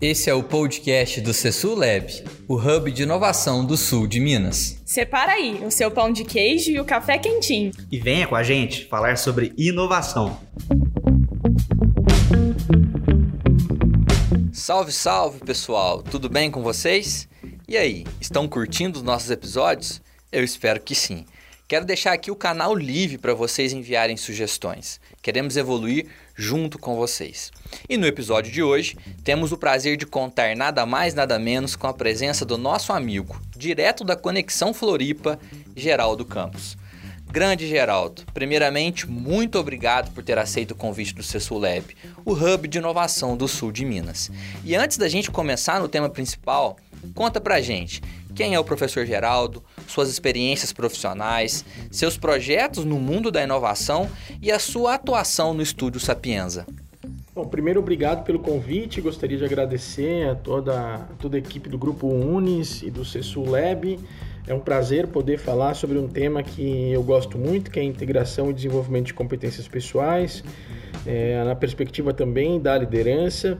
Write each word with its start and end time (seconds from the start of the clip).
Esse 0.00 0.30
é 0.30 0.34
o 0.34 0.44
podcast 0.44 1.20
do 1.20 1.34
Cesul 1.34 1.74
Lab, 1.74 2.06
o 2.46 2.54
hub 2.54 2.92
de 2.92 3.02
inovação 3.02 3.64
do 3.64 3.76
sul 3.76 4.06
de 4.06 4.20
Minas. 4.20 4.80
Separa 4.86 5.32
aí 5.32 5.60
o 5.64 5.72
seu 5.72 5.90
pão 5.90 6.12
de 6.12 6.22
queijo 6.24 6.70
e 6.70 6.78
o 6.78 6.84
café 6.84 7.18
quentinho. 7.18 7.72
E 7.90 7.98
venha 7.98 8.24
com 8.28 8.36
a 8.36 8.44
gente 8.44 8.84
falar 8.84 9.18
sobre 9.18 9.52
inovação. 9.58 10.38
Salve, 14.52 14.92
salve 14.92 15.40
pessoal, 15.40 16.00
tudo 16.00 16.28
bem 16.28 16.48
com 16.48 16.62
vocês? 16.62 17.28
E 17.66 17.76
aí, 17.76 18.06
estão 18.20 18.46
curtindo 18.46 18.98
os 18.98 19.02
nossos 19.02 19.32
episódios? 19.32 20.00
Eu 20.30 20.44
espero 20.44 20.80
que 20.80 20.94
sim. 20.94 21.26
Quero 21.68 21.84
deixar 21.84 22.14
aqui 22.14 22.30
o 22.30 22.34
canal 22.34 22.74
livre 22.74 23.18
para 23.18 23.34
vocês 23.34 23.74
enviarem 23.74 24.16
sugestões. 24.16 24.98
Queremos 25.20 25.54
evoluir 25.54 26.06
junto 26.34 26.78
com 26.78 26.96
vocês. 26.96 27.52
E 27.86 27.98
no 27.98 28.06
episódio 28.06 28.50
de 28.50 28.62
hoje, 28.62 28.96
temos 29.22 29.52
o 29.52 29.58
prazer 29.58 29.98
de 29.98 30.06
contar 30.06 30.56
nada 30.56 30.86
mais, 30.86 31.12
nada 31.12 31.38
menos 31.38 31.76
com 31.76 31.86
a 31.86 31.92
presença 31.92 32.46
do 32.46 32.56
nosso 32.56 32.90
amigo, 32.90 33.38
direto 33.54 34.02
da 34.02 34.16
Conexão 34.16 34.72
Floripa, 34.72 35.38
Geraldo 35.76 36.24
Campos. 36.24 36.74
Grande 37.30 37.68
Geraldo, 37.68 38.22
primeiramente, 38.32 39.06
muito 39.06 39.58
obrigado 39.58 40.10
por 40.14 40.24
ter 40.24 40.38
aceito 40.38 40.70
o 40.70 40.74
convite 40.74 41.14
do 41.14 41.22
Cesulab, 41.22 41.84
o 42.24 42.32
hub 42.32 42.66
de 42.66 42.78
inovação 42.78 43.36
do 43.36 43.46
sul 43.46 43.70
de 43.70 43.84
Minas. 43.84 44.30
E 44.64 44.74
antes 44.74 44.96
da 44.96 45.06
gente 45.06 45.30
começar 45.30 45.78
no 45.78 45.88
tema 45.88 46.08
principal, 46.08 46.78
conta 47.14 47.38
pra 47.38 47.60
gente 47.60 48.00
quem 48.34 48.54
é 48.54 48.58
o 48.58 48.64
professor 48.64 49.04
Geraldo, 49.04 49.62
suas 49.88 50.08
experiências 50.08 50.72
profissionais, 50.72 51.64
seus 51.90 52.16
projetos 52.16 52.84
no 52.84 53.00
mundo 53.00 53.30
da 53.30 53.42
inovação 53.42 54.08
e 54.40 54.52
a 54.52 54.58
sua 54.58 54.94
atuação 54.94 55.52
no 55.52 55.62
Estúdio 55.62 55.98
Sapienza. 55.98 56.66
Bom, 57.34 57.46
primeiro, 57.46 57.78
obrigado 57.78 58.24
pelo 58.24 58.40
convite. 58.40 59.00
Gostaria 59.00 59.38
de 59.38 59.44
agradecer 59.44 60.28
a 60.28 60.34
toda, 60.34 61.06
toda 61.20 61.36
a 61.36 61.38
equipe 61.38 61.68
do 61.68 61.78
Grupo 61.78 62.08
Unis 62.08 62.82
e 62.82 62.90
do 62.90 63.04
CESUL 63.04 63.50
Lab. 63.50 63.98
É 64.48 64.54
um 64.54 64.58
prazer 64.58 65.06
poder 65.06 65.38
falar 65.38 65.74
sobre 65.74 65.98
um 65.98 66.08
tema 66.08 66.42
que 66.42 66.90
eu 66.90 67.02
gosto 67.02 67.38
muito, 67.38 67.70
que 67.70 67.78
é 67.78 67.82
a 67.82 67.84
integração 67.84 68.50
e 68.50 68.54
desenvolvimento 68.54 69.06
de 69.06 69.14
competências 69.14 69.68
pessoais, 69.68 70.42
é, 71.06 71.42
na 71.44 71.54
perspectiva 71.54 72.12
também 72.12 72.60
da 72.60 72.76
liderança. 72.76 73.58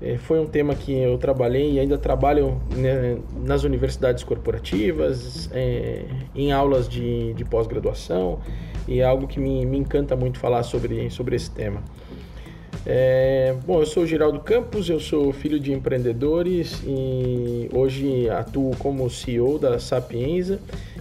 É, 0.00 0.16
foi 0.18 0.38
um 0.38 0.46
tema 0.46 0.74
que 0.74 0.92
eu 0.92 1.16
trabalhei 1.18 1.72
e 1.72 1.80
ainda 1.80 1.96
trabalho 1.96 2.60
né, 2.76 3.18
nas 3.44 3.64
universidades 3.64 4.24
corporativas, 4.24 5.48
é, 5.52 6.04
em 6.34 6.52
aulas 6.52 6.88
de, 6.88 7.32
de 7.34 7.44
pós-graduação, 7.44 8.40
e 8.86 9.00
é 9.00 9.04
algo 9.04 9.26
que 9.26 9.40
me, 9.40 9.64
me 9.64 9.78
encanta 9.78 10.14
muito 10.14 10.38
falar 10.38 10.62
sobre, 10.62 11.08
sobre 11.10 11.36
esse 11.36 11.50
tema. 11.50 11.82
É, 12.86 13.54
bom, 13.66 13.80
eu 13.80 13.86
sou 13.86 14.06
Geraldo 14.06 14.40
Campos, 14.40 14.90
eu 14.90 15.00
sou 15.00 15.32
filho 15.32 15.58
de 15.58 15.72
empreendedores 15.72 16.82
e 16.86 17.70
hoje 17.72 18.28
atuo 18.28 18.76
como 18.76 19.08
CEO 19.08 19.58
da 19.58 19.78
Sapienza, 19.78 20.60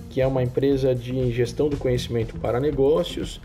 que 0.10 0.22
é 0.22 0.28
uma 0.28 0.42
empresa 0.42 0.96
de 0.96 1.30
gestão 1.32 1.68
do 1.68 1.76
conhecimento 1.76 2.40
para 2.40 2.58
negócios 2.58 3.42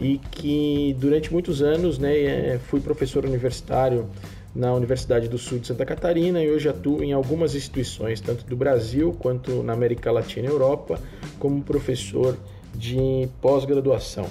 e 0.00 0.18
que 0.30 0.94
durante 0.98 1.32
muitos 1.32 1.62
anos 1.62 1.98
né, 1.98 2.14
é, 2.18 2.58
fui 2.58 2.80
professor 2.80 3.24
universitário 3.24 4.08
na 4.54 4.72
Universidade 4.72 5.28
do 5.28 5.36
Sul 5.36 5.58
de 5.58 5.66
Santa 5.66 5.84
Catarina 5.84 6.42
e 6.42 6.50
hoje 6.50 6.68
atuo 6.68 7.02
em 7.02 7.12
algumas 7.12 7.54
instituições, 7.54 8.20
tanto 8.20 8.44
do 8.46 8.56
Brasil 8.56 9.14
quanto 9.18 9.62
na 9.62 9.74
América 9.74 10.10
Latina 10.10 10.48
e 10.48 10.50
Europa, 10.50 10.98
como 11.38 11.62
professor 11.62 12.36
de 12.74 13.28
pós-graduação. 13.40 14.26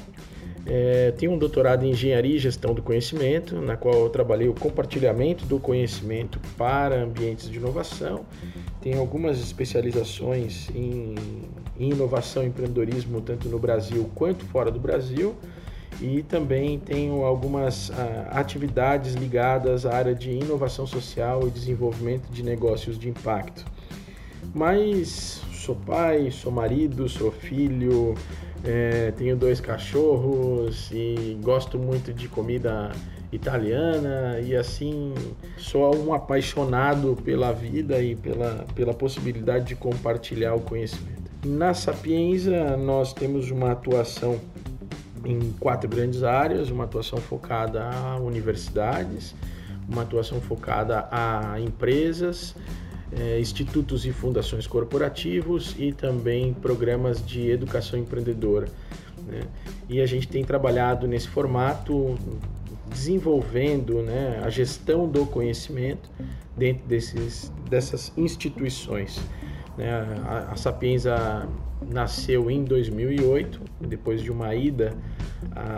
É, 0.68 1.12
tenho 1.12 1.32
um 1.32 1.38
doutorado 1.38 1.86
em 1.86 1.92
Engenharia 1.92 2.38
e 2.38 2.40
Gestão 2.40 2.74
do 2.74 2.82
Conhecimento, 2.82 3.62
na 3.62 3.78
qual 3.78 3.94
eu 3.94 4.10
trabalhei 4.10 4.48
o 4.48 4.54
compartilhamento 4.54 5.46
do 5.46 5.60
conhecimento 5.60 6.40
para 6.58 7.04
ambientes 7.04 7.48
de 7.48 7.58
inovação. 7.58 8.26
Tenho 8.82 9.00
algumas 9.00 9.40
especializações 9.40 10.70
em, 10.74 11.14
em 11.78 11.92
inovação 11.92 12.44
e 12.44 12.48
empreendedorismo, 12.48 13.22
tanto 13.22 13.48
no 13.48 13.60
Brasil 13.60 14.10
quanto 14.16 14.44
fora 14.46 14.72
do 14.72 14.80
Brasil 14.80 15.36
e 16.02 16.24
também 16.24 16.78
tenho 16.80 17.24
algumas 17.24 17.92
ah, 17.92 18.30
atividades 18.32 19.14
ligadas 19.14 19.86
à 19.86 19.96
área 19.96 20.16
de 20.16 20.32
inovação 20.32 20.86
social 20.86 21.48
e 21.48 21.50
desenvolvimento 21.50 22.28
de 22.30 22.44
negócios 22.44 22.98
de 22.98 23.10
impacto. 23.10 23.66
Mas 24.54 25.42
sou 25.52 25.76
pai, 25.76 26.30
sou 26.32 26.52
marido, 26.52 27.10
sou 27.10 27.32
filho, 27.32 28.16
é, 28.64 29.12
tenho 29.12 29.36
dois 29.36 29.60
cachorros 29.60 30.90
e 30.92 31.38
gosto 31.42 31.78
muito 31.78 32.14
de 32.14 32.28
comida 32.28 32.92
italiana 33.32 34.40
e 34.40 34.56
assim 34.56 35.14
sou 35.58 35.96
um 35.96 36.14
apaixonado 36.14 37.18
pela 37.24 37.52
vida 37.52 38.02
e 38.02 38.16
pela, 38.16 38.66
pela 38.74 38.94
possibilidade 38.94 39.66
de 39.66 39.76
compartilhar 39.76 40.56
o 40.56 40.62
conhecimento. 40.62 41.26
Na 41.44 41.74
Sapienza 41.74 42.76
nós 42.78 43.14
temos 43.14 43.52
uma 43.52 43.72
atuação 43.72 44.40
em 45.26 45.52
quatro 45.60 45.90
grandes 45.90 46.24
áreas: 46.24 46.70
uma 46.70 46.84
atuação 46.84 47.20
focada 47.20 47.84
a 47.84 48.18
universidades, 48.18 49.36
uma 49.88 50.04
atuação 50.04 50.40
focada 50.40 51.08
a 51.12 51.60
empresas, 51.60 52.56
eh, 53.12 53.40
institutos 53.40 54.06
e 54.06 54.12
fundações 54.12 54.68
corporativos 54.68 55.76
e 55.78 55.92
também 55.92 56.54
programas 56.54 57.26
de 57.26 57.50
educação 57.50 58.00
empreendedora. 58.00 58.68
Né? 59.28 59.42
E 59.90 60.02
a 60.02 60.06
gente 60.06 60.28
tem 60.28 60.44
trabalhado 60.44 61.08
nesse 61.08 61.28
formato, 61.28 62.18
desenvolvendo 62.90 64.02
né, 64.02 64.42
a 64.44 64.50
gestão 64.50 65.08
do 65.08 65.26
conhecimento 65.26 66.10
dentro 66.56 66.86
desses, 66.88 67.52
dessas 67.70 68.12
instituições. 68.16 69.20
Né? 69.78 69.92
A, 70.26 70.52
a 70.52 70.56
Sapienza 70.56 71.48
nasceu 71.82 72.50
em 72.50 72.64
2008, 72.64 73.62
depois 73.82 74.22
de 74.22 74.32
uma 74.32 74.54
ida 74.56 74.96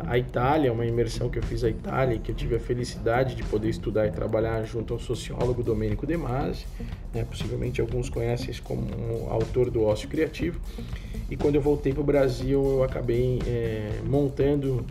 à, 0.08 0.18
Itália, 0.18 0.72
uma 0.72 0.86
imersão 0.86 1.30
que 1.30 1.40
eu 1.40 1.44
fiz 1.44 1.64
à 1.64 1.70
Itália, 1.70 2.18
que 2.18 2.32
eu 2.32 2.36
tive 2.36 2.56
a 2.56 2.60
felicidade 2.60 3.36
de 3.36 3.44
poder 3.44 3.70
estudar 3.70 4.08
e 4.08 4.12
trabalhar 4.12 4.64
junto 4.64 4.94
ao 4.94 5.00
sociólogo 5.00 5.64
Domenico 5.64 6.06
De 6.06 6.16
Masi, 6.16 6.66
né? 7.14 7.26
possivelmente 7.26 7.82
alguns 7.82 8.10
conhecem 8.10 8.54
como 8.64 8.88
autor 9.30 9.70
do 9.70 9.84
Ócio 9.84 10.08
Criativo. 10.08 10.60
E 11.30 11.36
quando 11.36 11.56
eu 11.56 11.62
voltei 11.62 11.92
para 11.92 12.02
o 12.02 12.06
Brasil, 12.06 12.64
eu 12.64 12.84
acabei 12.84 13.40
é, 13.46 14.00
montando 14.06 14.86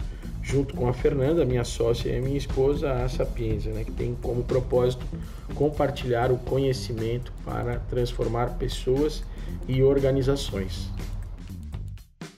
junto 0.47 0.75
com 0.75 0.89
a 0.89 0.93
Fernanda, 0.93 1.45
minha 1.45 1.65
sócia 1.65 2.17
e 2.17 2.21
minha 2.21 2.39
esposa, 2.39 2.93
a 2.93 3.09
Sapienza, 3.09 3.69
né, 3.71 3.83
que 3.83 3.91
tem 3.91 4.15
como 4.23 4.45
propósito 4.45 5.05
compartilhar 5.57 6.31
o 6.31 6.39
conhecimento 6.39 7.33
para 7.45 7.81
transformar 7.91 8.51
pessoas 8.57 9.25
e 9.67 9.83
organizações. 9.83 10.89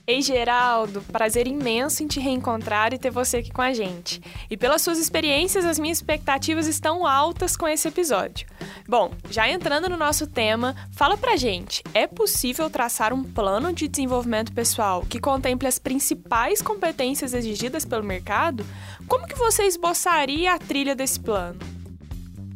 Ei, 0.09 0.23
Geraldo, 0.23 1.03
prazer 1.11 1.45
imenso 1.45 2.01
em 2.01 2.07
te 2.07 2.19
reencontrar 2.19 2.91
e 2.95 2.97
ter 2.97 3.11
você 3.11 3.37
aqui 3.37 3.51
com 3.51 3.61
a 3.61 3.71
gente. 3.73 4.19
E 4.49 4.57
pelas 4.57 4.81
suas 4.81 4.97
experiências, 4.97 5.63
as 5.63 5.77
minhas 5.77 5.99
expectativas 5.99 6.65
estão 6.65 7.05
altas 7.05 7.55
com 7.55 7.67
esse 7.67 7.87
episódio. 7.87 8.47
Bom, 8.87 9.11
já 9.29 9.47
entrando 9.47 9.87
no 9.87 9.95
nosso 9.95 10.25
tema, 10.25 10.75
fala 10.93 11.15
pra 11.15 11.35
gente: 11.35 11.83
é 11.93 12.07
possível 12.07 12.71
traçar 12.71 13.13
um 13.13 13.23
plano 13.23 13.71
de 13.71 13.87
desenvolvimento 13.87 14.51
pessoal 14.51 15.05
que 15.07 15.19
contemple 15.19 15.67
as 15.67 15.77
principais 15.77 16.59
competências 16.59 17.35
exigidas 17.35 17.85
pelo 17.85 18.03
mercado? 18.03 18.65
Como 19.07 19.27
que 19.27 19.35
você 19.35 19.65
esboçaria 19.65 20.55
a 20.55 20.57
trilha 20.57 20.95
desse 20.95 21.19
plano? 21.19 21.59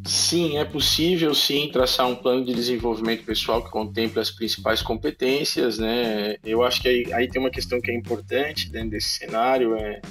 Sim, 0.06 0.58
é 0.58 0.66
possível 0.66 1.34
sim 1.34 1.70
traçar 1.72 2.08
um 2.08 2.16
plano 2.16 2.44
de 2.44 2.54
desenvolvimento 2.54 3.24
pessoal 3.24 3.64
que 3.64 3.72
contemple 3.72 4.20
as 4.20 4.30
principais 4.30 4.82
competências, 4.82 5.78
né? 5.78 6.36
Eu 6.44 6.62
acho 6.62 6.82
que 6.82 6.90
aí, 6.90 7.14
aí 7.14 7.30
tem 7.30 7.42
uma 7.42 7.50
questão 7.50 7.80
que 7.80 7.90
é 7.90 7.96
importante 7.96 8.70
dentro 8.70 8.90
desse 8.90 9.10
cenário, 9.10 9.76
é, 9.76 10.02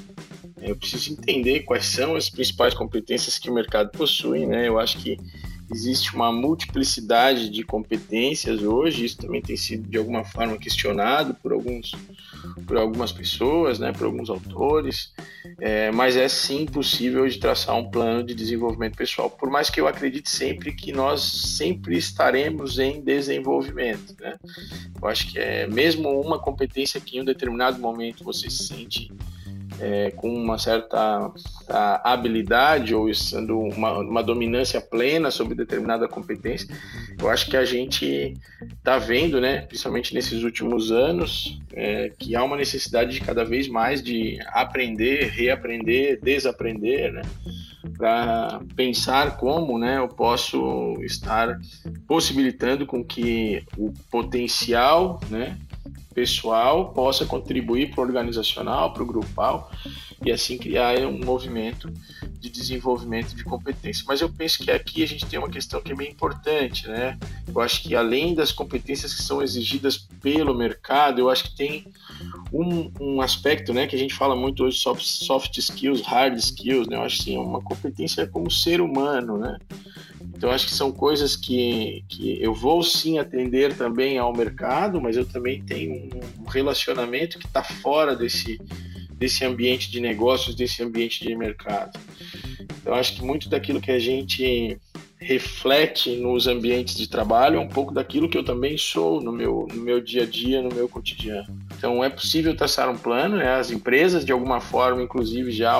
é 0.62 0.70
eu 0.70 0.76
preciso 0.76 1.12
entender 1.12 1.60
quais 1.60 1.84
são 1.84 2.16
as 2.16 2.30
principais 2.30 2.72
competências 2.72 3.38
que 3.38 3.50
o 3.50 3.54
mercado 3.54 3.90
possui, 3.90 4.46
né? 4.46 4.66
Eu 4.66 4.78
acho 4.78 4.96
que 4.98 5.18
existe 5.70 6.14
uma 6.14 6.32
multiplicidade 6.32 7.50
de 7.50 7.62
competências 7.62 8.62
hoje, 8.62 9.04
isso 9.04 9.18
também 9.18 9.42
tem 9.42 9.56
sido 9.56 9.88
de 9.88 9.98
alguma 9.98 10.24
forma 10.24 10.56
questionado 10.56 11.34
por 11.34 11.52
alguns 11.52 11.92
por 12.66 12.76
algumas 12.76 13.12
pessoas, 13.12 13.78
né, 13.78 13.92
por 13.92 14.06
alguns 14.06 14.30
autores, 14.30 15.12
é, 15.60 15.90
mas 15.90 16.16
é 16.16 16.28
sim 16.28 16.66
possível 16.66 17.26
de 17.26 17.38
traçar 17.38 17.76
um 17.76 17.90
plano 17.90 18.22
de 18.22 18.34
desenvolvimento 18.34 18.96
pessoal, 18.96 19.30
por 19.30 19.50
mais 19.50 19.70
que 19.70 19.80
eu 19.80 19.86
acredite 19.86 20.30
sempre 20.30 20.72
que 20.72 20.92
nós 20.92 21.20
sempre 21.20 21.96
estaremos 21.96 22.78
em 22.78 23.00
desenvolvimento, 23.00 24.14
né? 24.20 24.36
Eu 25.00 25.08
acho 25.08 25.30
que 25.30 25.38
é 25.38 25.66
mesmo 25.66 26.08
uma 26.20 26.38
competência 26.38 27.00
que 27.00 27.16
em 27.16 27.22
um 27.22 27.24
determinado 27.24 27.78
momento 27.78 28.24
você 28.24 28.48
se 28.48 28.66
sente 28.66 29.12
é, 29.82 30.12
com 30.12 30.32
uma 30.32 30.58
certa 30.58 31.32
habilidade 32.04 32.94
ou 32.94 33.12
sendo 33.12 33.58
uma, 33.58 33.98
uma, 33.98 34.22
dominância 34.22 34.80
plena 34.80 35.28
sobre 35.28 35.56
determinada 35.56 36.06
competência, 36.06 36.68
eu 37.20 37.28
acho 37.28 37.50
que 37.50 37.56
a 37.56 37.64
gente 37.64 38.34
está 38.78 38.96
vendo, 38.98 39.40
né, 39.40 39.62
principalmente 39.62 40.14
nesses 40.14 40.44
últimos 40.44 40.92
anos, 40.92 41.60
é, 41.72 42.12
que 42.16 42.36
há 42.36 42.44
uma 42.44 42.56
necessidade 42.56 43.12
de 43.12 43.20
cada 43.20 43.44
vez 43.44 43.66
mais 43.66 44.00
de 44.00 44.38
aprender, 44.52 45.24
reaprender, 45.30 46.20
desaprender, 46.22 47.12
né? 47.12 47.22
para 47.98 48.60
pensar 48.76 49.36
como 49.36 49.78
né, 49.78 49.98
eu 49.98 50.08
posso 50.08 50.94
estar 51.00 51.58
possibilitando 52.06 52.86
com 52.86 53.04
que 53.04 53.64
o 53.76 53.92
potencial 54.10 55.20
né, 55.28 55.58
pessoal 56.12 56.92
possa 56.92 57.24
contribuir 57.26 57.90
para 57.90 58.00
o 58.00 58.04
organizacional, 58.04 58.92
para 58.92 59.02
o 59.02 59.06
grupal 59.06 59.70
e 60.24 60.30
assim 60.30 60.56
criar 60.56 60.98
um 61.00 61.18
movimento 61.18 61.92
de 62.38 62.48
desenvolvimento 62.48 63.34
de 63.34 63.44
competência. 63.44 64.04
Mas 64.06 64.20
eu 64.20 64.28
penso 64.28 64.62
que 64.62 64.70
aqui 64.70 65.02
a 65.02 65.06
gente 65.06 65.26
tem 65.26 65.38
uma 65.38 65.50
questão 65.50 65.80
que 65.80 65.92
é 65.92 65.94
bem 65.94 66.10
importante, 66.10 66.88
né? 66.88 67.18
Eu 67.46 67.60
acho 67.60 67.82
que 67.82 67.94
além 67.94 68.34
das 68.34 68.52
competências 68.52 69.14
que 69.14 69.22
são 69.22 69.42
exigidas 69.42 69.96
pelo 70.20 70.54
mercado, 70.54 71.20
eu 71.20 71.30
acho 71.30 71.44
que 71.44 71.56
tem 71.56 71.86
um, 72.52 72.90
um 73.00 73.20
aspecto, 73.20 73.72
né, 73.72 73.86
que 73.86 73.96
a 73.96 73.98
gente 73.98 74.14
fala 74.14 74.36
muito 74.36 74.64
hoje 74.64 74.78
soft, 74.78 75.04
soft 75.04 75.56
skills, 75.58 76.02
hard 76.02 76.36
skills, 76.36 76.88
né? 76.88 76.96
Eu 76.96 77.02
acho 77.02 77.18
que 77.18 77.24
sim, 77.24 77.38
uma 77.38 77.62
competência 77.62 78.26
como 78.26 78.50
ser 78.50 78.80
humano, 78.80 79.38
né? 79.38 79.58
Então, 80.42 80.50
acho 80.50 80.66
que 80.66 80.74
são 80.74 80.90
coisas 80.90 81.36
que, 81.36 82.04
que 82.08 82.42
eu 82.42 82.52
vou 82.52 82.82
sim 82.82 83.16
atender 83.16 83.76
também 83.76 84.18
ao 84.18 84.32
mercado, 84.36 85.00
mas 85.00 85.16
eu 85.16 85.24
também 85.24 85.62
tenho 85.62 86.10
um 86.36 86.44
relacionamento 86.48 87.38
que 87.38 87.46
está 87.46 87.62
fora 87.62 88.16
desse, 88.16 88.60
desse 89.12 89.44
ambiente 89.44 89.88
de 89.88 90.00
negócios, 90.00 90.56
desse 90.56 90.82
ambiente 90.82 91.24
de 91.24 91.36
mercado. 91.36 91.96
Então, 92.80 92.92
acho 92.92 93.14
que 93.14 93.24
muito 93.24 93.48
daquilo 93.48 93.80
que 93.80 93.92
a 93.92 94.00
gente 94.00 94.76
reflete 95.16 96.16
nos 96.16 96.48
ambientes 96.48 96.96
de 96.96 97.08
trabalho 97.08 97.58
é 97.58 97.60
um 97.60 97.68
pouco 97.68 97.94
daquilo 97.94 98.28
que 98.28 98.36
eu 98.36 98.44
também 98.44 98.76
sou 98.76 99.20
no 99.20 99.30
meu, 99.30 99.68
no 99.72 99.80
meu 99.80 100.00
dia 100.00 100.24
a 100.24 100.26
dia, 100.26 100.60
no 100.60 100.74
meu 100.74 100.88
cotidiano. 100.88 101.56
Então, 101.78 102.02
é 102.02 102.10
possível 102.10 102.56
traçar 102.56 102.90
um 102.90 102.98
plano, 102.98 103.36
né? 103.36 103.54
as 103.54 103.70
empresas, 103.70 104.24
de 104.24 104.32
alguma 104.32 104.60
forma, 104.60 105.04
inclusive, 105.04 105.52
já 105.52 105.76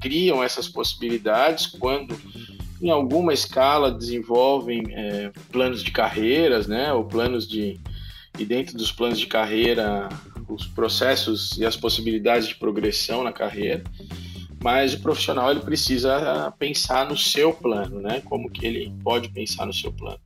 criam 0.00 0.40
essas 0.40 0.68
possibilidades 0.68 1.66
quando 1.66 2.16
em 2.82 2.90
alguma 2.90 3.32
escala 3.32 3.92
desenvolvem 3.92 4.82
é, 4.90 5.30
planos 5.52 5.84
de 5.84 5.92
carreiras, 5.92 6.66
né, 6.66 6.92
ou 6.92 7.04
planos 7.04 7.46
de 7.48 7.78
e 8.38 8.44
dentro 8.44 8.76
dos 8.76 8.90
planos 8.90 9.20
de 9.20 9.26
carreira 9.26 10.08
os 10.48 10.66
processos 10.66 11.56
e 11.58 11.64
as 11.64 11.76
possibilidades 11.76 12.48
de 12.48 12.56
progressão 12.56 13.22
na 13.22 13.32
carreira, 13.32 13.84
mas 14.62 14.94
o 14.94 15.00
profissional 15.00 15.50
ele 15.50 15.60
precisa 15.60 16.52
pensar 16.58 17.08
no 17.08 17.16
seu 17.16 17.52
plano, 17.52 18.00
né, 18.00 18.20
como 18.24 18.50
que 18.50 18.66
ele 18.66 18.92
pode 19.02 19.28
pensar 19.28 19.66
no 19.66 19.72
seu 19.72 19.92
plano. 19.92 20.18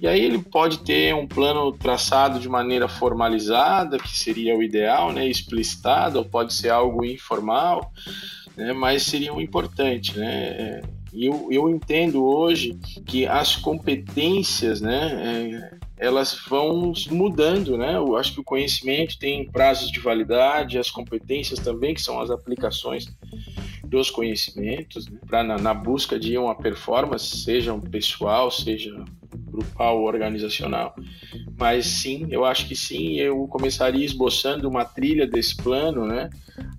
E 0.00 0.08
aí 0.08 0.20
ele 0.20 0.38
pode 0.38 0.78
ter 0.78 1.14
um 1.14 1.26
plano 1.26 1.72
traçado 1.72 2.40
de 2.40 2.48
maneira 2.48 2.88
formalizada, 2.88 3.98
que 3.98 4.16
seria 4.16 4.56
o 4.56 4.62
ideal, 4.62 5.12
né, 5.12 5.28
explicitado, 5.28 6.18
ou 6.18 6.24
pode 6.24 6.52
ser 6.52 6.70
algo 6.70 7.04
informal, 7.04 7.92
né, 8.56 8.72
mas 8.72 9.02
seria 9.02 9.32
um 9.32 9.40
importante, 9.40 10.18
né, 10.18 10.80
e 10.80 11.01
eu, 11.12 11.48
eu 11.50 11.68
entendo 11.68 12.24
hoje 12.24 12.78
que 13.06 13.26
as 13.26 13.56
competências, 13.56 14.80
né, 14.80 15.70
é, 15.70 15.78
elas 15.98 16.36
vão 16.48 16.92
mudando, 17.10 17.76
né? 17.76 17.96
Eu 17.96 18.16
acho 18.16 18.34
que 18.34 18.40
o 18.40 18.44
conhecimento 18.44 19.18
tem 19.18 19.48
prazos 19.48 19.90
de 19.90 20.00
validade, 20.00 20.78
as 20.78 20.90
competências 20.90 21.58
também, 21.60 21.94
que 21.94 22.02
são 22.02 22.20
as 22.20 22.30
aplicações 22.30 23.06
dos 23.84 24.10
conhecimentos, 24.10 25.06
né? 25.06 25.18
para 25.26 25.44
na, 25.44 25.58
na, 25.58 25.74
busca 25.74 26.18
de 26.18 26.36
uma 26.38 26.54
performance, 26.54 27.36
seja 27.36 27.76
pessoal, 27.78 28.50
seja 28.50 29.04
grupal, 29.50 30.02
organizacional. 30.02 30.96
Mas 31.58 31.86
sim, 31.86 32.26
eu 32.30 32.44
acho 32.44 32.66
que 32.66 32.74
sim, 32.74 33.16
eu 33.16 33.46
começaria 33.48 34.04
esboçando 34.04 34.66
uma 34.68 34.84
trilha 34.84 35.26
desse 35.26 35.54
plano, 35.54 36.06
né? 36.06 36.30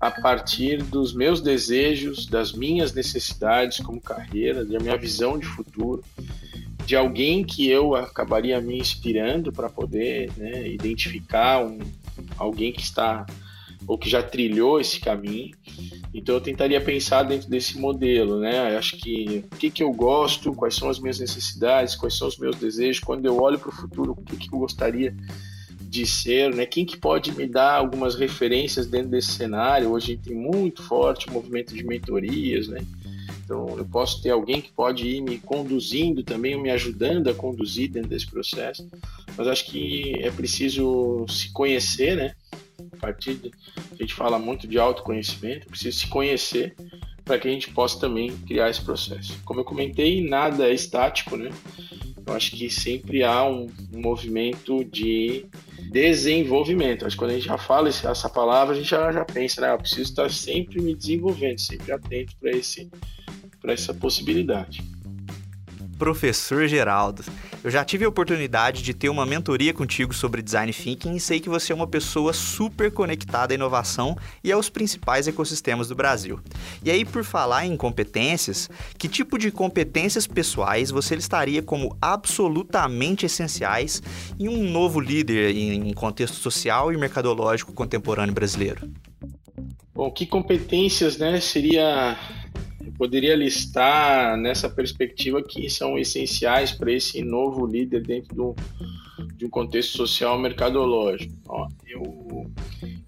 A 0.03 0.11
partir 0.11 0.83
dos 0.83 1.13
meus 1.13 1.39
desejos, 1.39 2.25
das 2.25 2.51
minhas 2.51 2.93
necessidades 2.93 3.77
como 3.79 4.01
carreira, 4.01 4.65
da 4.65 4.77
minha 4.77 4.97
visão 4.97 5.39
de 5.39 5.45
futuro, 5.45 6.03
de 6.85 6.93
alguém 6.93 7.41
que 7.41 7.69
eu 7.69 7.95
acabaria 7.95 8.59
me 8.59 8.77
inspirando 8.77 9.49
para 9.53 9.69
poder 9.69 10.29
né, 10.35 10.67
identificar 10.67 11.63
um, 11.63 11.79
alguém 12.37 12.73
que 12.73 12.81
está 12.81 13.25
ou 13.87 13.97
que 13.97 14.09
já 14.09 14.21
trilhou 14.21 14.77
esse 14.77 14.99
caminho. 14.99 15.55
Então 16.13 16.35
eu 16.35 16.41
tentaria 16.41 16.81
pensar 16.81 17.23
dentro 17.23 17.49
desse 17.49 17.79
modelo, 17.79 18.41
né? 18.41 18.73
Eu 18.73 18.79
acho 18.79 18.97
que 18.97 19.45
o 19.53 19.55
que, 19.55 19.71
que 19.71 19.83
eu 19.83 19.93
gosto, 19.93 20.53
quais 20.53 20.75
são 20.75 20.89
as 20.89 20.99
minhas 20.99 21.17
necessidades, 21.17 21.95
quais 21.95 22.17
são 22.17 22.27
os 22.27 22.37
meus 22.37 22.57
desejos, 22.57 23.01
quando 23.01 23.25
eu 23.25 23.41
olho 23.41 23.57
para 23.57 23.69
o 23.69 23.73
futuro, 23.73 24.11
o 24.11 24.21
que, 24.21 24.35
que 24.35 24.53
eu 24.53 24.59
gostaria 24.59 25.15
de 25.93 26.07
ser, 26.07 26.51
né? 26.55 26.65
Quem 26.65 26.83
que 26.87 26.97
pode 26.97 27.31
me 27.31 27.45
dar 27.45 27.75
algumas 27.75 28.15
referências 28.15 28.87
dentro 28.87 29.09
desse 29.09 29.33
cenário? 29.33 29.91
Hoje 29.91 30.17
tem 30.17 30.35
muito 30.35 30.81
forte 30.81 31.29
o 31.29 31.31
movimento 31.31 31.75
de 31.75 31.85
mentorias, 31.85 32.67
né? 32.67 32.83
Então 33.45 33.77
eu 33.77 33.85
posso 33.85 34.19
ter 34.19 34.31
alguém 34.31 34.59
que 34.59 34.71
pode 34.71 35.07
ir 35.07 35.21
me 35.21 35.37
conduzindo 35.37 36.23
também, 36.23 36.59
me 36.59 36.71
ajudando 36.71 37.29
a 37.29 37.33
conduzir 37.35 37.91
dentro 37.91 38.09
desse 38.09 38.25
processo. 38.25 38.89
Mas 39.37 39.47
acho 39.47 39.65
que 39.65 40.15
é 40.19 40.31
preciso 40.31 41.27
se 41.29 41.51
conhecer, 41.53 42.17
né? 42.17 42.33
A 42.93 42.97
partir 42.97 43.35
de, 43.35 43.51
a 43.91 43.95
gente 44.01 44.15
fala 44.15 44.39
muito 44.39 44.67
de 44.67 44.79
autoconhecimento, 44.79 45.67
precisa 45.67 45.95
se 45.95 46.07
conhecer 46.07 46.75
para 47.23 47.37
que 47.37 47.47
a 47.47 47.51
gente 47.51 47.69
possa 47.69 47.99
também 47.99 48.35
criar 48.47 48.67
esse 48.67 48.81
processo. 48.81 49.39
Como 49.45 49.59
eu 49.59 49.63
comentei, 49.63 50.27
nada 50.27 50.67
é 50.67 50.73
estático, 50.73 51.37
né? 51.37 51.51
Eu 52.25 52.33
acho 52.33 52.51
que 52.51 52.67
sempre 52.67 53.23
há 53.23 53.45
um, 53.45 53.69
um 53.93 54.01
movimento 54.01 54.83
de 54.85 55.45
desenvolvimento. 55.93 57.05
Acho 57.05 57.15
que 57.15 57.19
quando 57.19 57.31
a 57.31 57.35
gente 57.35 57.45
já 57.45 57.57
fala 57.57 57.87
essa 57.87 58.27
palavra, 58.27 58.73
a 58.73 58.77
gente 58.77 58.89
já, 58.89 59.11
já 59.11 59.23
pensa, 59.23 59.61
né? 59.61 59.71
Eu 59.71 59.77
preciso 59.77 60.01
estar 60.01 60.29
sempre 60.31 60.81
me 60.81 60.95
desenvolvendo, 60.95 61.59
sempre 61.59 61.91
atento 61.91 62.35
para 63.61 63.71
essa 63.71 63.93
possibilidade 63.93 64.83
professor 66.03 66.67
Geraldo. 66.67 67.23
Eu 67.63 67.71
já 67.71 67.85
tive 67.85 68.03
a 68.03 68.09
oportunidade 68.09 68.83
de 68.83 68.93
ter 68.93 69.07
uma 69.07 69.25
mentoria 69.25 69.73
contigo 69.73 70.13
sobre 70.13 70.41
design 70.41 70.73
thinking 70.73 71.15
e 71.15 71.19
sei 71.19 71.39
que 71.39 71.47
você 71.47 71.71
é 71.71 71.75
uma 71.75 71.87
pessoa 71.87 72.33
super 72.33 72.91
conectada 72.91 73.53
à 73.53 73.55
inovação 73.55 74.17
e 74.43 74.51
aos 74.51 74.69
principais 74.69 75.29
ecossistemas 75.29 75.87
do 75.87 75.95
Brasil. 75.95 76.41
E 76.83 76.91
aí, 76.91 77.05
por 77.05 77.23
falar 77.23 77.65
em 77.65 77.77
competências, 77.77 78.69
que 78.97 79.07
tipo 79.07 79.37
de 79.37 79.49
competências 79.49 80.27
pessoais 80.27 80.91
você 80.91 81.15
listaria 81.15 81.63
como 81.63 81.95
absolutamente 82.01 83.25
essenciais 83.25 84.03
em 84.37 84.49
um 84.49 84.69
novo 84.69 84.99
líder 84.99 85.55
em 85.55 85.93
contexto 85.93 86.35
social 86.35 86.91
e 86.91 86.97
mercadológico 86.97 87.71
contemporâneo 87.71 88.35
brasileiro? 88.35 88.91
Bom, 89.95 90.11
que 90.11 90.25
competências, 90.25 91.17
né, 91.17 91.39
seria 91.39 92.17
poderia 93.03 93.35
listar 93.35 94.37
nessa 94.37 94.69
perspectiva 94.69 95.43
que 95.43 95.69
são 95.69 95.99
essenciais 95.99 96.71
para 96.71 96.89
esse 96.89 97.21
novo 97.21 97.65
líder 97.65 98.01
dentro 98.01 98.33
do, 98.33 98.55
de 99.35 99.45
um 99.45 99.49
contexto 99.49 99.97
social 99.97 100.39
mercadológico. 100.39 101.33
Ó, 101.49 101.67
eu, 101.85 102.49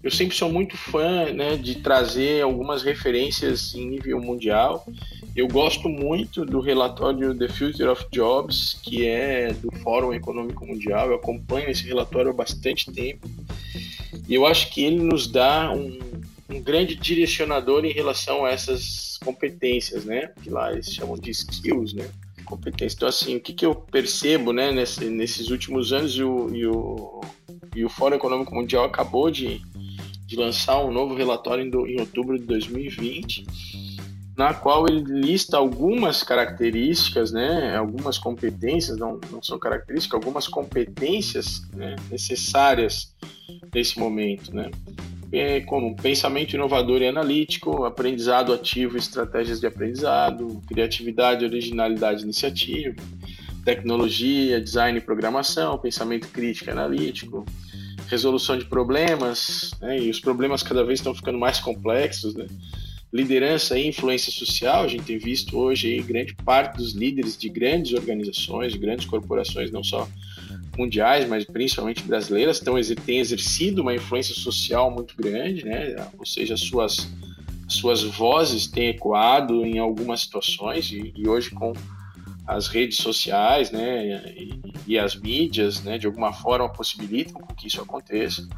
eu 0.02 0.10
sempre 0.10 0.36
sou 0.36 0.52
muito 0.52 0.76
fã 0.76 1.32
né, 1.32 1.56
de 1.56 1.76
trazer 1.76 2.42
algumas 2.42 2.82
referências 2.82 3.74
em 3.74 3.88
nível 3.88 4.20
mundial. 4.20 4.86
Eu 5.34 5.48
gosto 5.48 5.88
muito 5.88 6.44
do 6.44 6.60
relatório 6.60 7.34
The 7.34 7.48
Future 7.48 7.88
of 7.88 8.04
Jobs, 8.12 8.78
que 8.82 9.06
é 9.06 9.54
do 9.54 9.72
Fórum 9.78 10.12
Econômico 10.12 10.66
Mundial. 10.66 11.08
Eu 11.08 11.14
acompanho 11.14 11.70
esse 11.70 11.86
relatório 11.86 12.32
há 12.32 12.34
bastante 12.34 12.92
tempo. 12.92 13.26
E 14.28 14.34
eu 14.34 14.44
acho 14.44 14.70
que 14.70 14.84
ele 14.84 15.02
nos 15.02 15.26
dá 15.26 15.72
um, 15.72 15.98
um 16.50 16.60
grande 16.60 16.94
direcionador 16.96 17.86
em 17.86 17.92
relação 17.92 18.44
a 18.44 18.50
essas 18.50 19.05
competências, 19.18 20.04
né? 20.04 20.30
Que 20.42 20.50
lá 20.50 20.72
eles 20.72 20.92
chamam 20.92 21.16
de 21.16 21.30
skills, 21.30 21.94
né? 21.94 22.08
Competências. 22.44 22.94
Então, 22.94 23.08
assim, 23.08 23.36
o 23.36 23.40
que, 23.40 23.52
que 23.52 23.66
eu 23.66 23.74
percebo, 23.74 24.52
né, 24.52 24.70
nesse, 24.70 25.06
nesses 25.06 25.50
últimos 25.50 25.92
anos, 25.92 26.16
e 26.16 26.22
o, 26.22 26.54
e 26.54 26.66
o, 26.66 27.20
e 27.74 27.84
o 27.84 27.88
Fórum 27.88 28.16
Econômico 28.16 28.54
Mundial 28.54 28.84
acabou 28.84 29.30
de, 29.30 29.60
de 30.26 30.36
lançar 30.36 30.78
um 30.84 30.92
novo 30.92 31.14
relatório 31.14 31.64
em, 31.64 31.70
do, 31.70 31.86
em 31.86 31.98
outubro 31.98 32.38
de 32.38 32.44
2020, 32.44 33.44
na 34.36 34.54
qual 34.54 34.86
ele 34.86 35.02
lista 35.02 35.56
algumas 35.56 36.22
características, 36.22 37.32
né, 37.32 37.74
algumas 37.76 38.18
competências, 38.18 38.96
não, 38.96 39.18
não 39.30 39.42
são 39.42 39.58
características, 39.58 40.14
algumas 40.14 40.46
competências 40.46 41.62
né, 41.72 41.96
necessárias 42.10 43.14
nesse 43.74 43.98
momento, 43.98 44.54
né 44.54 44.70
como 45.66 45.94
pensamento 45.96 46.54
inovador 46.54 47.02
e 47.02 47.08
analítico, 47.08 47.84
aprendizado 47.84 48.52
ativo 48.52 48.96
estratégias 48.96 49.60
de 49.60 49.66
aprendizado, 49.66 50.62
criatividade, 50.66 51.44
originalidade 51.44 52.22
iniciativa, 52.22 52.94
tecnologia, 53.64 54.60
design 54.60 54.98
e 54.98 55.00
programação, 55.00 55.78
pensamento 55.78 56.28
crítico 56.28 56.70
e 56.70 56.72
analítico, 56.72 57.44
resolução 58.08 58.56
de 58.56 58.64
problemas, 58.64 59.72
né, 59.80 59.98
e 59.98 60.08
os 60.08 60.20
problemas 60.20 60.62
cada 60.62 60.84
vez 60.84 61.00
estão 61.00 61.14
ficando 61.14 61.38
mais 61.38 61.58
complexos, 61.58 62.34
né? 62.34 62.46
liderança 63.12 63.78
e 63.78 63.86
influência 63.86 64.30
social, 64.30 64.84
a 64.84 64.88
gente 64.88 65.04
tem 65.04 65.18
visto 65.18 65.56
hoje 65.56 65.88
aí, 65.88 66.02
grande 66.02 66.34
parte 66.34 66.76
dos 66.76 66.92
líderes 66.92 67.36
de 67.36 67.48
grandes 67.48 67.92
organizações, 67.94 68.72
de 68.72 68.78
grandes 68.78 69.06
corporações, 69.06 69.70
não 69.70 69.82
só 69.82 70.08
mundiais, 70.78 71.28
mas 71.28 71.44
principalmente 71.44 72.02
brasileiras, 72.02 72.60
têm 73.04 73.18
exercido 73.18 73.82
uma 73.82 73.94
influência 73.94 74.34
social 74.34 74.90
muito 74.90 75.14
grande, 75.16 75.64
né? 75.64 75.96
ou 76.18 76.26
seja, 76.26 76.56
suas, 76.56 77.08
suas 77.68 78.02
vozes 78.02 78.66
têm 78.66 78.88
ecoado 78.88 79.64
em 79.64 79.78
algumas 79.78 80.20
situações 80.20 80.90
e, 80.90 81.12
e 81.16 81.28
hoje 81.28 81.50
com 81.50 81.72
as 82.46 82.68
redes 82.68 82.98
sociais, 82.98 83.72
né, 83.72 84.22
e, 84.30 84.60
e, 84.86 84.98
as 84.98 85.16
mídias, 85.16 85.82
né, 85.82 85.98
de 85.98 86.06
alguma 86.06 86.32
forma 86.32 86.68
possibilitam 86.68 87.42
que 87.56 87.66
isso 87.66 87.80
aconteça. 87.80 88.48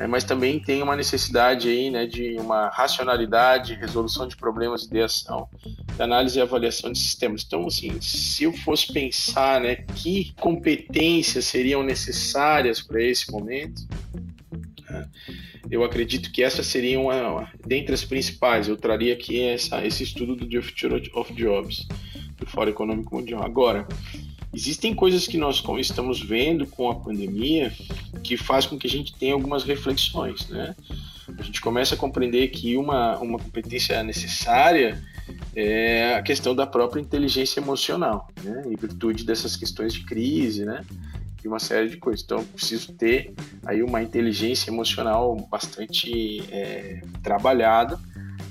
É, 0.00 0.06
mas 0.06 0.24
também 0.24 0.58
tem 0.58 0.82
uma 0.82 0.96
necessidade 0.96 1.68
aí, 1.68 1.90
né, 1.90 2.06
de 2.06 2.34
uma 2.38 2.70
racionalidade, 2.70 3.74
resolução 3.74 4.26
de 4.26 4.34
problemas, 4.34 4.84
ideação, 4.84 5.46
de 5.94 6.02
análise 6.02 6.38
e 6.38 6.40
avaliação 6.40 6.90
de 6.90 6.98
sistemas. 6.98 7.44
Então, 7.46 7.66
assim, 7.66 8.00
se 8.00 8.44
eu 8.44 8.52
fosse 8.54 8.90
pensar, 8.90 9.60
né, 9.60 9.76
que 9.94 10.32
competências 10.40 11.44
seriam 11.44 11.82
necessárias 11.82 12.80
para 12.80 13.02
esse 13.02 13.30
momento, 13.30 13.82
né, 14.88 15.06
eu 15.70 15.84
acredito 15.84 16.32
que 16.32 16.42
essas 16.42 16.64
seriam, 16.64 17.04
uma, 17.04 17.52
dentre 17.66 17.92
as 17.92 18.02
principais, 18.02 18.68
eu 18.68 18.78
traria 18.78 19.12
aqui 19.12 19.42
essa, 19.42 19.84
esse 19.84 20.02
estudo 20.02 20.34
do 20.34 20.48
The 20.48 20.62
Future 20.62 21.10
of 21.12 21.34
Jobs, 21.34 21.86
do 22.38 22.46
Fórum 22.46 22.70
Econômico 22.70 23.14
Mundial. 23.14 23.44
Agora, 23.44 23.86
existem 24.52 24.94
coisas 24.94 25.26
que 25.26 25.36
nós 25.36 25.62
estamos 25.78 26.20
vendo 26.20 26.66
com 26.66 26.90
a 26.90 26.94
pandemia 26.94 27.72
que 28.22 28.36
faz 28.36 28.66
com 28.66 28.78
que 28.78 28.86
a 28.86 28.90
gente 28.90 29.14
tenha 29.14 29.34
algumas 29.34 29.64
reflexões, 29.64 30.48
né? 30.48 30.74
A 31.38 31.42
gente 31.42 31.60
começa 31.60 31.94
a 31.94 31.98
compreender 31.98 32.48
que 32.48 32.76
uma, 32.76 33.16
uma 33.18 33.38
competência 33.38 34.02
necessária 34.02 35.00
é 35.54 36.14
a 36.14 36.22
questão 36.22 36.54
da 36.54 36.66
própria 36.66 37.00
inteligência 37.00 37.60
emocional, 37.60 38.28
né? 38.42 38.64
Em 38.66 38.76
virtude 38.76 39.24
dessas 39.24 39.56
questões 39.56 39.94
de 39.94 40.04
crise, 40.04 40.64
né? 40.64 40.84
E 41.42 41.48
uma 41.48 41.60
série 41.60 41.88
de 41.88 41.96
coisas. 41.96 42.22
Então, 42.24 42.44
preciso 42.44 42.92
ter 42.92 43.32
aí 43.64 43.82
uma 43.82 44.02
inteligência 44.02 44.70
emocional 44.70 45.36
bastante 45.50 46.42
é, 46.50 47.00
trabalhada 47.22 47.98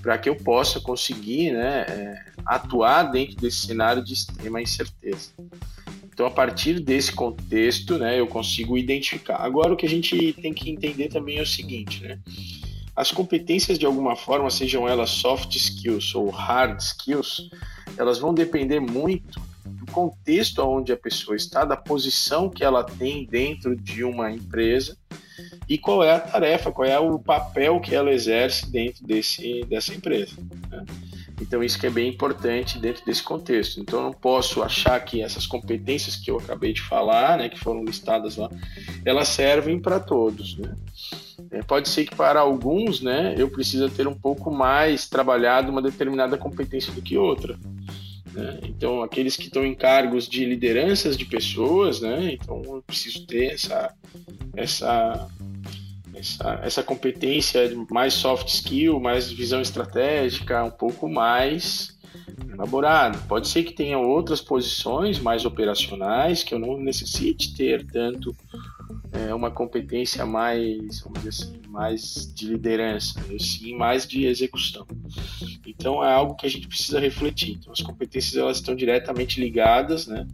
para 0.01 0.17
que 0.17 0.29
eu 0.29 0.35
possa 0.35 0.79
conseguir, 0.79 1.51
né? 1.51 1.81
É, 1.81 2.25
atuar 2.45 3.03
dentro 3.03 3.35
desse 3.35 3.67
cenário 3.67 4.03
de 4.03 4.13
extrema 4.13 4.61
incerteza. 4.61 5.31
Então, 6.19 6.27
a 6.27 6.31
partir 6.31 6.81
desse 6.81 7.13
contexto, 7.13 7.97
né, 7.97 8.19
eu 8.19 8.27
consigo 8.27 8.77
identificar. 8.77 9.37
Agora, 9.37 9.71
o 9.71 9.77
que 9.77 9.85
a 9.85 9.89
gente 9.89 10.33
tem 10.33 10.53
que 10.53 10.69
entender 10.69 11.07
também 11.07 11.37
é 11.37 11.41
o 11.41 11.45
seguinte, 11.45 12.03
né? 12.03 12.19
As 12.93 13.09
competências, 13.09 13.79
de 13.79 13.85
alguma 13.85 14.17
forma, 14.17 14.49
sejam 14.49 14.85
elas 14.85 15.11
soft 15.11 15.55
skills 15.55 16.13
ou 16.13 16.29
hard 16.29 16.77
skills, 16.81 17.49
elas 17.97 18.19
vão 18.19 18.33
depender 18.33 18.81
muito 18.81 19.39
do 19.65 19.85
contexto 19.93 20.61
onde 20.61 20.91
a 20.91 20.97
pessoa 20.97 21.37
está, 21.37 21.63
da 21.63 21.77
posição 21.77 22.49
que 22.49 22.65
ela 22.65 22.83
tem 22.83 23.25
dentro 23.25 23.73
de 23.73 24.03
uma 24.03 24.29
empresa 24.29 24.97
e 25.69 25.77
qual 25.77 26.03
é 26.03 26.11
a 26.11 26.19
tarefa, 26.19 26.69
qual 26.69 26.85
é 26.85 26.99
o 26.99 27.17
papel 27.17 27.79
que 27.79 27.95
ela 27.95 28.11
exerce 28.11 28.69
dentro 28.69 29.07
desse, 29.07 29.63
dessa 29.69 29.93
empresa. 29.93 30.35
Né? 30.69 30.83
Então, 31.41 31.63
isso 31.63 31.79
que 31.79 31.87
é 31.87 31.89
bem 31.89 32.09
importante 32.09 32.77
dentro 32.77 33.05
desse 33.05 33.23
contexto. 33.23 33.79
Então, 33.79 33.99
eu 33.99 34.05
não 34.05 34.13
posso 34.13 34.61
achar 34.61 34.99
que 34.99 35.21
essas 35.21 35.47
competências 35.47 36.15
que 36.15 36.29
eu 36.29 36.37
acabei 36.37 36.73
de 36.73 36.81
falar, 36.81 37.37
né, 37.37 37.49
que 37.49 37.59
foram 37.59 37.83
listadas 37.83 38.35
lá, 38.35 38.49
elas 39.05 39.29
servem 39.29 39.79
para 39.79 39.99
todos, 39.99 40.57
né? 40.57 40.75
É, 41.51 41.63
pode 41.63 41.87
ser 41.89 42.05
que 42.05 42.15
para 42.15 42.41
alguns, 42.41 43.01
né, 43.01 43.33
eu 43.37 43.49
precisa 43.49 43.89
ter 43.89 44.07
um 44.07 44.13
pouco 44.13 44.51
mais 44.51 45.07
trabalhado 45.07 45.71
uma 45.71 45.81
determinada 45.81 46.37
competência 46.37 46.91
do 46.91 47.01
que 47.01 47.17
outra. 47.17 47.57
Né? 48.33 48.59
Então, 48.65 49.01
aqueles 49.01 49.35
que 49.35 49.47
estão 49.47 49.65
em 49.65 49.73
cargos 49.73 50.27
de 50.27 50.45
lideranças 50.45 51.17
de 51.17 51.25
pessoas, 51.25 52.01
né, 52.01 52.33
então 52.33 52.61
eu 52.65 52.83
preciso 52.85 53.25
ter 53.25 53.53
essa, 53.53 53.93
essa 54.55 55.27
essa, 56.19 56.59
essa 56.63 56.83
competência 56.83 57.71
mais 57.89 58.13
soft 58.13 58.47
skill, 58.47 58.99
mais 58.99 59.31
visão 59.31 59.61
estratégica, 59.61 60.63
um 60.63 60.71
pouco 60.71 61.07
mais 61.07 61.97
elaborada. 62.51 63.17
Pode 63.27 63.47
ser 63.47 63.63
que 63.63 63.73
tenha 63.73 63.97
outras 63.97 64.41
posições 64.41 65.19
mais 65.19 65.45
operacionais 65.45 66.43
que 66.43 66.53
eu 66.53 66.59
não 66.59 66.77
necessite 66.77 67.55
ter 67.55 67.85
tanto 67.85 68.35
é, 69.11 69.33
uma 69.33 69.51
competência 69.51 70.25
mais, 70.25 71.01
vamos 71.01 71.23
dizer 71.23 71.29
assim, 71.29 71.61
mais 71.67 72.31
de 72.33 72.47
liderança, 72.47 73.19
sim 73.39 73.75
mais 73.75 74.07
de 74.07 74.25
execução. 74.25 74.85
Então 75.77 76.03
é 76.03 76.11
algo 76.13 76.35
que 76.35 76.45
a 76.45 76.49
gente 76.49 76.67
precisa 76.67 76.99
refletir. 76.99 77.57
Então, 77.59 77.71
as 77.71 77.81
competências 77.81 78.35
elas 78.35 78.57
estão 78.57 78.75
diretamente 78.75 79.39
ligadas, 79.39 80.07
né, 80.07 80.25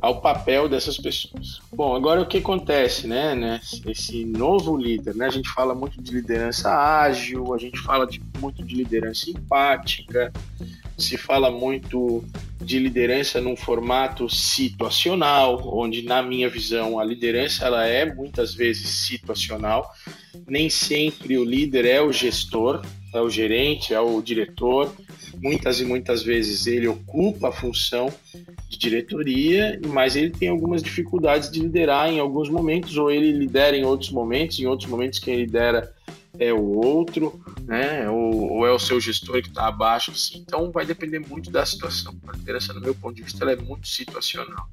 ao 0.00 0.20
papel 0.20 0.68
dessas 0.68 0.96
pessoas. 0.96 1.60
Bom, 1.72 1.94
agora 1.94 2.22
o 2.22 2.26
que 2.26 2.38
acontece, 2.38 3.06
né, 3.06 3.34
né 3.34 3.60
esse 3.86 4.24
novo 4.24 4.76
líder, 4.76 5.14
né, 5.14 5.26
a 5.26 5.30
gente 5.30 5.48
fala 5.48 5.74
muito 5.74 6.00
de 6.00 6.12
liderança 6.12 6.70
ágil, 6.70 7.54
a 7.54 7.58
gente 7.58 7.78
fala 7.80 8.06
de, 8.06 8.20
muito 8.38 8.62
de 8.62 8.74
liderança 8.74 9.30
empática, 9.30 10.32
se 10.96 11.16
fala 11.16 11.50
muito 11.50 12.24
de 12.60 12.78
liderança 12.78 13.40
num 13.40 13.56
formato 13.56 14.28
situacional, 14.28 15.62
onde 15.64 16.02
na 16.02 16.22
minha 16.22 16.50
visão 16.50 16.98
a 16.98 17.04
liderança 17.04 17.64
ela 17.64 17.86
é 17.86 18.04
muitas 18.12 18.52
vezes 18.52 18.88
situacional. 18.88 19.94
Nem 20.46 20.68
sempre 20.68 21.38
o 21.38 21.44
líder 21.44 21.84
é 21.84 22.02
o 22.02 22.12
gestor, 22.12 22.82
é 23.12 23.20
o 23.20 23.30
gerente, 23.30 23.94
é 23.94 24.00
o 24.00 24.20
diretor. 24.20 24.92
Muitas 25.40 25.80
e 25.80 25.84
muitas 25.84 26.22
vezes 26.22 26.66
ele 26.66 26.88
ocupa 26.88 27.48
a 27.48 27.52
função 27.52 28.12
de 28.68 28.78
diretoria, 28.78 29.80
mas 29.86 30.16
ele 30.16 30.30
tem 30.30 30.48
algumas 30.48 30.82
dificuldades 30.82 31.50
de 31.50 31.60
liderar 31.60 32.10
em 32.10 32.18
alguns 32.18 32.48
momentos, 32.48 32.96
ou 32.96 33.10
ele 33.10 33.32
lidera 33.32 33.76
em 33.76 33.84
outros 33.84 34.10
momentos, 34.10 34.58
em 34.58 34.66
outros 34.66 34.88
momentos 34.88 35.18
quem 35.18 35.36
lidera 35.36 35.94
é 36.38 36.52
o 36.52 36.76
outro, 36.76 37.40
né? 37.64 38.08
Ou, 38.08 38.52
ou 38.52 38.66
é 38.66 38.70
o 38.70 38.78
seu 38.78 39.00
gestor 39.00 39.42
que 39.42 39.48
está 39.48 39.66
abaixo, 39.66 40.10
assim. 40.10 40.38
Então 40.38 40.70
vai 40.70 40.86
depender 40.86 41.18
muito 41.18 41.50
da 41.50 41.64
situação. 41.66 42.14
A 42.28 42.36
liderança, 42.36 42.72
no 42.72 42.80
meu 42.80 42.94
ponto 42.94 43.16
de 43.16 43.22
vista, 43.22 43.44
é 43.50 43.56
muito 43.56 43.88
situacional. 43.88 44.68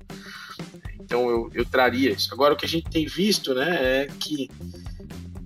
Então 1.00 1.30
eu, 1.30 1.50
eu 1.54 1.66
traria 1.66 2.12
isso. 2.12 2.34
Agora 2.34 2.54
o 2.54 2.58
que 2.58 2.66
a 2.66 2.70
gente 2.70 2.90
tem 2.90 3.06
visto, 3.06 3.54
né, 3.54 3.78
é 3.82 4.08
que 4.20 4.50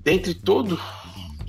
dentre 0.04 0.34
todo 0.34 0.80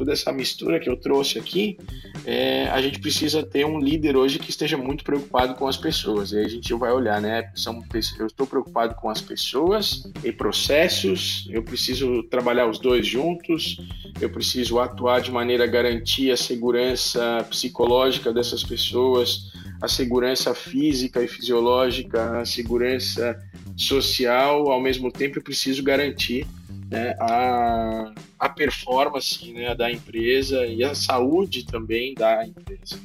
toda 0.00 0.14
essa 0.14 0.32
mistura 0.32 0.80
que 0.80 0.88
eu 0.88 0.96
trouxe 0.96 1.38
aqui, 1.38 1.76
é, 2.24 2.66
a 2.70 2.80
gente 2.80 2.98
precisa 2.98 3.42
ter 3.42 3.66
um 3.66 3.78
líder 3.78 4.16
hoje 4.16 4.38
que 4.38 4.48
esteja 4.48 4.78
muito 4.78 5.04
preocupado 5.04 5.54
com 5.56 5.68
as 5.68 5.76
pessoas. 5.76 6.32
E 6.32 6.38
aí 6.38 6.46
a 6.46 6.48
gente 6.48 6.72
vai 6.72 6.90
olhar, 6.90 7.20
né? 7.20 7.52
São, 7.54 7.84
eu 8.18 8.26
estou 8.26 8.46
preocupado 8.46 8.94
com 8.94 9.10
as 9.10 9.20
pessoas 9.20 10.10
e 10.24 10.32
processos, 10.32 11.46
eu 11.50 11.62
preciso 11.62 12.22
trabalhar 12.30 12.66
os 12.66 12.78
dois 12.78 13.06
juntos, 13.06 13.76
eu 14.18 14.30
preciso 14.30 14.80
atuar 14.80 15.20
de 15.20 15.30
maneira 15.30 15.64
a 15.64 15.66
garantir 15.66 16.30
a 16.30 16.36
segurança 16.36 17.46
psicológica 17.50 18.32
dessas 18.32 18.64
pessoas, 18.64 19.52
a 19.82 19.88
segurança 19.88 20.54
física 20.54 21.22
e 21.22 21.28
fisiológica, 21.28 22.40
a 22.40 22.46
segurança 22.46 23.38
social, 23.76 24.70
ao 24.70 24.80
mesmo 24.80 25.12
tempo 25.12 25.38
eu 25.38 25.42
preciso 25.42 25.82
garantir 25.82 26.46
né, 26.90 27.14
a, 27.20 28.14
a 28.40 28.48
performance 28.48 29.52
né, 29.52 29.74
da 29.74 29.92
empresa 29.92 30.66
e 30.66 30.82
a 30.82 30.94
saúde 30.94 31.66
também 31.66 32.14
da 32.14 32.46
empresa. 32.46 32.98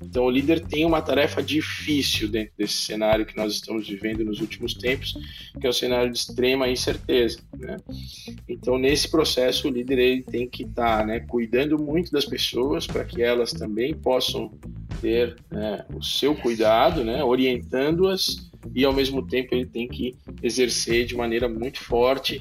Então, 0.00 0.24
o 0.24 0.30
líder 0.30 0.60
tem 0.60 0.84
uma 0.84 1.02
tarefa 1.02 1.42
difícil 1.42 2.28
dentro 2.28 2.52
desse 2.56 2.74
cenário 2.74 3.26
que 3.26 3.36
nós 3.36 3.52
estamos 3.52 3.88
vivendo 3.88 4.24
nos 4.24 4.40
últimos 4.40 4.74
tempos, 4.74 5.18
que 5.60 5.66
é 5.66 5.70
um 5.70 5.72
cenário 5.72 6.12
de 6.12 6.18
extrema 6.18 6.68
incerteza. 6.68 7.40
Né? 7.58 7.76
Então, 8.48 8.78
nesse 8.78 9.10
processo, 9.10 9.66
o 9.66 9.70
líder 9.70 9.98
ele 9.98 10.22
tem 10.22 10.48
que 10.48 10.62
estar 10.62 10.98
tá, 10.98 11.04
né, 11.04 11.20
cuidando 11.20 11.76
muito 11.78 12.12
das 12.12 12.24
pessoas 12.24 12.86
para 12.86 13.04
que 13.04 13.20
elas 13.22 13.52
também 13.52 13.92
possam 13.92 14.52
ter 15.00 15.36
né, 15.50 15.84
o 15.94 16.02
seu 16.02 16.34
cuidado, 16.34 17.02
né, 17.02 17.24
orientando-as 17.24 18.50
e 18.74 18.84
ao 18.84 18.92
mesmo 18.92 19.26
tempo 19.26 19.54
ele 19.54 19.66
tem 19.66 19.88
que 19.88 20.16
exercer 20.42 21.06
de 21.06 21.16
maneira 21.16 21.48
muito 21.48 21.80
forte 21.80 22.40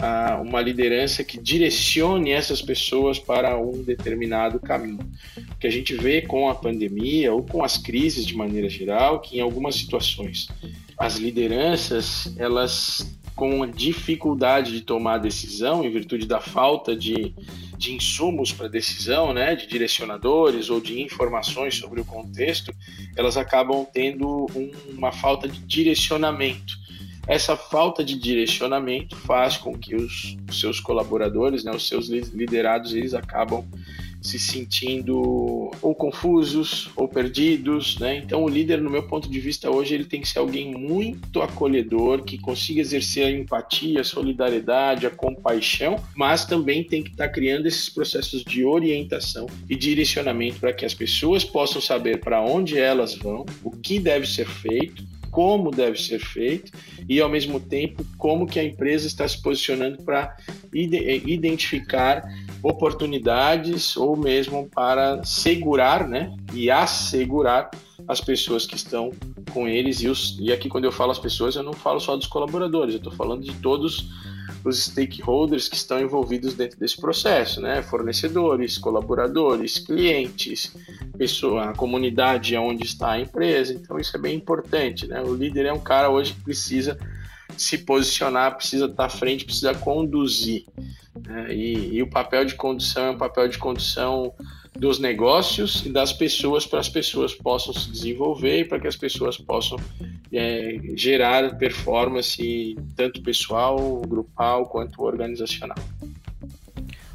uh, 0.00 0.42
uma 0.42 0.60
liderança 0.60 1.24
que 1.24 1.38
direcione 1.38 2.30
essas 2.30 2.62
pessoas 2.62 3.18
para 3.18 3.58
um 3.58 3.82
determinado 3.82 4.60
caminho. 4.60 5.00
O 5.52 5.56
que 5.56 5.66
a 5.66 5.70
gente 5.70 5.94
vê 5.94 6.22
com 6.22 6.48
a 6.48 6.54
pandemia 6.54 7.32
ou 7.32 7.42
com 7.42 7.62
as 7.62 7.76
crises 7.76 8.26
de 8.26 8.36
maneira 8.36 8.68
geral, 8.68 9.20
que 9.20 9.38
em 9.38 9.40
algumas 9.40 9.76
situações 9.76 10.48
as 10.98 11.16
lideranças 11.16 12.34
elas 12.38 13.16
com 13.36 13.66
dificuldade 13.66 14.72
de 14.72 14.80
tomar 14.80 15.18
decisão 15.18 15.84
em 15.84 15.90
virtude 15.90 16.26
da 16.26 16.40
falta 16.40 16.96
de, 16.96 17.34
de 17.76 17.92
insumos 17.92 18.50
para 18.50 18.66
decisão, 18.66 19.34
né, 19.34 19.54
de 19.54 19.66
direcionadores 19.66 20.70
ou 20.70 20.80
de 20.80 21.02
informações 21.02 21.74
sobre 21.74 22.00
o 22.00 22.04
contexto, 22.04 22.72
elas 23.14 23.36
acabam 23.36 23.86
tendo 23.92 24.46
um, 24.54 24.70
uma 24.88 25.12
falta 25.12 25.46
de 25.46 25.58
direcionamento. 25.60 26.85
Essa 27.26 27.56
falta 27.56 28.04
de 28.04 28.16
direcionamento 28.16 29.16
faz 29.16 29.56
com 29.56 29.76
que 29.76 29.96
os, 29.96 30.36
os 30.48 30.60
seus 30.60 30.78
colaboradores, 30.78 31.64
né, 31.64 31.72
os 31.72 31.88
seus 31.88 32.08
liderados, 32.08 32.94
eles 32.94 33.14
acabam 33.14 33.64
se 34.26 34.38
sentindo 34.38 35.70
ou 35.80 35.94
confusos 35.94 36.90
ou 36.96 37.06
perdidos, 37.06 37.98
né? 37.98 38.16
Então 38.16 38.42
o 38.42 38.48
líder, 38.48 38.80
no 38.80 38.90
meu 38.90 39.04
ponto 39.04 39.30
de 39.30 39.38
vista 39.38 39.70
hoje, 39.70 39.94
ele 39.94 40.04
tem 40.04 40.20
que 40.20 40.28
ser 40.28 40.40
alguém 40.40 40.74
muito 40.74 41.40
acolhedor, 41.40 42.22
que 42.24 42.36
consiga 42.38 42.80
exercer 42.80 43.26
a 43.26 43.30
empatia, 43.30 44.00
a 44.00 44.04
solidariedade, 44.04 45.06
a 45.06 45.10
compaixão, 45.10 45.96
mas 46.14 46.44
também 46.44 46.82
tem 46.82 47.02
que 47.02 47.10
estar 47.10 47.28
tá 47.28 47.32
criando 47.32 47.66
esses 47.66 47.88
processos 47.88 48.42
de 48.42 48.64
orientação 48.64 49.46
e 49.68 49.76
direcionamento 49.76 50.58
para 50.58 50.72
que 50.72 50.84
as 50.84 50.94
pessoas 50.94 51.44
possam 51.44 51.80
saber 51.80 52.18
para 52.18 52.40
onde 52.40 52.78
elas 52.78 53.14
vão, 53.14 53.46
o 53.62 53.70
que 53.70 54.00
deve 54.00 54.26
ser 54.26 54.46
feito 54.46 55.04
como 55.36 55.70
deve 55.70 56.00
ser 56.00 56.18
feito 56.18 56.72
e 57.06 57.20
ao 57.20 57.28
mesmo 57.28 57.60
tempo 57.60 58.02
como 58.16 58.46
que 58.46 58.58
a 58.58 58.64
empresa 58.64 59.06
está 59.06 59.28
se 59.28 59.42
posicionando 59.42 60.02
para 60.02 60.34
identificar 60.72 62.22
oportunidades 62.62 63.98
ou 63.98 64.16
mesmo 64.16 64.66
para 64.74 65.22
segurar, 65.24 66.08
né, 66.08 66.34
e 66.54 66.70
assegurar 66.70 67.70
as 68.08 68.18
pessoas 68.18 68.64
que 68.64 68.76
estão 68.76 69.12
com 69.52 69.68
eles. 69.68 70.00
E, 70.00 70.08
os, 70.08 70.38
e 70.40 70.50
aqui 70.50 70.70
quando 70.70 70.84
eu 70.84 70.92
falo 70.92 71.10
as 71.10 71.18
pessoas 71.18 71.54
eu 71.54 71.62
não 71.62 71.74
falo 71.74 72.00
só 72.00 72.16
dos 72.16 72.26
colaboradores, 72.26 72.94
eu 72.94 72.98
estou 72.98 73.12
falando 73.12 73.44
de 73.44 73.52
todos 73.56 74.08
os 74.64 74.84
stakeholders 74.84 75.68
que 75.68 75.76
estão 75.76 76.00
envolvidos 76.00 76.54
dentro 76.54 76.78
desse 76.78 77.00
processo, 77.00 77.60
né? 77.60 77.82
Fornecedores, 77.82 78.78
colaboradores, 78.78 79.78
clientes, 79.78 80.74
pessoa, 81.16 81.70
a 81.70 81.74
comunidade 81.74 82.56
onde 82.56 82.84
está 82.84 83.12
a 83.12 83.20
empresa. 83.20 83.72
Então 83.72 83.98
isso 83.98 84.16
é 84.16 84.20
bem 84.20 84.36
importante, 84.36 85.06
né? 85.06 85.22
O 85.22 85.34
líder 85.34 85.66
é 85.66 85.72
um 85.72 85.80
cara 85.80 86.10
hoje 86.10 86.32
que 86.32 86.40
precisa 86.42 86.98
se 87.56 87.78
posicionar, 87.78 88.56
precisa 88.56 88.86
estar 88.86 89.06
à 89.06 89.08
frente, 89.08 89.44
precisa 89.44 89.74
conduzir. 89.74 90.64
Né? 91.26 91.54
E, 91.54 91.96
e 91.96 92.02
o 92.02 92.10
papel 92.10 92.44
de 92.44 92.54
condução 92.54 93.06
é 93.06 93.10
um 93.10 93.18
papel 93.18 93.48
de 93.48 93.58
condução 93.58 94.32
dos 94.78 94.98
negócios 94.98 95.84
e 95.84 95.88
das 95.90 96.12
pessoas 96.12 96.66
para 96.66 96.80
as 96.80 96.88
pessoas 96.88 97.34
possam 97.34 97.72
se 97.72 97.90
desenvolver 97.90 98.60
e 98.60 98.64
para 98.64 98.78
que 98.78 98.86
as 98.86 98.96
pessoas 98.96 99.38
possam 99.38 99.78
é, 100.32 100.78
gerar 100.94 101.56
performance 101.56 102.76
tanto 102.94 103.22
pessoal, 103.22 104.02
grupal 104.06 104.66
quanto 104.66 105.02
organizacional. 105.02 105.78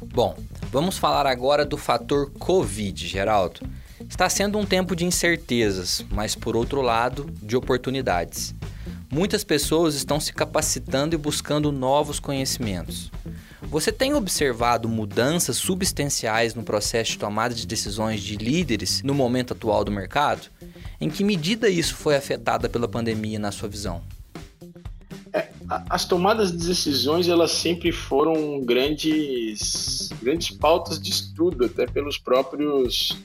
Bom, 0.02 0.36
vamos 0.70 0.98
falar 0.98 1.26
agora 1.26 1.64
do 1.64 1.76
fator 1.76 2.30
Covid, 2.38 3.06
Geraldo. 3.06 3.60
Está 4.08 4.28
sendo 4.28 4.58
um 4.58 4.66
tempo 4.66 4.94
de 4.94 5.06
incertezas, 5.06 6.04
mas 6.10 6.34
por 6.34 6.56
outro 6.56 6.82
lado, 6.82 7.26
de 7.42 7.56
oportunidades. 7.56 8.54
Muitas 9.10 9.44
pessoas 9.44 9.94
estão 9.94 10.18
se 10.18 10.32
capacitando 10.32 11.14
e 11.14 11.18
buscando 11.18 11.70
novos 11.70 12.18
conhecimentos. 12.18 13.10
Você 13.62 13.90
tem 13.90 14.14
observado 14.14 14.88
mudanças 14.88 15.56
substanciais 15.56 16.54
no 16.54 16.62
processo 16.62 17.12
de 17.12 17.18
tomada 17.18 17.54
de 17.54 17.66
decisões 17.66 18.20
de 18.20 18.36
líderes 18.36 19.02
no 19.02 19.14
momento 19.14 19.52
atual 19.52 19.84
do 19.84 19.90
mercado? 19.90 20.48
Em 21.00 21.08
que 21.08 21.24
medida 21.24 21.68
isso 21.68 21.94
foi 21.94 22.16
afetada 22.16 22.68
pela 22.68 22.86
pandemia 22.86 23.38
na 23.38 23.50
sua 23.50 23.68
visão? 23.68 24.02
É, 25.32 25.48
as 25.88 26.04
tomadas 26.04 26.52
de 26.52 26.66
decisões 26.66 27.28
elas 27.28 27.50
sempre 27.52 27.90
foram 27.90 28.60
grandes, 28.60 30.10
grandes 30.22 30.50
pautas 30.50 31.00
de 31.00 31.10
estudo 31.10 31.64
até 31.64 31.86
pelos 31.86 32.18
próprios 32.18 33.16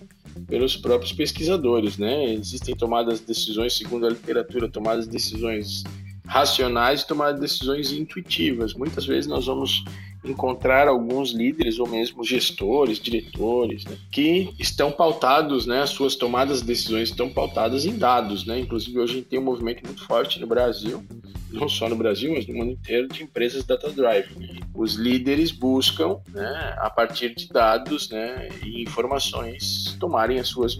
pelos 0.48 0.77
próprios 0.77 1.12
pesquisadores, 1.12 1.98
né? 1.98 2.34
Existem 2.34 2.75
tomadas 2.75 3.20
de 3.20 3.25
decisões 3.25 3.75
segundo 3.75 4.06
a 4.06 4.10
literatura, 4.10 4.70
tomadas 4.70 5.06
de 5.06 5.12
decisões 5.12 5.84
racionais 6.25 7.01
e 7.01 7.08
tomadas 7.08 7.36
de 7.36 7.41
decisões 7.41 7.91
intuitivas. 7.91 8.74
Muitas 8.74 9.06
vezes 9.06 9.27
nós 9.27 9.48
vamos 9.48 9.84
encontrar 10.24 10.88
alguns 10.88 11.32
líderes 11.32 11.80
ou 11.80 11.88
mesmo 11.88 12.24
gestores, 12.24 13.00
diretores, 13.00 13.86
né, 13.86 13.98
que 14.12 14.54
estão 14.60 14.92
pautados, 14.92 15.66
né, 15.66 15.82
as 15.82 15.92
suas 15.92 16.16
tomadas 16.16 16.62
de 16.62 16.68
decisões 16.68 17.10
estão 17.10 17.30
pautadas 17.30 17.86
em 17.86 17.98
dados, 17.98 18.46
né? 18.46 18.60
Inclusive 18.60 19.00
hoje 19.00 19.14
a 19.14 19.16
gente 19.18 19.28
tem 19.28 19.40
um 19.40 19.44
movimento 19.44 19.84
muito 19.86 20.06
forte 20.06 20.40
no 20.40 20.48
Brasil, 20.48 21.04
não 21.52 21.70
só 21.70 21.88
no 21.88 21.96
Brasil, 21.96 22.34
mas 22.34 22.46
no 22.48 22.54
mundo 22.54 22.72
inteiro 22.72 23.08
de 23.08 23.24
empresas 23.24 23.64
data 23.64 23.90
drive. 23.90 24.28
Os 24.74 24.96
líderes 24.96 25.52
buscam, 25.52 26.20
né, 26.34 26.76
a 26.78 26.90
partir 26.90 27.34
de 27.36 27.48
dados, 27.48 28.10
né, 28.10 28.50
e 28.64 28.84
informações, 28.84 29.96
tomarem 30.00 30.40
as 30.40 30.48
suas 30.48 30.78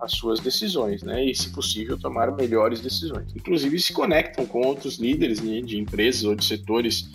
as 0.00 0.12
suas 0.12 0.40
decisões, 0.40 1.02
né, 1.02 1.24
e 1.24 1.34
se 1.34 1.50
possível 1.50 1.98
tomar 1.98 2.34
melhores 2.34 2.80
decisões. 2.80 3.34
Inclusive 3.34 3.78
se 3.78 3.92
conectam 3.92 4.46
com 4.46 4.66
outros 4.66 4.98
líderes 4.98 5.40
né, 5.40 5.60
de 5.60 5.78
empresas 5.78 6.24
ou 6.24 6.34
de 6.34 6.44
setores 6.44 7.10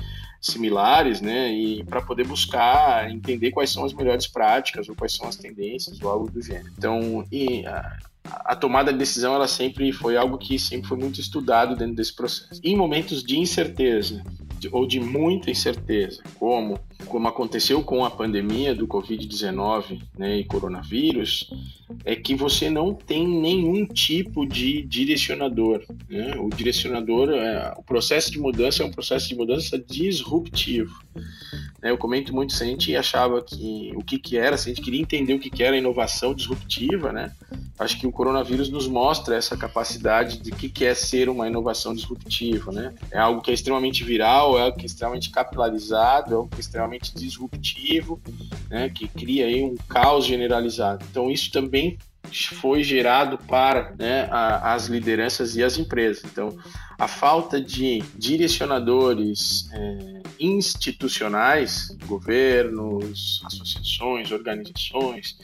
similares, 0.46 1.22
né? 1.22 1.52
E 1.52 1.84
para 1.84 2.02
poder 2.02 2.26
buscar 2.26 3.10
entender 3.10 3.52
quais 3.52 3.72
são 3.72 3.84
as 3.84 3.94
melhores 3.94 4.28
práticas 4.28 4.88
ou 4.88 4.96
quais 4.96 5.14
são 5.14 5.28
as 5.28 5.36
tendências 5.36 6.02
ou 6.02 6.10
algo 6.10 6.30
do 6.30 6.42
gênero. 6.42 6.72
Então, 6.78 7.26
e 7.32 7.66
a, 7.66 7.98
a 8.24 8.56
tomada 8.56 8.92
de 8.92 9.00
decisão 9.00 9.34
ela 9.34 9.48
sempre 9.48 9.92
foi 9.92 10.18
algo 10.18 10.38
que 10.38 10.58
sempre 10.60 10.88
foi 10.88 10.98
muito 10.98 11.20
estudado 11.20 11.76
dentro 11.76 11.96
desse 11.96 12.16
processo. 12.16 12.62
Em 12.64 12.76
momentos 12.76 13.24
de 13.24 13.40
incerteza, 13.40 14.24
ou 14.72 14.88
de 14.88 15.00
muita 15.00 15.52
incerteza, 15.52 16.24
como, 16.40 16.80
como 17.06 17.28
aconteceu 17.28 17.84
com 17.84 18.04
a 18.04 18.12
pandemia 18.12 18.76
do 18.76 18.88
Covid-19 18.88 20.02
né, 20.18 20.38
e 20.38 20.44
coronavírus, 20.44 21.50
é 22.04 22.16
que 22.16 22.36
você 22.36 22.70
não 22.70 22.94
tem 22.94 23.28
nenhum 23.28 23.86
tipo 23.86 24.46
de 24.46 24.82
direcionador. 24.84 25.84
Né? 26.10 26.36
O 26.38 26.50
direcionador, 26.50 27.30
é, 27.30 27.74
o 27.78 27.84
processo 27.84 28.32
de 28.32 28.40
mudança 28.40 28.84
é 28.84 28.86
um 28.86 28.92
processo 28.92 29.30
de 29.30 29.36
mudança 29.36 29.78
disruptivo. 29.78 30.94
Né? 31.82 31.92
Eu 31.92 31.98
comento 31.98 32.34
muito, 32.34 32.54
se 32.54 32.64
a 32.64 32.68
gente 32.68 32.96
achava 32.96 33.42
que 33.42 33.92
o 33.96 34.04
que, 34.04 34.18
que 34.18 34.38
era, 34.38 34.58
se 34.58 34.70
a 34.70 34.74
gente 34.74 34.84
queria 34.84 35.02
entender 35.02 35.34
o 35.34 35.40
que, 35.40 35.50
que 35.50 35.64
era 35.64 35.78
inovação 35.78 36.34
disruptiva, 36.34 37.12
né? 37.12 37.32
acho 37.78 38.00
que 38.00 38.08
o 38.08 38.12
coronavírus 38.12 38.70
nos 38.70 38.88
mostra 38.88 39.36
essa 39.36 39.58
capacidade 39.58 40.40
de 40.40 40.52
que, 40.52 40.70
que 40.70 40.86
é 40.86 40.94
ser 40.94 41.30
uma 41.30 41.48
inovação 41.48 41.94
disruptiva, 41.94 42.72
né? 42.72 42.94
É 43.12 43.18
algo 43.18 43.42
que 43.42 43.52
é 43.52 43.54
extremamente 43.54 44.04
viral, 44.04 44.58
é 44.58 44.62
algo 44.62 44.78
que 44.78 44.84
é 44.84 44.86
extremamente 44.86 45.30
capitalizado, 45.30 46.34
é 46.34 46.36
algo 46.38 46.50
que 46.50 46.58
é 46.58 46.60
extremamente 46.60 46.95
disruptivo, 47.00 48.22
né? 48.70 48.90
Que 48.90 49.08
cria 49.08 49.46
aí 49.46 49.64
um 49.64 49.76
caos 49.88 50.26
generalizado. 50.26 51.06
Então 51.10 51.30
isso 51.30 51.52
também 51.52 51.98
foi 52.54 52.84
gerado 52.84 53.38
para 53.38 53.94
né, 53.98 54.28
a, 54.32 54.74
as 54.74 54.88
lideranças 54.88 55.56
e 55.56 55.64
as 55.64 55.78
empresas. 55.78 56.24
Então, 56.26 56.58
a 56.98 57.08
falta 57.08 57.62
de 57.62 58.04
direcionadores 58.16 59.70
é, 59.72 60.22
institucionais, 60.40 61.96
governos, 62.06 63.42
associações, 63.46 64.32
organizações 64.32 65.38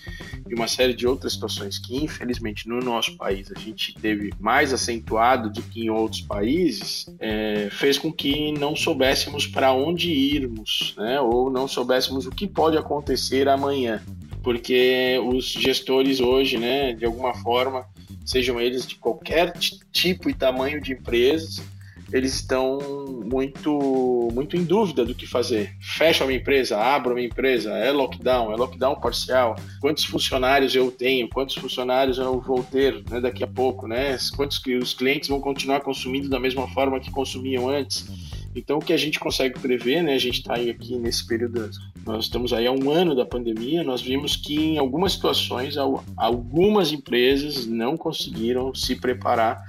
e 0.48 0.54
uma 0.54 0.68
série 0.68 0.94
de 0.94 1.08
outras 1.08 1.34
situações 1.34 1.78
que, 1.78 1.96
infelizmente, 1.96 2.68
no 2.68 2.80
nosso 2.80 3.16
país 3.18 3.52
a 3.56 3.60
gente 3.60 3.94
teve 3.94 4.32
mais 4.40 4.74
acentuado 4.74 5.50
do 5.50 5.62
que 5.62 5.86
em 5.86 5.90
outros 5.90 6.22
países, 6.22 7.08
é, 7.20 7.70
fez 7.72 7.98
com 7.98 8.12
que 8.12 8.52
não 8.54 8.76
soubéssemos 8.76 9.48
para 9.48 9.74
onde 9.74 10.12
irmos, 10.12 10.94
né, 10.98 11.20
ou 11.20 11.50
não 11.50 11.68
soubéssemos 11.68 12.26
o 12.26 12.32
que 12.32 12.48
pode 12.48 12.78
acontecer 12.78 13.48
amanhã. 13.48 14.02
Porque 14.44 15.20
os 15.24 15.46
gestores 15.46 16.20
hoje, 16.20 16.58
né, 16.58 16.94
de 16.94 17.06
alguma 17.06 17.34
forma, 17.36 17.86
sejam 18.26 18.60
eles 18.60 18.88
de 18.88 18.96
qualquer 18.96 19.54
tipo 19.92 20.30
e 20.30 20.34
tamanho 20.34 20.82
de 20.82 20.94
empresas, 20.94 21.62
eles 22.12 22.36
estão 22.36 22.80
muito 23.26 24.30
muito 24.34 24.56
em 24.56 24.64
dúvida 24.64 25.06
do 25.06 25.16
que 25.16 25.28
fazer. 25.28 25.76
Fecha 25.80 26.24
uma 26.24 26.34
empresa, 26.34 26.78
abro 26.78 27.14
uma 27.14 27.22
empresa, 27.22 27.72
é 27.72 27.92
lockdown, 27.92 28.52
é 28.52 28.56
lockdown 28.56 28.96
parcial. 28.96 29.56
Quantos 29.80 30.04
funcionários 30.06 30.76
eu 30.76 30.92
tenho? 30.92 31.30
Quantos 31.30 31.56
funcionários 31.56 32.18
eu 32.18 32.40
vou 32.40 32.64
ter 32.64 33.04
né, 33.10 33.20
daqui 33.20 33.44
a 33.44 33.48
pouco? 33.48 33.88
Né? 33.88 34.18
Quantos 34.36 34.58
que 34.58 34.76
os 34.76 34.94
clientes 34.94 35.30
vão 35.30 35.40
continuar 35.40 35.82
consumindo 35.82 36.30
da 36.30 36.40
mesma 36.40 36.68
forma 36.70 37.00
que 37.00 37.12
consumiam 37.12 37.70
antes? 37.70 38.08
Então, 38.56 38.80
o 38.80 38.82
que 38.82 38.92
a 38.92 38.98
gente 38.98 39.20
consegue 39.20 39.60
prever, 39.60 40.04
né? 40.04 40.14
A 40.14 40.20
gente 40.20 40.40
está 40.40 40.56
aqui 40.56 40.98
nesse 40.98 41.26
período, 41.26 41.70
nós 42.06 42.26
estamos 42.26 42.52
aí 42.52 42.68
há 42.68 42.72
um 42.72 42.92
ano 42.92 43.16
da 43.16 43.26
pandemia, 43.26 43.82
nós 43.82 44.02
vimos 44.02 44.36
que 44.36 44.56
em 44.56 44.78
algumas 44.78 45.14
situações, 45.14 45.76
algumas 46.18 46.92
empresas 46.92 47.66
não 47.66 47.96
conseguiram 47.96 48.76
se 48.76 48.96
preparar 48.96 49.64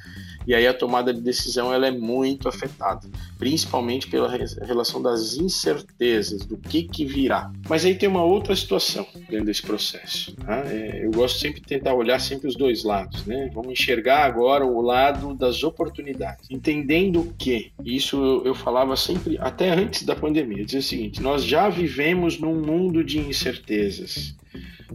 e 0.47 0.55
aí 0.55 0.67
a 0.67 0.75
tomada 0.75 1.13
de 1.13 1.21
decisão 1.21 1.73
ela 1.73 1.87
é 1.87 1.91
muito 1.91 2.49
afetada, 2.49 3.09
principalmente 3.39 4.09
pela 4.09 4.29
relação 4.63 5.01
das 5.01 5.37
incertezas 5.37 6.45
do 6.45 6.57
que, 6.57 6.85
que 6.85 7.05
virá. 7.05 7.53
Mas 7.69 7.85
aí 7.85 7.95
tem 7.95 8.09
uma 8.09 8.25
outra 8.25 8.55
situação 8.55 9.07
dentro 9.29 9.47
desse 9.47 9.63
processo. 9.63 10.35
Tá? 10.37 10.63
É, 10.67 11.05
eu 11.05 11.11
gosto 11.11 11.39
sempre 11.39 11.61
de 11.61 11.67
tentar 11.67 11.95
olhar 11.95 12.21
sempre 12.21 12.49
os 12.49 12.57
dois 12.57 12.85
lados, 12.85 13.25
né? 13.27 13.51
Vamos 13.53 13.73
enxergar 13.73 14.25
agora 14.25 14.65
o 14.65 14.81
lado 14.81 15.35
das 15.35 15.63
oportunidades, 15.63 16.49
entendendo 16.51 17.35
que 17.39 17.73
isso 17.85 18.43
eu, 18.45 18.55
falava 18.55 18.97
sempre 18.97 19.39
até 19.39 19.71
antes 19.71 20.05
da 20.05 20.15
pandemia, 20.15 20.65
dizia 20.65 20.81
o 20.81 20.83
seguinte: 20.83 21.23
nós 21.23 21.45
já 21.45 21.69
vivemos 21.69 22.39
num 22.39 22.55
mundo 22.55 23.03
de 23.03 23.19
incertezas. 23.19 24.35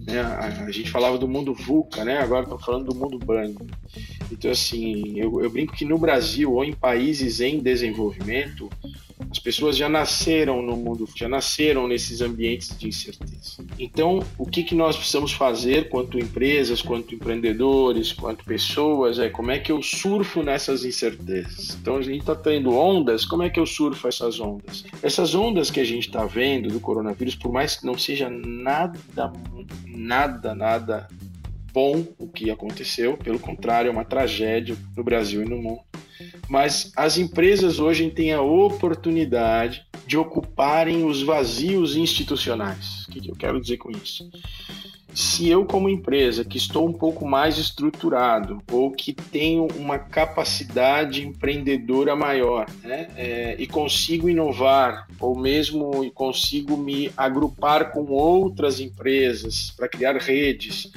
Né? 0.05 0.21
A, 0.21 0.65
a, 0.65 0.71
gente 0.71 0.91
falava 0.91 1.17
do 1.17 1.27
mundo 1.27 1.53
VUCA, 1.53 2.03
né? 2.03 2.19
agora 2.19 2.43
estamos 2.43 2.63
falando 2.63 2.86
do 2.86 2.95
mundo 2.95 3.17
BANG. 3.19 3.57
Então, 4.31 4.51
assim, 4.51 5.17
eu, 5.17 5.41
eu, 5.41 5.49
brinco 5.49 5.73
que 5.73 5.86
no 5.86 5.97
Brasil 5.97 6.53
ou 6.53 6.63
em 6.63 6.73
países 6.73 7.39
em 7.39 7.60
desenvolvimento, 7.60 8.69
As 9.32 9.39
pessoas 9.39 9.75
já 9.75 9.89
nasceram 9.89 10.62
no 10.62 10.77
mundo, 10.77 11.08
já 11.15 11.27
nasceram 11.27 11.88
nesses 11.88 12.21
ambientes 12.21 12.77
de 12.77 12.88
incerteza. 12.88 13.65
Então, 13.80 14.23
o 14.38 14.45
que, 14.45 14.63
que 14.63 14.75
nós 14.75 14.95
precisamos 14.95 15.34
fazer 15.34 15.89
quanto 15.89 16.19
empresas, 16.19 16.82
quanto 16.82 17.15
empreendedores, 17.15 18.13
quanto 18.13 18.45
pessoas, 18.45 19.17
é 19.19 19.30
como 19.30 19.51
é 19.51 19.60
que 19.60 19.71
eu 19.71 19.82
surfo 19.82 20.43
nessas 20.43 20.86
incertezas? 20.86 21.77
Então, 21.82 21.97
a 21.97 22.01
gente 22.01 22.19
está 22.19 22.36
tendo 22.36 22.75
ondas, 22.75 23.25
como 23.25 23.43
é 23.43 23.49
que 23.49 23.60
eu 23.60 23.65
surfo 23.65 24.08
essas 24.08 24.39
ondas? 24.39 24.86
Essas 25.01 25.34
ondas 25.34 25.71
que 25.71 25.80
a 25.80 25.86
gente 25.86 26.08
está 26.08 26.25
vendo 26.25 26.69
do 26.69 26.80
coronavírus, 26.80 27.36
por 27.36 27.51
mais 27.51 27.75
que 27.75 27.86
não 27.86 27.97
seja 27.97 28.30
nada, 28.30 28.99
nada, 29.86 30.53
nada 30.53 31.08
bom 31.73 32.03
o 32.17 32.27
que 32.27 32.49
aconteceu, 32.49 33.17
pelo 33.17 33.39
contrário, 33.39 33.89
é 33.89 33.91
uma 33.91 34.06
tragédia 34.06 34.75
no 34.95 35.03
Brasil 35.03 35.43
e 35.43 35.45
no 35.45 35.58
mundo. 35.58 35.82
Mas 36.47 36.91
as 36.95 37.17
empresas 37.17 37.80
hoje 37.80 38.10
têm 38.10 38.34
a 38.34 38.41
oportunidade 38.41 39.86
de 40.06 40.17
ocuparem 40.17 41.03
os 41.06 41.21
vazios 41.21 41.95
institucionais. 41.95 43.06
O 43.08 43.12
que 43.12 43.30
eu 43.30 43.36
quero 43.36 43.60
dizer 43.60 43.77
com 43.77 43.91
isso? 43.91 44.30
Se 45.13 45.49
eu, 45.49 45.65
como 45.65 45.89
empresa, 45.89 46.45
que 46.45 46.58
estou 46.58 46.88
um 46.88 46.93
pouco 46.93 47.27
mais 47.27 47.58
estruturado 47.58 48.62
ou 48.71 48.91
que 48.91 49.13
tenho 49.13 49.67
uma 49.75 49.97
capacidade 49.97 51.25
empreendedora 51.25 52.15
maior 52.15 52.67
né, 52.84 53.08
é, 53.17 53.56
e 53.58 53.65
consigo 53.65 54.30
inovar, 54.30 55.08
ou 55.19 55.36
mesmo 55.36 56.12
consigo 56.12 56.77
me 56.77 57.12
agrupar 57.17 57.91
com 57.91 58.06
outras 58.12 58.80
empresas 58.80 59.71
para 59.75 59.89
criar 59.89 60.17
redes, 60.17 60.91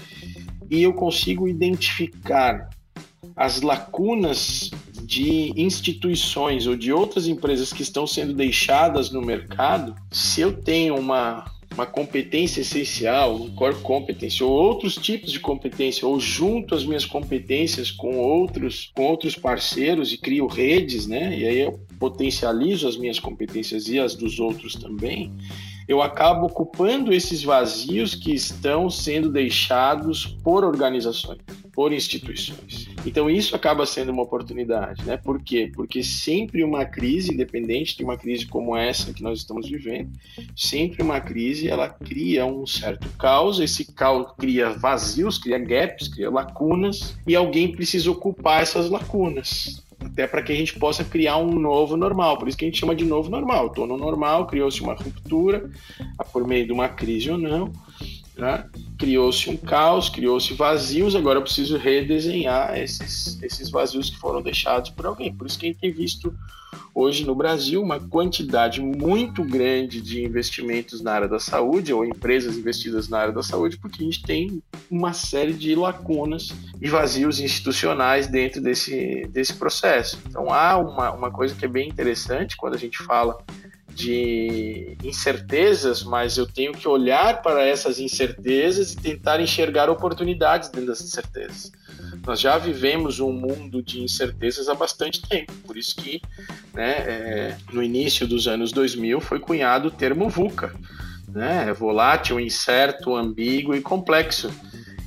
e 0.69 0.83
eu 0.83 0.93
consigo 0.93 1.49
identificar 1.49 2.69
as 3.35 3.63
lacunas 3.63 4.71
de 5.11 5.53
instituições 5.61 6.69
ou 6.69 6.77
de 6.77 6.93
outras 6.93 7.27
empresas 7.27 7.73
que 7.73 7.83
estão 7.83 8.07
sendo 8.07 8.33
deixadas 8.33 9.11
no 9.11 9.21
mercado, 9.21 9.93
se 10.09 10.41
eu 10.41 10.53
tenho 10.53 10.97
uma, 10.97 11.45
uma 11.75 11.85
competência 11.85 12.61
essencial, 12.61 13.35
um 13.35 13.51
core 13.51 13.75
competence, 13.83 14.41
ou 14.41 14.53
outros 14.53 14.95
tipos 14.95 15.33
de 15.33 15.41
competência, 15.41 16.07
ou 16.07 16.21
junto 16.21 16.77
as 16.77 16.85
minhas 16.85 17.05
competências 17.05 17.91
com 17.91 18.19
outros, 18.19 18.93
com 18.95 19.03
outros 19.03 19.35
parceiros 19.35 20.13
e 20.13 20.17
crio 20.17 20.47
redes, 20.47 21.09
né? 21.09 21.37
E 21.37 21.45
aí 21.45 21.59
eu 21.59 21.81
potencializo 21.99 22.87
as 22.87 22.97
minhas 22.97 23.19
competências 23.19 23.89
e 23.89 23.99
as 23.99 24.15
dos 24.15 24.39
outros 24.39 24.77
também 24.77 25.33
eu 25.91 26.01
acabo 26.01 26.47
ocupando 26.47 27.13
esses 27.13 27.43
vazios 27.43 28.15
que 28.15 28.33
estão 28.33 28.89
sendo 28.89 29.29
deixados 29.29 30.25
por 30.25 30.63
organizações, 30.63 31.41
por 31.73 31.93
instituições. 31.93 32.89
Então 33.05 33.29
isso 33.29 33.57
acaba 33.57 33.85
sendo 33.85 34.13
uma 34.13 34.23
oportunidade, 34.23 35.05
né? 35.05 35.17
Por 35.17 35.43
quê? 35.43 35.69
Porque 35.75 36.01
sempre 36.05 36.63
uma 36.63 36.85
crise, 36.85 37.35
independente 37.35 37.97
de 37.97 38.05
uma 38.05 38.17
crise 38.17 38.47
como 38.47 38.77
essa 38.77 39.13
que 39.13 39.21
nós 39.21 39.41
estamos 39.41 39.69
vivendo, 39.69 40.11
sempre 40.55 41.03
uma 41.03 41.21
crise 41.21 41.67
ela 41.67 41.89
cria 41.89 42.47
um 42.47 42.65
certo 42.65 43.09
caos, 43.19 43.59
esse 43.59 43.93
caos 43.93 44.33
cria 44.39 44.71
vazios, 44.71 45.39
cria 45.39 45.59
gaps, 45.59 46.07
cria 46.07 46.31
lacunas 46.31 47.17
e 47.27 47.35
alguém 47.35 47.73
precisa 47.73 48.09
ocupar 48.13 48.63
essas 48.63 48.89
lacunas 48.89 49.83
até 50.05 50.27
para 50.27 50.43
que 50.43 50.53
a 50.53 50.57
gente 50.57 50.79
possa 50.79 51.05
criar 51.05 51.37
um 51.37 51.59
novo 51.59 51.97
normal. 51.97 52.39
Por 52.39 52.49
isso 52.49 52.57
que 52.57 52.65
a 52.65 52.69
gente 52.69 52.81
chama 52.81 52.95
de 52.95 53.05
novo 53.05 53.31
normal. 53.31 53.67
Estou 53.67 53.87
no 53.87 53.97
normal, 53.97 54.47
criou-se 54.47 54.81
uma 54.81 54.95
ruptura, 54.95 55.71
por 56.33 56.47
meio 56.47 56.67
de 56.67 56.73
uma 56.73 56.89
crise 56.89 57.31
ou 57.31 57.39
não, 57.39 57.73
né? 58.41 58.65
criou-se 59.01 59.49
um 59.49 59.57
caos, 59.57 60.11
criou-se 60.11 60.53
vazios, 60.53 61.17
agora 61.17 61.39
eu 61.39 61.43
preciso 61.43 61.79
redesenhar 61.79 62.79
esses, 62.79 63.43
esses 63.43 63.71
vazios 63.71 64.11
que 64.11 64.19
foram 64.19 64.43
deixados 64.43 64.91
por 64.91 65.07
alguém. 65.07 65.33
Por 65.33 65.47
isso 65.47 65.59
que 65.59 65.65
a 65.65 65.69
gente 65.69 65.81
tem 65.81 65.91
visto 65.91 66.35
hoje 66.95 67.25
no 67.25 67.35
Brasil 67.35 67.83
uma 67.83 67.99
quantidade 67.99 68.81
muito 68.81 69.43
grande 69.43 70.03
de 70.03 70.23
investimentos 70.23 71.01
na 71.01 71.13
área 71.13 71.29
da 71.29 71.39
saúde 71.39 71.93
ou 71.95 72.05
empresas 72.05 72.59
investidas 72.59 73.09
na 73.09 73.19
área 73.19 73.33
da 73.33 73.43
saúde, 73.43 73.79
porque 73.79 74.03
a 74.03 74.05
gente 74.05 74.23
tem 74.23 74.63
uma 74.91 75.15
série 75.15 75.55
de 75.55 75.75
lacunas 75.75 76.53
e 76.81 76.89
vazios 76.89 77.41
institucionais 77.41 78.27
dentro 78.27 78.61
desse, 78.61 79.27
desse 79.33 79.55
processo. 79.55 80.19
Então 80.29 80.53
há 80.53 80.77
uma, 80.77 81.13
uma 81.13 81.31
coisa 81.31 81.55
que 81.55 81.65
é 81.65 81.69
bem 81.69 81.89
interessante 81.89 82.57
quando 82.57 82.75
a 82.75 82.79
gente 82.79 82.99
fala 82.99 83.39
de 84.01 84.97
incertezas, 85.05 86.03
mas 86.03 86.37
eu 86.37 86.47
tenho 86.47 86.73
que 86.73 86.89
olhar 86.89 87.43
para 87.43 87.67
essas 87.67 88.01
incertezas 88.01 88.93
e 88.93 88.97
tentar 88.97 89.41
enxergar 89.41 89.91
oportunidades 89.91 90.69
dentro 90.71 90.89
das 90.89 91.01
incertezas. 91.01 91.73
Nós 92.27 92.41
já 92.41 92.57
vivemos 92.57 93.21
um 93.21 93.33
mundo 93.33 93.83
de 93.83 94.01
incertezas 94.01 94.69
há 94.69 94.75
bastante 94.75 95.21
tempo, 95.23 95.53
por 95.67 95.77
isso 95.77 95.97
que 95.97 96.21
né, 96.73 96.91
é, 96.91 97.57
no 97.73 97.83
início 97.83 98.27
dos 98.27 98.49
anos 98.49 98.73
2000 98.73 99.21
foi 99.21 99.39
cunhado 99.39 99.89
o 99.89 99.91
termo 99.91 100.29
VUCA, 100.29 100.75
né, 101.29 101.73
volátil, 101.73 102.41
incerto, 102.41 103.15
ambíguo 103.15 103.75
e 103.75 103.81
complexo 103.81 104.51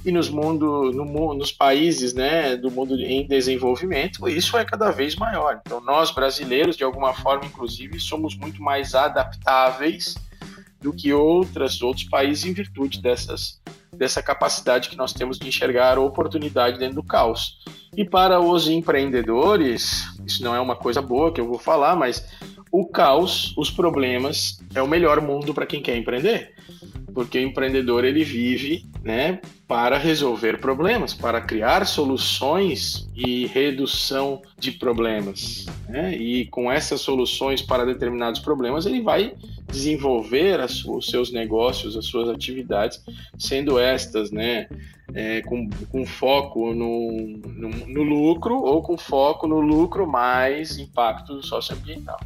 e 0.05 0.11
nos 0.11 0.29
mundo, 0.29 0.91
no, 0.91 1.33
nos 1.33 1.51
países 1.51 2.13
né, 2.13 2.57
do 2.57 2.69
mundo 2.69 2.99
em 2.99 3.25
desenvolvimento, 3.25 4.27
isso 4.27 4.57
é 4.57 4.65
cada 4.65 4.91
vez 4.91 5.15
maior. 5.15 5.61
Então, 5.65 5.79
nós 5.79 6.11
brasileiros, 6.11 6.75
de 6.75 6.83
alguma 6.83 7.13
forma, 7.13 7.45
inclusive, 7.45 7.99
somos 7.99 8.35
muito 8.35 8.61
mais 8.61 8.93
adaptáveis 8.93 10.15
do 10.81 10.91
que 10.91 11.13
outras, 11.13 11.81
outros 11.81 12.05
países 12.05 12.43
em 12.43 12.53
virtude 12.53 13.01
dessas, 13.01 13.61
dessa 13.95 14.21
capacidade 14.21 14.89
que 14.89 14.97
nós 14.97 15.13
temos 15.13 15.39
de 15.39 15.47
enxergar 15.47 15.97
oportunidade 15.97 16.77
dentro 16.77 16.95
do 16.95 17.03
caos. 17.03 17.59
E 17.95 18.03
para 18.03 18.41
os 18.41 18.67
empreendedores, 18.67 20.03
isso 20.25 20.43
não 20.43 20.53
é 20.53 20.59
uma 20.59 20.75
coisa 20.75 21.01
boa 21.01 21.31
que 21.31 21.39
eu 21.39 21.47
vou 21.47 21.59
falar, 21.59 21.95
mas 21.95 22.27
o 22.69 22.85
caos, 22.85 23.53
os 23.55 23.71
problemas, 23.71 24.59
é 24.75 24.81
o 24.81 24.87
melhor 24.87 25.21
mundo 25.21 25.53
para 25.53 25.65
quem 25.65 25.81
quer 25.81 25.95
empreender 25.95 26.52
porque 27.13 27.37
o 27.37 27.41
empreendedor 27.41 28.03
ele 28.03 28.23
vive 28.23 28.85
né, 29.03 29.39
para 29.67 29.97
resolver 29.97 30.59
problemas, 30.59 31.13
para 31.13 31.41
criar 31.41 31.85
soluções 31.85 33.09
e 33.15 33.45
redução 33.47 34.41
de 34.57 34.71
problemas. 34.71 35.65
Né? 35.87 36.15
E 36.15 36.45
com 36.47 36.71
essas 36.71 37.01
soluções 37.01 37.61
para 37.61 37.85
determinados 37.85 38.39
problemas, 38.39 38.85
ele 38.85 39.01
vai 39.01 39.33
desenvolver 39.67 40.59
as, 40.59 40.83
os 40.85 41.07
seus 41.07 41.31
negócios, 41.31 41.95
as 41.95 42.05
suas 42.05 42.29
atividades, 42.29 43.03
sendo 43.37 43.79
estas 43.79 44.31
né, 44.31 44.67
é, 45.13 45.41
com, 45.41 45.69
com 45.91 46.05
foco 46.05 46.73
no, 46.73 47.37
no, 47.37 47.69
no 47.69 48.03
lucro 48.03 48.55
ou 48.55 48.81
com 48.81 48.97
foco 48.97 49.47
no 49.47 49.59
lucro 49.59 50.07
mais 50.07 50.77
impacto 50.77 51.43
socioambiental. 51.43 52.19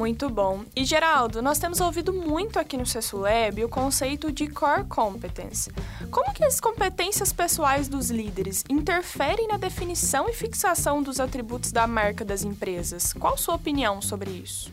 Muito 0.00 0.30
bom. 0.30 0.64
E 0.74 0.82
Geraldo, 0.82 1.42
nós 1.42 1.58
temos 1.58 1.78
ouvido 1.78 2.10
muito 2.10 2.58
aqui 2.58 2.74
no 2.74 2.86
CESULEB 2.86 3.64
o 3.64 3.68
conceito 3.68 4.32
de 4.32 4.46
core 4.46 4.84
competence. 4.84 5.70
Como 6.10 6.32
que 6.32 6.42
as 6.42 6.58
competências 6.58 7.34
pessoais 7.34 7.86
dos 7.86 8.10
líderes 8.10 8.64
interferem 8.70 9.46
na 9.46 9.58
definição 9.58 10.26
e 10.26 10.32
fixação 10.32 11.02
dos 11.02 11.20
atributos 11.20 11.70
da 11.70 11.86
marca 11.86 12.24
das 12.24 12.42
empresas? 12.42 13.12
Qual 13.12 13.36
sua 13.36 13.56
opinião 13.56 14.00
sobre 14.00 14.30
isso? 14.30 14.72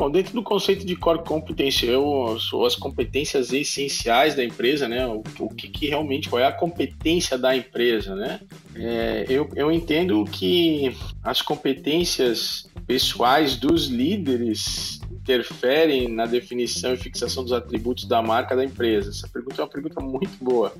Bom, 0.00 0.10
dentro 0.10 0.32
do 0.32 0.42
conceito 0.42 0.86
de 0.86 0.96
core 0.96 1.22
competence, 1.22 1.84
eu 1.84 2.38
sou 2.40 2.64
as 2.64 2.74
competências 2.74 3.52
essenciais 3.52 4.34
da 4.34 4.42
empresa, 4.42 4.88
né? 4.88 5.06
O, 5.06 5.22
o 5.40 5.54
que, 5.54 5.68
que, 5.68 5.88
realmente 5.88 6.26
qual 6.26 6.40
é 6.40 6.46
a 6.46 6.52
competência 6.52 7.36
da 7.36 7.54
empresa, 7.54 8.16
né? 8.16 8.40
É, 8.74 9.26
eu, 9.28 9.50
eu 9.54 9.70
entendo 9.70 10.24
que 10.24 10.96
as 11.22 11.42
competências 11.42 12.66
pessoais 12.86 13.56
dos 13.56 13.88
líderes 13.88 15.02
interferem 15.12 16.08
na 16.08 16.24
definição 16.24 16.94
e 16.94 16.96
fixação 16.96 17.42
dos 17.42 17.52
atributos 17.52 18.06
da 18.06 18.22
marca 18.22 18.56
da 18.56 18.64
empresa? 18.64 19.10
Essa 19.10 19.28
pergunta 19.28 19.60
é 19.60 19.64
uma 19.64 19.70
pergunta 19.70 20.00
muito 20.00 20.42
boa, 20.42 20.72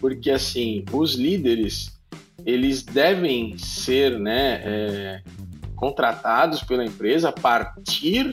porque 0.00 0.30
assim, 0.30 0.84
os 0.92 1.16
líderes 1.16 1.98
eles 2.46 2.84
devem 2.84 3.58
ser, 3.58 4.20
né, 4.20 4.62
é, 4.64 5.22
contratados 5.74 6.62
pela 6.62 6.84
empresa 6.84 7.30
a 7.30 7.32
partir 7.32 8.32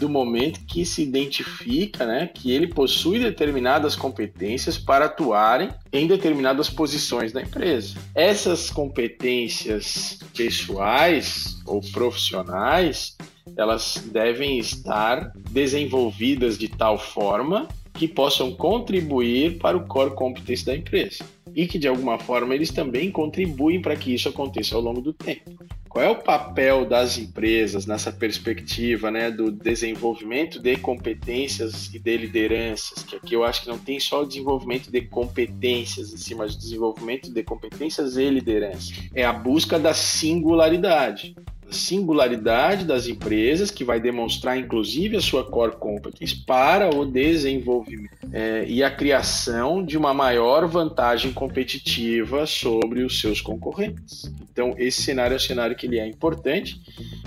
do 0.00 0.08
momento 0.08 0.60
que 0.66 0.84
se 0.84 1.02
identifica 1.02 2.06
né, 2.06 2.30
que 2.32 2.50
ele 2.50 2.66
possui 2.66 3.18
determinadas 3.18 3.94
competências 3.94 4.78
para 4.78 5.04
atuarem 5.04 5.68
em 5.92 6.06
determinadas 6.06 6.70
posições 6.70 7.32
da 7.32 7.42
empresa. 7.42 7.96
Essas 8.14 8.70
competências 8.70 10.18
pessoais 10.34 11.60
ou 11.66 11.82
profissionais, 11.92 13.16
elas 13.56 14.02
devem 14.10 14.58
estar 14.58 15.32
desenvolvidas 15.50 16.56
de 16.56 16.68
tal 16.68 16.98
forma 16.98 17.68
que 17.92 18.08
possam 18.08 18.52
contribuir 18.52 19.58
para 19.58 19.76
o 19.76 19.86
core 19.86 20.14
competence 20.14 20.64
da 20.64 20.74
empresa 20.74 21.22
e 21.54 21.66
que 21.66 21.78
de 21.78 21.88
alguma 21.88 22.18
forma 22.18 22.54
eles 22.54 22.70
também 22.70 23.10
contribuem 23.10 23.82
para 23.82 23.96
que 23.96 24.14
isso 24.14 24.28
aconteça 24.28 24.74
ao 24.74 24.80
longo 24.80 25.02
do 25.02 25.12
tempo. 25.12 25.50
Qual 25.90 26.04
é 26.04 26.08
o 26.08 26.14
papel 26.14 26.86
das 26.86 27.18
empresas 27.18 27.84
nessa 27.84 28.12
perspectiva 28.12 29.10
né, 29.10 29.28
do 29.28 29.50
desenvolvimento 29.50 30.60
de 30.60 30.76
competências 30.76 31.92
e 31.92 31.98
de 31.98 32.16
lideranças? 32.16 33.02
Que 33.02 33.16
aqui 33.16 33.34
eu 33.34 33.42
acho 33.42 33.62
que 33.62 33.68
não 33.68 33.76
tem 33.76 33.98
só 33.98 34.22
o 34.22 34.24
desenvolvimento 34.24 34.88
de 34.88 35.00
competências 35.00 36.12
em 36.12 36.16
cima 36.16 36.46
do 36.46 36.56
desenvolvimento 36.56 37.34
de 37.34 37.42
competências 37.42 38.16
e 38.16 38.30
liderança. 38.30 38.92
É 39.12 39.24
a 39.24 39.32
busca 39.32 39.80
da 39.80 39.92
singularidade. 39.92 41.34
Singularidade 41.70 42.84
das 42.84 43.06
empresas, 43.06 43.70
que 43.70 43.84
vai 43.84 44.00
demonstrar 44.00 44.58
inclusive 44.58 45.16
a 45.16 45.20
sua 45.20 45.44
core 45.44 45.76
competence 45.76 46.36
para 46.44 46.94
o 46.94 47.04
desenvolvimento 47.04 48.10
é, 48.32 48.64
e 48.66 48.82
a 48.82 48.90
criação 48.90 49.84
de 49.84 49.96
uma 49.96 50.12
maior 50.14 50.66
vantagem 50.66 51.32
competitiva 51.32 52.46
sobre 52.46 53.02
os 53.02 53.20
seus 53.20 53.40
concorrentes. 53.40 54.32
Então, 54.52 54.74
esse 54.76 55.02
cenário 55.02 55.34
é 55.34 55.36
um 55.36 55.40
cenário 55.40 55.76
que 55.76 55.86
ele 55.86 55.98
é 55.98 56.06
importante. 56.06 56.80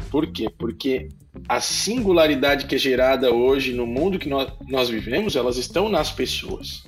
Por 0.09 0.27
quê? 0.27 0.49
Porque 0.57 1.09
a 1.47 1.59
singularidade 1.59 2.65
que 2.65 2.75
é 2.75 2.77
gerada 2.77 3.33
hoje 3.33 3.73
no 3.73 3.87
mundo 3.87 4.19
que 4.19 4.29
nós, 4.29 4.51
nós 4.67 4.89
vivemos, 4.89 5.35
elas 5.35 5.57
estão 5.57 5.89
nas 5.89 6.11
pessoas 6.11 6.83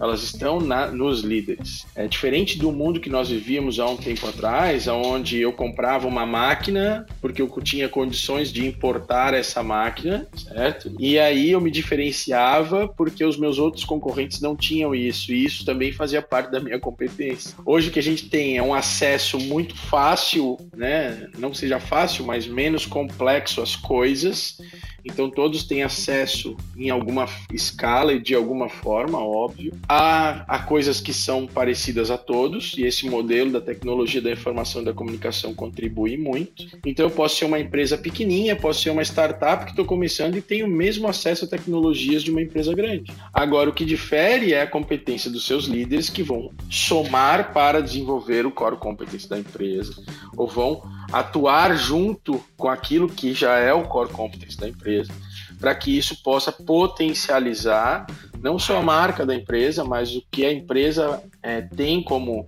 elas 0.00 0.22
estão 0.22 0.60
na, 0.60 0.86
nos 0.90 1.20
líderes. 1.20 1.86
É 1.94 2.06
diferente 2.06 2.58
do 2.58 2.70
mundo 2.70 3.00
que 3.00 3.08
nós 3.08 3.28
vivíamos 3.28 3.78
há 3.78 3.88
um 3.88 3.96
tempo 3.96 4.26
atrás, 4.26 4.86
onde 4.86 5.40
eu 5.40 5.52
comprava 5.52 6.06
uma 6.06 6.26
máquina 6.26 7.06
porque 7.20 7.42
eu 7.42 7.48
tinha 7.62 7.88
condições 7.88 8.52
de 8.52 8.66
importar 8.66 9.34
essa 9.34 9.62
máquina, 9.62 10.26
certo? 10.36 10.94
E 10.98 11.18
aí 11.18 11.50
eu 11.50 11.60
me 11.60 11.70
diferenciava 11.70 12.88
porque 12.88 13.24
os 13.24 13.38
meus 13.38 13.58
outros 13.58 13.84
concorrentes 13.84 14.40
não 14.40 14.54
tinham 14.54 14.94
isso, 14.94 15.32
e 15.32 15.44
isso 15.44 15.64
também 15.64 15.92
fazia 15.92 16.20
parte 16.20 16.50
da 16.50 16.60
minha 16.60 16.78
competência. 16.78 17.54
Hoje 17.64 17.90
que 17.90 17.98
a 17.98 18.02
gente 18.02 18.28
tem 18.28 18.56
é 18.56 18.62
um 18.62 18.74
acesso 18.74 19.38
muito 19.38 19.76
fácil, 19.76 20.58
né? 20.74 21.28
Não 21.38 21.54
seja 21.54 21.80
fácil, 21.80 22.24
mas 22.24 22.46
menos 22.46 22.86
complexo 22.86 23.62
às 23.62 23.74
coisas 23.74 24.58
então 25.06 25.30
todos 25.30 25.64
têm 25.64 25.82
acesso 25.82 26.56
em 26.76 26.90
alguma 26.90 27.26
escala 27.52 28.12
e 28.12 28.20
de 28.20 28.34
alguma 28.34 28.68
forma, 28.68 29.18
óbvio, 29.18 29.72
a, 29.88 30.58
coisas 30.66 31.00
que 31.00 31.12
são 31.12 31.46
parecidas 31.46 32.10
a 32.10 32.18
todos, 32.18 32.74
e 32.76 32.84
esse 32.84 33.08
modelo 33.08 33.52
da 33.52 33.60
tecnologia 33.60 34.20
da 34.20 34.30
informação 34.30 34.82
e 34.82 34.84
da 34.84 34.92
comunicação 34.92 35.54
contribui 35.54 36.16
muito. 36.16 36.66
Então 36.84 37.06
eu 37.06 37.10
posso 37.10 37.36
ser 37.36 37.44
uma 37.44 37.60
empresa 37.60 37.96
pequenininha, 37.96 38.56
posso 38.56 38.82
ser 38.82 38.90
uma 38.90 39.02
startup 39.02 39.64
que 39.64 39.70
estou 39.70 39.84
começando 39.84 40.36
e 40.36 40.42
tenho 40.42 40.66
o 40.66 40.70
mesmo 40.70 41.06
acesso 41.08 41.44
a 41.44 41.48
tecnologias 41.48 42.22
de 42.22 42.30
uma 42.30 42.42
empresa 42.42 42.74
grande. 42.74 43.12
Agora 43.32 43.70
o 43.70 43.72
que 43.72 43.84
difere 43.84 44.52
é 44.52 44.62
a 44.62 44.66
competência 44.66 45.30
dos 45.30 45.46
seus 45.46 45.66
líderes 45.66 46.10
que 46.10 46.22
vão 46.22 46.50
somar 46.70 47.52
para 47.52 47.80
desenvolver 47.80 48.44
o 48.44 48.50
core 48.50 48.76
competence 48.76 49.28
da 49.28 49.38
empresa, 49.38 49.94
ou 50.36 50.48
vão 50.48 50.82
atuar 51.12 51.76
junto 51.76 52.42
com 52.56 52.68
aquilo 52.68 53.08
que 53.08 53.32
já 53.32 53.58
é 53.58 53.72
o 53.72 53.84
core 53.84 54.10
competence 54.10 54.58
da 54.58 54.68
empresa, 54.68 55.12
para 55.60 55.74
que 55.74 55.96
isso 55.96 56.22
possa 56.22 56.50
potencializar 56.52 58.06
não 58.40 58.58
só 58.58 58.78
a 58.78 58.82
marca 58.82 59.24
da 59.24 59.34
empresa, 59.34 59.84
mas 59.84 60.14
o 60.14 60.22
que 60.30 60.44
a 60.44 60.52
empresa 60.52 61.22
é, 61.42 61.62
tem 61.62 62.02
como, 62.02 62.46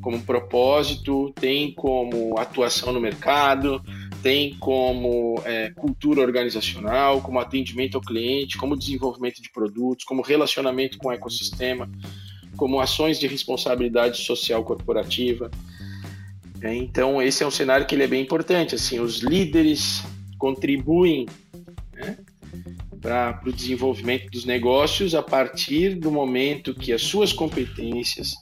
como 0.00 0.22
propósito, 0.22 1.32
tem 1.34 1.72
como 1.72 2.38
atuação 2.38 2.92
no 2.92 3.00
mercado, 3.00 3.82
tem 4.22 4.54
como 4.58 5.40
é, 5.44 5.70
cultura 5.70 6.20
organizacional, 6.20 7.20
como 7.20 7.38
atendimento 7.38 7.96
ao 7.96 8.00
cliente, 8.02 8.58
como 8.58 8.76
desenvolvimento 8.76 9.40
de 9.40 9.50
produtos, 9.50 10.04
como 10.04 10.22
relacionamento 10.22 10.98
com 10.98 11.08
o 11.08 11.12
ecossistema, 11.12 11.90
como 12.56 12.80
ações 12.80 13.18
de 13.18 13.26
responsabilidade 13.26 14.18
social 14.18 14.62
corporativa. 14.62 15.50
É, 16.62 16.74
então 16.74 17.22
esse 17.22 17.42
é 17.42 17.46
um 17.46 17.50
cenário 17.50 17.86
que 17.86 17.94
ele 17.94 18.04
é 18.04 18.08
bem 18.08 18.22
importante. 18.22 18.74
Assim, 18.74 19.00
os 19.00 19.18
líderes 19.18 20.02
contribuem 20.38 21.26
né, 21.94 22.18
para 23.00 23.40
o 23.46 23.52
desenvolvimento 23.52 24.30
dos 24.30 24.44
negócios 24.44 25.14
a 25.14 25.22
partir 25.22 25.94
do 25.94 26.10
momento 26.10 26.74
que 26.74 26.92
as 26.92 27.02
suas 27.02 27.32
competências 27.32 28.34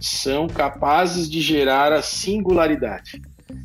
são 0.00 0.46
capazes 0.46 1.30
de 1.30 1.40
gerar 1.40 1.92
a 1.92 2.02
singularidade. 2.02 3.22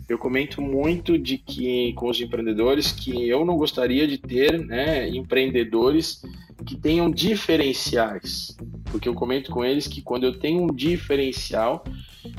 Eu 0.07 0.17
comento 0.17 0.61
muito 0.61 1.17
de 1.17 1.37
que 1.37 1.93
com 1.93 2.09
os 2.09 2.21
empreendedores 2.21 2.91
que 2.91 3.27
eu 3.27 3.43
não 3.43 3.57
gostaria 3.57 4.07
de 4.07 4.17
ter 4.17 4.59
né, 4.59 5.09
empreendedores 5.09 6.21
que 6.65 6.75
tenham 6.75 7.09
diferenciais, 7.09 8.55
porque 8.85 9.07
eu 9.07 9.13
comento 9.13 9.51
com 9.51 9.63
eles 9.63 9.87
que 9.87 10.01
quando 10.01 10.25
eu 10.25 10.37
tenho 10.37 10.63
um 10.63 10.73
diferencial, 10.73 11.83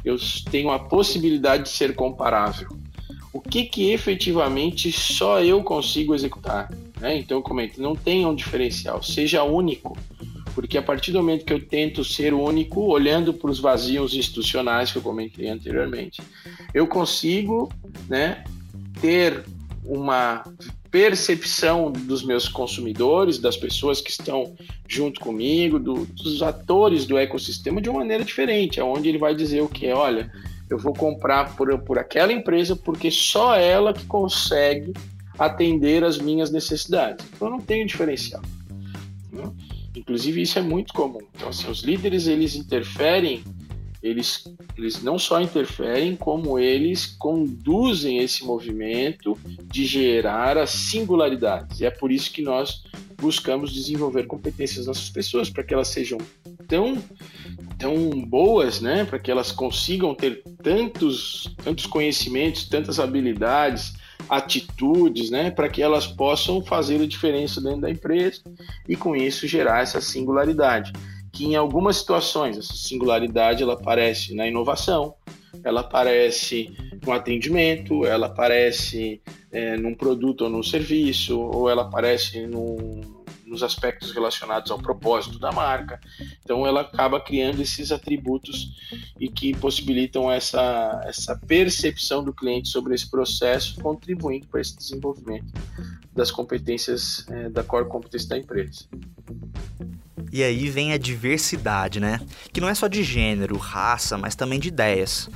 eu 0.04 0.16
tenho 0.50 0.70
a 0.70 0.78
possibilidade 0.78 1.64
de 1.64 1.68
ser 1.70 1.94
comparável. 1.94 2.68
O 3.32 3.40
que 3.40 3.64
que 3.64 3.90
efetivamente 3.90 4.92
só 4.92 5.42
eu 5.42 5.62
consigo 5.62 6.14
executar? 6.14 6.70
Né? 7.00 7.18
Então 7.18 7.38
eu 7.38 7.42
comento, 7.42 7.80
não 7.80 7.96
tenha 7.96 8.28
um 8.28 8.34
diferencial, 8.34 9.02
seja 9.02 9.42
único, 9.42 9.96
porque 10.54 10.76
a 10.76 10.82
partir 10.82 11.12
do 11.12 11.18
momento 11.18 11.44
que 11.44 11.52
eu 11.52 11.66
tento 11.66 12.04
ser 12.04 12.34
único, 12.34 12.82
olhando 12.82 13.32
para 13.32 13.50
os 13.50 13.58
vazios 13.58 14.14
institucionais 14.14 14.92
que 14.92 14.98
eu 14.98 15.02
comentei 15.02 15.48
anteriormente, 15.48 16.22
eu 16.74 16.86
consigo 16.86 17.72
né, 18.08 18.44
ter 19.00 19.44
uma 19.84 20.44
percepção 20.92 21.90
dos 21.90 22.22
meus 22.22 22.46
consumidores, 22.46 23.38
das 23.38 23.56
pessoas 23.56 24.02
que 24.02 24.10
estão 24.10 24.54
junto 24.86 25.20
comigo, 25.20 25.78
do, 25.78 26.04
dos 26.04 26.42
atores 26.42 27.06
do 27.06 27.16
ecossistema 27.16 27.80
de 27.80 27.88
uma 27.88 28.00
maneira 28.00 28.22
diferente, 28.22 28.78
onde 28.78 29.08
ele 29.08 29.16
vai 29.16 29.34
dizer 29.34 29.62
o 29.62 29.68
que? 29.68 29.90
Olha, 29.90 30.30
eu 30.68 30.76
vou 30.78 30.92
comprar 30.92 31.56
por, 31.56 31.78
por 31.78 31.98
aquela 31.98 32.30
empresa 32.30 32.76
porque 32.76 33.10
só 33.10 33.56
ela 33.56 33.94
que 33.94 34.04
consegue 34.04 34.92
atender 35.38 36.04
as 36.04 36.18
minhas 36.18 36.50
necessidades. 36.50 37.24
Então 37.34 37.48
eu 37.48 37.52
não 37.52 37.60
tenho 37.60 37.86
diferencial. 37.86 38.42
Né? 39.32 39.50
Inclusive 39.96 40.42
isso 40.42 40.58
é 40.58 40.62
muito 40.62 40.92
comum. 40.92 41.22
Então 41.34 41.48
assim, 41.48 41.70
os 41.70 41.80
líderes 41.80 42.26
eles 42.26 42.54
interferem 42.54 43.42
eles, 44.02 44.44
eles 44.76 45.02
não 45.02 45.18
só 45.18 45.40
interferem, 45.40 46.16
como 46.16 46.58
eles 46.58 47.06
conduzem 47.06 48.18
esse 48.18 48.44
movimento 48.44 49.38
de 49.64 49.84
gerar 49.84 50.58
as 50.58 50.70
singularidades. 50.70 51.80
E 51.80 51.86
é 51.86 51.90
por 51.90 52.10
isso 52.10 52.32
que 52.32 52.42
nós 52.42 52.82
buscamos 53.16 53.72
desenvolver 53.72 54.26
competências 54.26 54.86
nas 54.86 55.08
pessoas, 55.08 55.48
para 55.48 55.62
que 55.62 55.72
elas 55.72 55.88
sejam 55.88 56.18
tão, 56.66 57.00
tão 57.78 58.10
boas, 58.26 58.80
né? 58.80 59.04
para 59.04 59.20
que 59.20 59.30
elas 59.30 59.52
consigam 59.52 60.14
ter 60.14 60.42
tantos, 60.62 61.54
tantos 61.62 61.86
conhecimentos, 61.86 62.68
tantas 62.68 62.98
habilidades, 62.98 63.94
atitudes, 64.28 65.30
né, 65.30 65.50
para 65.50 65.68
que 65.68 65.82
elas 65.82 66.06
possam 66.06 66.62
fazer 66.62 67.02
a 67.02 67.06
diferença 67.06 67.60
dentro 67.60 67.80
da 67.80 67.90
empresa 67.90 68.40
e 68.88 68.96
com 68.96 69.16
isso 69.16 69.46
gerar 69.46 69.82
essa 69.82 70.00
singularidade 70.00 70.92
que 71.32 71.46
em 71.46 71.56
algumas 71.56 71.96
situações 71.96 72.58
essa 72.58 72.74
singularidade 72.74 73.62
ela 73.62 73.72
aparece 73.72 74.34
na 74.34 74.46
inovação, 74.46 75.14
ela 75.64 75.80
aparece 75.80 76.72
no 77.04 77.12
atendimento, 77.12 78.04
ela 78.04 78.26
aparece 78.26 79.20
é, 79.50 79.76
num 79.76 79.94
produto 79.94 80.42
ou 80.42 80.50
num 80.50 80.62
serviço, 80.62 81.38
ou 81.38 81.68
ela 81.68 81.82
aparece 81.82 82.46
nos 82.46 83.62
aspectos 83.62 84.12
relacionados 84.12 84.70
ao 84.70 84.78
propósito 84.78 85.38
da 85.38 85.52
marca. 85.52 86.00
Então 86.42 86.66
ela 86.66 86.82
acaba 86.82 87.20
criando 87.20 87.60
esses 87.60 87.92
atributos 87.92 88.74
e 89.20 89.28
que 89.28 89.54
possibilitam 89.56 90.30
essa, 90.30 91.02
essa 91.04 91.36
percepção 91.36 92.24
do 92.24 92.32
cliente 92.32 92.68
sobre 92.68 92.94
esse 92.94 93.10
processo, 93.10 93.80
contribuindo 93.80 94.46
para 94.46 94.60
esse 94.60 94.76
desenvolvimento 94.76 95.52
das 96.14 96.30
competências 96.30 97.26
é, 97.28 97.48
da 97.48 97.62
core 97.62 97.88
competence 97.88 98.28
da 98.28 98.38
empresa. 98.38 98.86
E 100.32 100.42
aí 100.42 100.70
vem 100.70 100.94
a 100.94 100.98
diversidade, 100.98 102.00
né? 102.00 102.18
Que 102.52 102.60
não 102.60 102.68
é 102.68 102.74
só 102.74 102.88
de 102.88 103.02
gênero, 103.02 103.58
raça, 103.58 104.16
mas 104.16 104.34
também 104.34 104.58
de 104.58 104.68
ideias. 104.68 105.28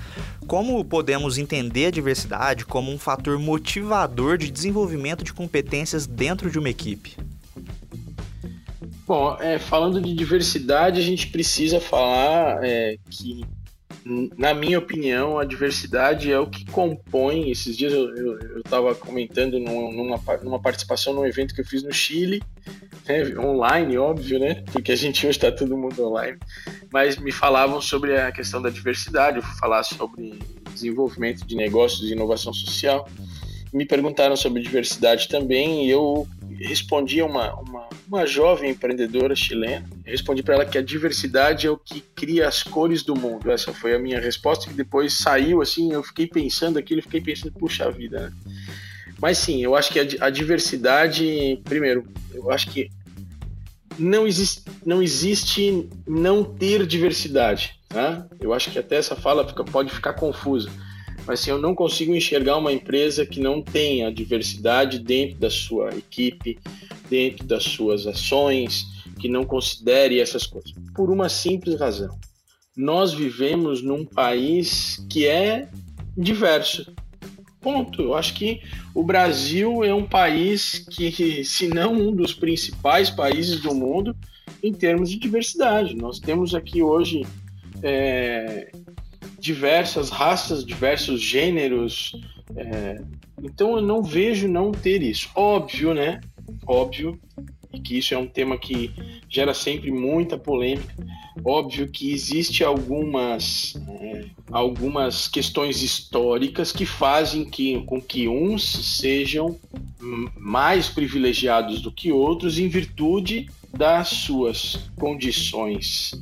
Como 0.47 0.83
podemos 0.83 1.37
entender 1.37 1.87
a 1.87 1.91
diversidade 1.91 2.65
como 2.65 2.91
um 2.91 2.99
fator 2.99 3.39
motivador 3.39 4.39
de 4.39 4.51
desenvolvimento 4.51 5.23
de 5.23 5.35
competências 5.35 6.07
dentro 6.07 6.51
de 6.51 6.59
uma 6.59 6.71
equipe? 6.71 7.15
Bom, 9.07 9.37
é, 9.39 9.59
falando 9.59 10.01
de 10.01 10.15
diversidade, 10.15 10.99
a 10.99 11.05
gente 11.05 11.29
precisa 11.29 11.79
falar 11.79 12.65
é, 12.65 12.97
que 13.11 13.45
na 14.37 14.55
minha 14.55 14.79
opinião, 14.79 15.37
a 15.37 15.45
diversidade 15.45 16.31
é 16.31 16.39
o 16.39 16.47
que 16.47 16.65
compõe. 16.65 17.51
Esses 17.51 17.77
dias 17.77 17.93
eu 17.93 18.61
estava 18.61 18.95
comentando 18.95 19.59
numa, 19.59 20.19
numa, 20.43 20.61
participação 20.61 21.13
num 21.13 21.27
evento 21.27 21.53
que 21.53 21.61
eu 21.61 21.65
fiz 21.65 21.83
no 21.83 21.93
Chile, 21.93 22.41
né, 23.09 23.39
online, 23.39 23.97
óbvio, 23.99 24.39
né? 24.39 24.63
Porque 24.73 24.93
a 24.93 24.97
gente 24.97 25.27
hoje 25.27 25.39
está 25.39 25.53
todo 25.53 25.77
mundo 25.77 26.07
online. 26.07 26.39
Mas 26.93 27.17
me 27.17 27.33
falavam 27.33 27.81
sobre 27.81 28.19
a 28.19 28.33
questão 28.33 28.61
da 28.61 28.71
diversidade, 28.71 29.39
eu 29.39 29.43
falar 29.43 29.83
sobre 29.83 30.39
desenvolvimento 30.73 31.47
de 31.47 31.57
negócios 31.57 32.09
e 32.09 32.13
inovação 32.13 32.53
social. 32.53 33.09
Me 33.73 33.85
perguntaram 33.85 34.37
sobre 34.37 34.63
diversidade 34.63 35.29
também 35.29 35.87
e 35.87 35.91
eu 35.91 36.27
respondi 36.59 37.21
a 37.21 37.27
uma, 37.27 37.55
uma, 37.55 37.89
uma 38.09 38.27
jovem 38.27 38.71
empreendedora 38.71 39.35
chilena. 39.35 39.85
Eu 40.05 40.13
respondi 40.13 40.43
para 40.43 40.55
ela 40.55 40.65
que 40.65 40.79
a 40.79 40.83
diversidade 40.83 41.67
é 41.67 41.71
o 41.71 41.77
que 41.77 42.01
cria 42.15 42.49
as 42.49 42.63
cores 42.63 43.03
do 43.03 43.15
mundo. 43.15 43.51
Essa 43.51 43.73
foi 43.73 43.95
a 43.95 43.99
minha 43.99 44.21
resposta, 44.21 44.69
que 44.69 44.75
depois 44.75 45.13
saiu 45.13 45.61
assim, 45.61 45.93
eu 45.93 46.03
fiquei 46.03 46.27
pensando 46.27 46.79
aquilo, 46.79 47.03
fiquei 47.03 47.21
pensando, 47.21 47.53
puxa 47.53 47.91
vida, 47.91 48.21
né? 48.21 48.33
Mas 49.19 49.39
sim, 49.39 49.63
eu 49.63 49.75
acho 49.75 49.91
que 49.91 49.99
a 50.21 50.29
diversidade, 50.29 51.59
primeiro, 51.65 52.07
eu 52.35 52.51
acho 52.51 52.71
que 52.71 52.91
não 53.99 54.27
existe, 54.27 54.63
não 54.85 55.03
existe 55.03 55.89
não 56.07 56.45
ter 56.45 56.87
diversidade. 56.87 57.79
Tá? 57.89 58.27
Eu 58.41 58.53
acho 58.53 58.71
que 58.71 58.79
até 58.79 58.97
essa 58.97 59.17
fala 59.17 59.47
fica, 59.47 59.65
pode 59.65 59.91
ficar 59.91 60.15
confusa. 60.15 60.71
mas 61.27 61.41
assim, 61.41 61.51
eu 61.51 61.59
não 61.59 61.75
consigo 61.75 62.15
enxergar 62.15 62.57
uma 62.57 62.73
empresa 62.73 63.25
que 63.25 63.41
não 63.41 63.63
tenha 63.63 64.13
diversidade 64.13 64.99
dentro 64.99 65.39
da 65.39 65.51
sua 65.51 65.91
equipe, 65.95 66.59
dentro 67.09 67.47
das 67.47 67.65
suas 67.65 68.07
ações, 68.07 68.85
que 69.19 69.29
não 69.29 69.45
considere 69.45 70.21
essas 70.21 70.47
coisas. 70.47 70.73
Por 70.95 71.11
uma 71.11 71.29
simples 71.29 71.79
razão. 71.79 72.19
Nós 72.77 73.15
vivemos 73.15 73.83
num 73.83 74.05
país 74.05 75.05
que 75.09 75.27
é 75.27 75.69
diverso. 76.17 76.93
Ponto. 77.67 78.01
Eu 78.01 78.15
acho 78.15 78.33
que 78.35 78.61
o 78.95 79.03
Brasil 79.03 79.83
é 79.83 79.93
um 79.93 80.05
país 80.05 80.87
que, 80.89 81.43
se 81.45 81.67
não 81.67 81.95
um 81.95 82.13
dos 82.13 82.33
principais 82.33 83.11
países 83.11 83.61
do 83.61 83.75
mundo, 83.75 84.15
em 84.63 84.73
termos 84.73 85.11
de 85.11 85.19
diversidade. 85.19 85.97
Nós 85.97 86.21
temos 86.21 86.55
aqui 86.55 86.81
hoje 86.81 87.27
é, 87.83 88.71
diversas 89.41 90.11
raças, 90.11 90.65
diversos 90.65 91.21
gêneros. 91.21 92.15
É, 92.55 93.03
então 93.43 93.75
eu 93.75 93.83
não 93.83 94.01
vejo 94.01 94.47
não 94.47 94.71
ter 94.71 95.03
isso. 95.03 95.29
Óbvio, 95.35 95.93
né? 95.93 96.21
Óbvio 96.65 97.19
e 97.73 97.81
que 97.81 97.99
isso 97.99 98.15
é 98.15 98.19
um 98.19 98.27
tema 98.27 98.57
que 98.57 98.93
gera 99.29 99.55
sempre 99.55 99.91
muita 99.91 100.39
polêmica. 100.39 100.95
Óbvio 101.45 101.89
que 101.89 102.13
existe 102.13 102.65
algumas 102.65 103.75
é, 104.01 104.25
algumas 104.51 105.29
questões 105.29 105.83
históricas 105.83 106.73
que 106.73 106.87
fazem 106.87 107.45
que, 107.45 107.83
com 107.83 108.01
que 108.01 108.29
uns 108.29 108.63
sejam 108.99 109.59
mais 110.37 110.89
privilegiados 110.89 111.81
do 111.81 111.91
que 111.91 112.13
outros 112.13 112.59
em 112.59 112.69
virtude 112.69 113.49
das 113.77 114.09
suas 114.09 114.89
condições 114.97 116.13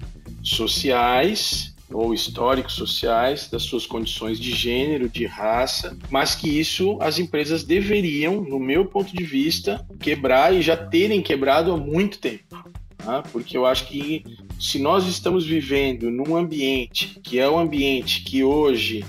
sociais 0.43 1.74
ou 1.95 2.13
históricos 2.13 2.75
sociais, 2.75 3.49
das 3.49 3.63
suas 3.63 3.87
condições 3.87 4.41
de 4.41 4.51
gênero, 4.51 5.09
de 5.09 5.25
raça, 5.27 5.97
mas 6.11 6.35
que 6.35 6.49
isso 6.49 6.99
as 7.01 7.19
empresas 7.19 7.63
deveriam, 7.63 8.41
no 8.41 8.59
meu 8.59 8.85
ponto 8.85 9.17
de 9.17 9.23
vista, 9.23 9.87
quebrar 10.01 10.53
e 10.53 10.61
já 10.61 10.77
terem 10.77 11.23
quebrado 11.23 11.73
há 11.73 11.77
muito 11.77 12.19
tempo. 12.19 12.45
Tá? 12.99 13.23
Porque 13.23 13.57
eu 13.57 13.65
acho 13.65 13.87
que 13.87 14.25
se 14.59 14.79
nós 14.79 15.07
estamos 15.07 15.47
vivendo 15.47 16.11
num 16.11 16.37
ambiente 16.37 17.21
que 17.23 17.39
é 17.39 17.49
o 17.49 17.55
um 17.55 17.59
ambiente 17.59 18.25
que 18.25 18.43
hoje 18.43 19.05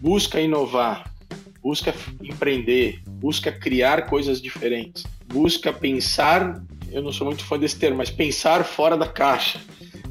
busca 0.00 0.40
inovar, 0.40 1.12
busca 1.62 1.94
empreender, 2.22 3.02
busca 3.06 3.52
criar 3.52 4.06
coisas 4.06 4.40
diferentes, 4.40 5.04
busca 5.26 5.72
pensar, 5.72 6.62
eu 6.90 7.02
não 7.02 7.12
sou 7.12 7.26
muito 7.26 7.44
fã 7.44 7.58
desse 7.58 7.76
termo, 7.76 7.98
mas 7.98 8.10
pensar 8.10 8.64
fora 8.64 8.96
da 8.96 9.06
caixa 9.06 9.60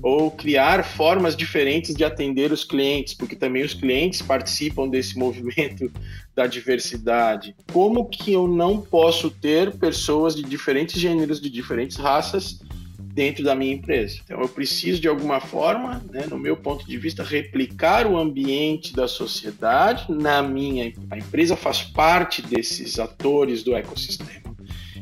ou 0.04 0.30
criar 0.30 0.84
formas 0.84 1.34
diferentes 1.34 1.96
de 1.96 2.04
atender 2.04 2.52
os 2.52 2.66
clientes, 2.66 3.14
porque 3.14 3.38
também 3.38 3.64
os 3.64 3.74
clientes 3.74 4.22
participam 4.22 4.90
desse 4.90 5.18
movimento 5.18 5.90
da 6.36 6.46
diversidade. 6.46 7.56
Como 7.72 8.10
que 8.10 8.34
eu 8.34 8.46
não 8.46 8.82
posso 8.82 9.32
ter 9.32 9.72
pessoas 9.78 10.36
de 10.36 10.44
diferentes 10.44 11.00
gêneros, 11.00 11.40
de 11.40 11.50
diferentes 11.50 11.96
raças 11.96 12.60
dentro 13.00 13.46
da 13.46 13.56
minha 13.56 13.74
empresa? 13.74 14.20
Então 14.26 14.42
eu 14.42 14.50
preciso 14.50 15.00
de 15.00 15.08
alguma 15.08 15.40
forma, 15.40 16.04
né, 16.12 16.26
no 16.30 16.38
meu 16.38 16.58
ponto 16.58 16.86
de 16.86 16.98
vista, 16.98 17.24
replicar 17.24 18.06
o 18.06 18.18
ambiente 18.18 18.94
da 18.94 19.08
sociedade 19.08 20.12
na 20.12 20.44
minha 20.44 20.92
a 21.10 21.18
empresa 21.18 21.56
faz 21.56 21.82
parte 21.82 22.42
desses 22.42 23.00
atores 23.00 23.64
do 23.64 23.74
ecossistema. 23.74 24.54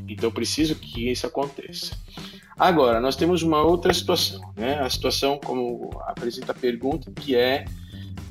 Então 0.07 0.29
preciso 0.29 0.75
que 0.75 1.09
isso 1.09 1.25
aconteça. 1.25 1.95
Agora, 2.57 2.99
nós 2.99 3.15
temos 3.15 3.41
uma 3.41 3.61
outra 3.61 3.93
situação, 3.93 4.41
né? 4.55 4.79
A 4.79 4.89
situação, 4.89 5.39
como 5.43 5.89
apresenta 6.05 6.51
a 6.51 6.55
pergunta, 6.55 7.11
que 7.11 7.35
é, 7.35 7.65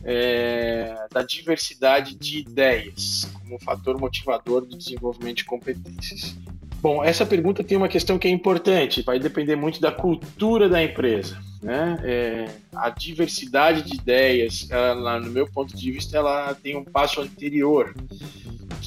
é 0.05 1.07
da 1.13 1.23
diversidade 1.23 2.15
de 2.15 2.39
ideias 2.39 3.29
como 3.41 3.59
fator 3.59 3.99
motivador 3.99 4.65
do 4.65 4.77
desenvolvimento 4.77 5.39
de 5.39 5.45
competências. 5.45 6.37
Bom, 6.81 7.05
essa 7.05 7.27
pergunta 7.27 7.63
tem 7.63 7.77
uma 7.77 7.89
questão 7.89 8.19
que 8.19 8.27
é 8.27 8.31
importante, 8.31 9.03
vai 9.03 9.19
depender 9.19 9.57
muito 9.57 9.81
da 9.81 9.93
cultura 9.93 10.69
da 10.69 10.83
empresa. 10.83 11.39
Né? 11.63 11.99
É, 12.03 12.49
a 12.75 12.89
diversidade 12.89 13.83
de 13.83 13.97
ideias, 13.97 14.67
ela, 14.71 15.21
no 15.21 15.31
meu 15.31 15.47
ponto 15.47 15.77
de 15.77 15.93
vista, 15.93 16.17
ela 16.17 16.55
tem 16.55 16.77
um 16.77 16.85
passo 16.85 17.21
anterior 17.21 17.95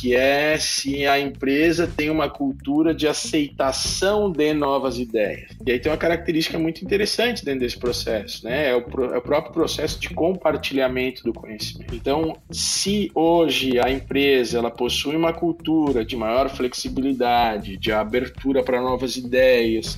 que 0.04 0.14
é 0.14 0.58
se 0.58 1.06
a 1.08 1.18
empresa 1.18 1.88
tem 1.88 2.10
uma 2.10 2.30
cultura 2.30 2.94
de 2.94 3.08
aceitação 3.08 4.30
de 4.30 4.54
novas 4.54 5.00
ideias. 5.00 5.52
E 5.66 5.72
aí 5.72 5.80
tem 5.80 5.90
uma 5.90 5.98
característica 5.98 6.60
muito 6.60 6.84
interessante 6.84 7.46
dentro 7.46 7.62
desse 7.62 7.78
processo, 7.78 8.44
né? 8.44 8.70
É 8.70 8.76
o, 8.76 8.80
é 9.14 9.18
o 9.18 9.22
próprio 9.22 9.54
processo 9.54 9.98
de 10.00 10.10
compartilhamento 10.10 11.24
do 11.24 11.32
conhecimento. 11.32 11.96
Então, 11.96 12.36
se 12.52 13.12
hoje 13.16 13.80
a 13.80 13.90
empresa 13.90 14.58
ela 14.58 14.70
possui 14.70 15.16
uma 15.16 15.32
cultura 15.32 16.04
de 16.04 16.18
maior 16.18 16.50
flexibilidade, 16.50 17.78
de 17.78 17.94
abertura 17.94 18.62
para 18.62 18.82
novas 18.82 19.16
ideias, 19.16 19.98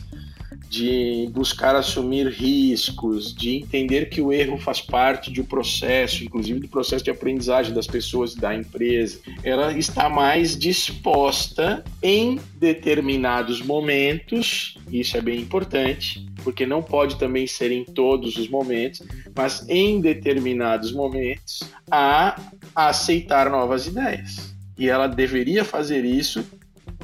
de 0.76 1.30
buscar 1.32 1.74
assumir 1.74 2.28
riscos, 2.28 3.34
de 3.34 3.58
entender 3.60 4.10
que 4.10 4.22
o 4.22 4.34
erro 4.34 4.58
faz 4.58 4.82
parte 4.82 5.32
de 5.32 5.40
um 5.40 5.46
processo, 5.46 6.22
inclusive 6.26 6.60
do 6.60 6.68
processo 6.68 7.02
de 7.02 7.10
aprendizagem 7.10 7.74
das 7.74 7.88
pessoas 7.88 8.34
e 8.34 8.42
da 8.42 8.54
empresa. 8.54 9.20
Ela 9.42 9.72
está 9.78 10.10
mais 10.10 10.58
disposta 10.58 11.82
em 12.04 12.38
determinados 12.60 13.62
momentos, 13.62 14.78
isso 14.92 15.16
é 15.16 15.22
bem 15.22 15.40
importante, 15.40 16.26
porque 16.44 16.66
não 16.66 16.84
pode 16.84 17.16
também 17.16 17.48
ser 17.48 17.72
em 17.72 17.86
todos 17.86 18.36
os 18.36 18.50
momentos, 18.50 19.02
mas 19.34 19.66
em 19.70 20.02
determinados 20.02 20.92
momentos, 20.92 21.64
a 21.90 22.38
aceitar 22.76 23.50
novas 23.50 23.88
ideias. 23.88 24.54
E 24.78 24.90
ela 24.90 25.08
deveria 25.08 25.64
fazer 25.64 26.04
isso 26.04 26.46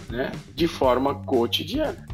né, 0.09 0.29
de 0.53 0.67
forma 0.67 1.15
cotidiana. 1.23 2.10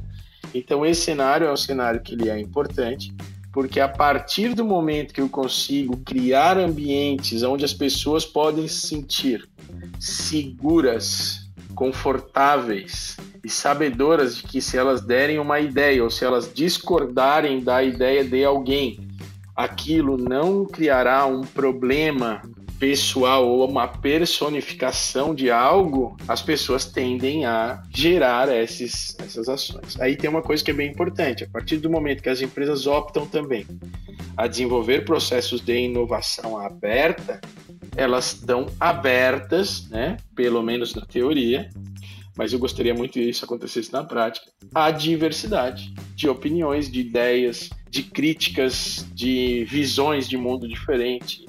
Então 0.57 0.85
esse 0.85 1.01
cenário 1.01 1.47
é 1.47 1.51
um 1.51 1.57
cenário 1.57 2.01
que 2.01 2.13
ele 2.13 2.29
é 2.29 2.39
importante, 2.39 3.13
porque 3.53 3.79
a 3.79 3.87
partir 3.87 4.53
do 4.53 4.65
momento 4.65 5.13
que 5.13 5.21
eu 5.21 5.29
consigo 5.29 5.97
criar 5.97 6.57
ambientes 6.57 7.43
onde 7.43 7.63
as 7.63 7.73
pessoas 7.73 8.25
podem 8.25 8.67
se 8.67 8.87
sentir 8.87 9.47
seguras, 9.99 11.47
confortáveis 11.75 13.17
e 13.43 13.49
sabedoras 13.49 14.37
de 14.37 14.43
que 14.43 14.59
se 14.59 14.77
elas 14.77 15.01
derem 15.01 15.37
uma 15.37 15.59
ideia 15.59 16.03
ou 16.03 16.09
se 16.09 16.25
elas 16.25 16.51
discordarem 16.51 17.63
da 17.63 17.83
ideia 17.83 18.23
de 18.23 18.43
alguém, 18.43 18.99
aquilo 19.55 20.17
não 20.17 20.65
criará 20.65 21.25
um 21.27 21.41
problema 21.41 22.41
pessoal 22.79 23.47
ou 23.47 23.67
uma 23.67 23.87
personificação 23.87 25.33
de 25.33 25.49
algo, 25.49 26.15
as 26.27 26.41
pessoas 26.41 26.85
tendem 26.85 27.45
a 27.45 27.83
gerar 27.93 28.49
esses, 28.49 29.15
essas 29.19 29.49
ações. 29.49 29.99
Aí 29.99 30.15
tem 30.15 30.29
uma 30.29 30.41
coisa 30.41 30.63
que 30.63 30.71
é 30.71 30.73
bem 30.73 30.89
importante: 30.89 31.43
a 31.43 31.49
partir 31.49 31.77
do 31.77 31.89
momento 31.89 32.23
que 32.23 32.29
as 32.29 32.41
empresas 32.41 32.87
optam 32.87 33.25
também 33.25 33.65
a 34.35 34.47
desenvolver 34.47 35.03
processos 35.05 35.61
de 35.61 35.75
inovação 35.75 36.57
aberta, 36.57 37.41
elas 37.95 38.33
estão 38.33 38.67
abertas, 38.79 39.89
né, 39.89 40.17
pelo 40.35 40.61
menos 40.61 40.93
na 40.93 41.05
teoria, 41.05 41.69
mas 42.37 42.53
eu 42.53 42.59
gostaria 42.59 42.93
muito 42.93 43.13
que 43.13 43.21
isso 43.21 43.43
acontecesse 43.43 43.91
na 43.91 44.03
prática, 44.03 44.51
à 44.73 44.91
diversidade 44.91 45.91
de 46.15 46.29
opiniões, 46.29 46.89
de 46.91 46.99
ideias, 46.99 47.69
de 47.89 48.03
críticas, 48.03 49.07
de 49.13 49.65
visões 49.65 50.29
de 50.29 50.37
mundo 50.37 50.67
diferente, 50.67 51.43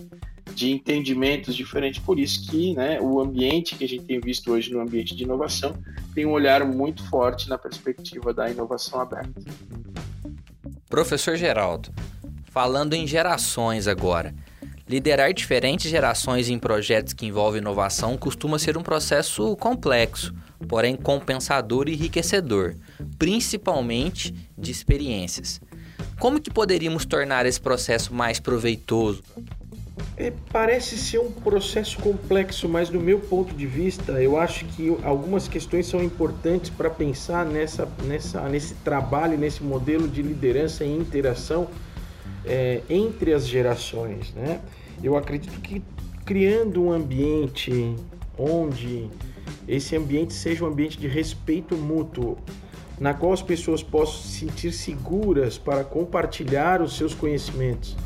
de 0.54 0.70
entendimentos 0.70 1.54
diferentes. 1.54 2.00
Por 2.00 2.18
isso 2.18 2.50
que 2.50 2.74
né, 2.74 3.00
o 3.00 3.20
ambiente 3.20 3.76
que 3.76 3.84
a 3.84 3.88
gente 3.88 4.04
tem 4.04 4.20
visto 4.20 4.52
hoje 4.52 4.72
no 4.72 4.80
ambiente 4.80 5.14
de 5.14 5.24
inovação 5.24 5.74
tem 6.14 6.26
um 6.26 6.32
olhar 6.32 6.64
muito 6.64 7.02
forte 7.08 7.48
na 7.48 7.58
perspectiva 7.58 8.32
da 8.32 8.50
inovação 8.50 9.00
aberta. 9.00 9.40
Professor 10.88 11.36
Geraldo, 11.36 11.92
falando 12.50 12.94
em 12.94 13.06
gerações 13.06 13.86
agora. 13.86 14.34
Liderar 14.88 15.34
diferentes 15.34 15.90
gerações 15.90 16.48
em 16.48 16.58
projetos 16.58 17.12
que 17.12 17.26
envolvem 17.26 17.60
inovação 17.60 18.16
costuma 18.16 18.58
ser 18.58 18.78
um 18.78 18.82
processo 18.82 19.54
complexo, 19.56 20.34
porém 20.66 20.96
compensador 20.96 21.88
e 21.88 21.92
enriquecedor, 21.92 22.74
principalmente 23.18 24.34
de 24.56 24.70
experiências. 24.70 25.60
Como 26.18 26.40
que 26.40 26.50
poderíamos 26.50 27.04
tornar 27.04 27.44
esse 27.44 27.60
processo 27.60 28.14
mais 28.14 28.40
proveitoso? 28.40 29.22
É, 30.16 30.32
parece 30.52 30.96
ser 30.96 31.18
um 31.18 31.30
processo 31.30 31.98
complexo, 31.98 32.68
mas 32.68 32.88
do 32.88 33.00
meu 33.00 33.20
ponto 33.20 33.54
de 33.54 33.66
vista, 33.66 34.12
eu 34.22 34.36
acho 34.36 34.64
que 34.66 34.96
algumas 35.04 35.46
questões 35.46 35.86
são 35.86 36.02
importantes 36.02 36.70
para 36.70 36.90
pensar 36.90 37.46
nessa, 37.46 37.88
nessa, 38.04 38.48
nesse 38.48 38.74
trabalho, 38.76 39.38
nesse 39.38 39.62
modelo 39.62 40.08
de 40.08 40.22
liderança 40.22 40.84
e 40.84 40.92
interação 40.92 41.68
é, 42.44 42.82
entre 42.90 43.32
as 43.32 43.46
gerações. 43.46 44.32
Né? 44.34 44.60
Eu 45.02 45.16
acredito 45.16 45.60
que 45.60 45.82
criando 46.24 46.82
um 46.82 46.92
ambiente 46.92 47.94
onde 48.36 49.08
esse 49.66 49.96
ambiente 49.96 50.32
seja 50.32 50.64
um 50.64 50.68
ambiente 50.68 50.98
de 50.98 51.06
respeito 51.06 51.76
mútuo, 51.76 52.36
na 52.98 53.14
qual 53.14 53.32
as 53.32 53.42
pessoas 53.42 53.82
possam 53.82 54.20
se 54.22 54.38
sentir 54.40 54.72
seguras 54.72 55.56
para 55.56 55.84
compartilhar 55.84 56.82
os 56.82 56.96
seus 56.96 57.14
conhecimentos 57.14 57.96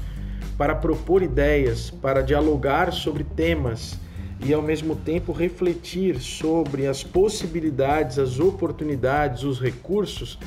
para 0.62 0.76
propor 0.76 1.24
ideias, 1.24 1.90
para 1.90 2.22
dialogar 2.22 2.92
sobre 2.92 3.24
temas 3.24 3.98
e 4.38 4.54
ao 4.54 4.62
mesmo 4.62 4.94
tempo 4.94 5.32
refletir 5.32 6.20
sobre 6.20 6.86
as 6.86 7.02
possibilidades, 7.02 8.16
as 8.16 8.38
oportunidades, 8.38 9.42
os 9.42 9.60
recursos, 9.60 10.38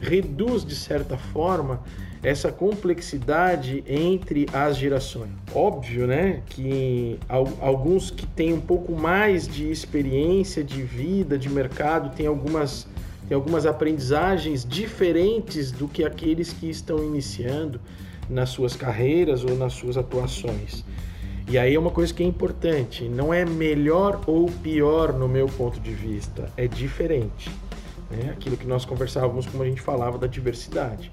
reduz 0.00 0.64
de 0.64 0.74
certa 0.74 1.18
forma 1.18 1.82
essa 2.22 2.50
complexidade 2.50 3.84
entre 3.86 4.46
as 4.54 4.78
gerações. 4.78 5.32
Óbvio, 5.54 6.06
né, 6.06 6.40
que 6.46 7.20
alguns 7.60 8.10
que 8.10 8.26
têm 8.26 8.54
um 8.54 8.60
pouco 8.62 8.92
mais 8.92 9.46
de 9.46 9.70
experiência 9.70 10.64
de 10.64 10.82
vida, 10.82 11.36
de 11.36 11.50
mercado, 11.50 12.16
têm 12.16 12.26
algumas 12.26 12.88
tem 13.28 13.34
algumas 13.34 13.66
aprendizagens 13.66 14.64
diferentes 14.64 15.70
do 15.70 15.86
que 15.86 16.02
aqueles 16.02 16.50
que 16.54 16.70
estão 16.70 17.04
iniciando 17.04 17.78
nas 18.28 18.50
suas 18.50 18.76
carreiras 18.76 19.44
ou 19.44 19.56
nas 19.56 19.72
suas 19.72 19.96
atuações. 19.96 20.84
E 21.48 21.56
aí 21.56 21.74
é 21.74 21.78
uma 21.78 21.90
coisa 21.90 22.12
que 22.12 22.22
é 22.22 22.26
importante, 22.26 23.08
não 23.08 23.32
é 23.32 23.44
melhor 23.44 24.20
ou 24.26 24.50
pior 24.62 25.14
no 25.14 25.26
meu 25.26 25.46
ponto 25.46 25.80
de 25.80 25.92
vista, 25.92 26.52
é 26.56 26.68
diferente. 26.68 27.50
Né? 28.10 28.30
Aquilo 28.32 28.56
que 28.56 28.66
nós 28.66 28.84
conversávamos, 28.84 29.46
como 29.46 29.62
a 29.62 29.66
gente 29.66 29.80
falava 29.80 30.18
da 30.18 30.26
diversidade. 30.26 31.10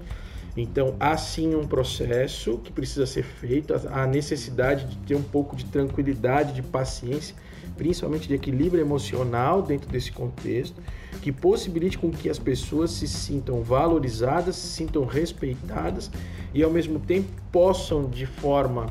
Então, 0.54 0.94
há 0.98 1.16
sim 1.16 1.54
um 1.54 1.66
processo 1.66 2.58
que 2.58 2.72
precisa 2.72 3.06
ser 3.06 3.22
feito, 3.22 3.74
a 3.90 4.06
necessidade 4.06 4.86
de 4.86 4.96
ter 4.98 5.14
um 5.14 5.22
pouco 5.22 5.54
de 5.54 5.66
tranquilidade, 5.66 6.54
de 6.54 6.62
paciência, 6.62 7.34
principalmente 7.76 8.28
de 8.28 8.34
equilíbrio 8.34 8.80
emocional 8.80 9.62
dentro 9.62 9.88
desse 9.88 10.12
contexto, 10.12 10.80
que 11.20 11.32
possibilite 11.32 11.98
com 11.98 12.10
que 12.10 12.28
as 12.28 12.38
pessoas 12.38 12.90
se 12.90 13.06
sintam 13.06 13.62
valorizadas, 13.62 14.56
se 14.56 14.68
sintam 14.68 15.04
respeitadas 15.04 16.10
e 16.54 16.62
ao 16.62 16.70
mesmo 16.70 16.98
tempo 16.98 17.28
possam 17.52 18.08
de 18.08 18.26
forma 18.26 18.86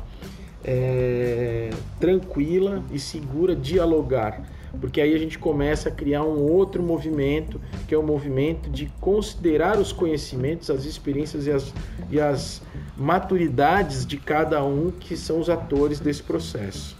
é, 0.64 1.70
tranquila 1.98 2.82
e 2.92 2.98
segura 2.98 3.54
dialogar 3.54 4.44
porque 4.80 5.00
aí 5.00 5.14
a 5.14 5.18
gente 5.18 5.38
começa 5.38 5.88
a 5.88 5.92
criar 5.92 6.22
um 6.22 6.42
outro 6.50 6.82
movimento, 6.82 7.60
que 7.86 7.94
é 7.94 7.98
o 7.98 8.02
movimento 8.02 8.68
de 8.70 8.86
considerar 9.00 9.78
os 9.78 9.92
conhecimentos, 9.92 10.70
as 10.70 10.84
experiências 10.84 11.46
e 11.46 11.50
as, 11.50 11.72
e 12.10 12.20
as 12.20 12.62
maturidades 12.96 14.06
de 14.06 14.16
cada 14.16 14.62
um 14.64 14.90
que 14.90 15.16
são 15.16 15.40
os 15.40 15.48
atores 15.48 16.00
desse 16.00 16.22
processo. 16.22 16.96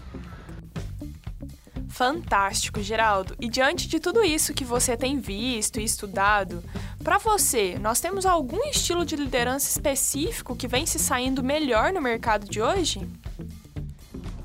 Fantástico, 1.97 2.79
Geraldo. 2.79 3.35
E 3.41 3.49
diante 3.49 3.87
de 3.87 3.99
tudo 3.99 4.23
isso 4.23 4.53
que 4.53 4.63
você 4.63 4.95
tem 4.95 5.17
visto 5.17 5.79
e 5.79 5.83
estudado, 5.83 6.63
para 7.03 7.17
você, 7.17 7.75
nós 7.79 7.99
temos 7.99 8.23
algum 8.23 8.63
estilo 8.69 9.03
de 9.03 9.15
liderança 9.15 9.67
específico 9.67 10.55
que 10.55 10.67
vem 10.67 10.85
se 10.85 10.99
saindo 10.99 11.43
melhor 11.43 11.91
no 11.91 11.99
mercado 11.99 12.47
de 12.47 12.61
hoje? 12.61 13.01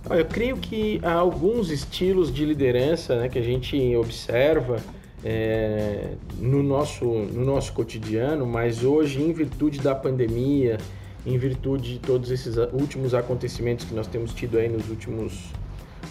Eu 0.09 0.25
creio 0.25 0.57
que 0.57 0.99
há 1.03 1.13
alguns 1.13 1.71
estilos 1.71 2.33
de 2.33 2.47
liderança 2.47 3.21
né, 3.21 3.29
que 3.29 3.39
a 3.39 3.43
gente 3.43 3.95
observa 3.97 4.81
é, 5.23 6.15
no, 6.39 6.63
nosso, 6.63 7.05
no 7.05 7.45
nosso 7.45 7.75
cotidiano, 7.75 8.47
mas 8.47 8.83
hoje, 8.83 9.21
em 9.21 9.31
virtude 9.31 9.79
da 9.79 9.95
pandemia, 9.95 10.79
em 11.27 11.37
virtude 11.37 11.93
de 11.93 11.99
todos 11.99 12.31
esses 12.31 12.57
últimos 12.73 13.13
acontecimentos 13.13 13.85
que 13.85 13.93
nós 13.93 14.07
temos 14.07 14.33
tido 14.33 14.57
aí 14.57 14.71
nos 14.71 14.89
últimos 14.89 15.53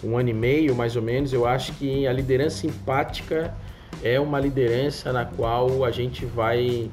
um 0.04 0.18
ano 0.18 0.30
e 0.30 0.34
meio, 0.34 0.76
mais 0.76 0.96
ou 0.96 1.02
menos, 1.02 1.34
eu 1.34 1.46
acho 1.46 1.74
que 1.74 2.08
a 2.08 2.14
liderança 2.14 2.66
empática 2.66 3.54
é 4.04 4.20
uma 4.20 4.40
liderança 4.40 5.12
na 5.14 5.26
qual 5.26 5.84
a 5.86 5.92
gente 5.92 6.26
vai 6.26 6.90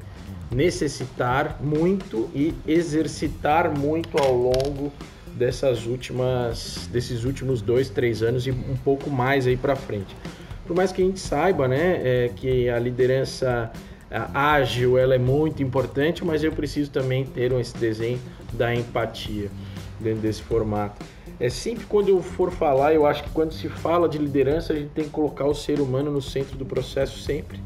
necessitar 0.51 1.57
muito 1.61 2.29
e 2.33 2.53
exercitar 2.67 3.77
muito 3.77 4.17
ao 4.17 4.33
longo 4.33 4.91
dessas 5.35 5.85
últimas, 5.85 6.89
desses 6.91 7.23
últimos 7.23 7.61
dois, 7.61 7.89
três 7.89 8.21
anos 8.21 8.45
e 8.45 8.51
um 8.51 8.75
pouco 8.83 9.09
mais 9.09 9.47
aí 9.47 9.55
para 9.55 9.75
frente. 9.75 10.15
Por 10.65 10.75
mais 10.75 10.91
que 10.91 11.01
a 11.01 11.05
gente 11.05 11.19
saiba, 11.19 11.67
né, 11.67 12.01
é, 12.03 12.31
que 12.35 12.69
a 12.69 12.77
liderança 12.77 13.71
ágil 14.33 14.97
ela 14.97 15.15
é 15.15 15.19
muito 15.19 15.61
importante, 15.61 16.25
mas 16.25 16.43
eu 16.43 16.51
preciso 16.51 16.89
também 16.91 17.25
ter 17.25 17.51
esse 17.53 17.77
desenho 17.77 18.19
da 18.53 18.73
empatia 18.73 19.49
dentro 19.99 20.21
desse 20.21 20.41
formato. 20.41 21.05
É 21.39 21.49
sempre 21.49 21.85
quando 21.85 22.09
eu 22.09 22.21
for 22.21 22.51
falar, 22.51 22.93
eu 22.93 23.05
acho 23.05 23.23
que 23.23 23.29
quando 23.29 23.53
se 23.53 23.69
fala 23.69 24.09
de 24.09 24.17
liderança, 24.17 24.73
a 24.73 24.75
gente 24.75 24.89
tem 24.89 25.05
que 25.05 25.09
colocar 25.09 25.45
o 25.45 25.55
ser 25.55 25.79
humano 25.79 26.11
no 26.11 26.21
centro 26.21 26.57
do 26.57 26.65
processo 26.65 27.19
sempre. 27.19 27.59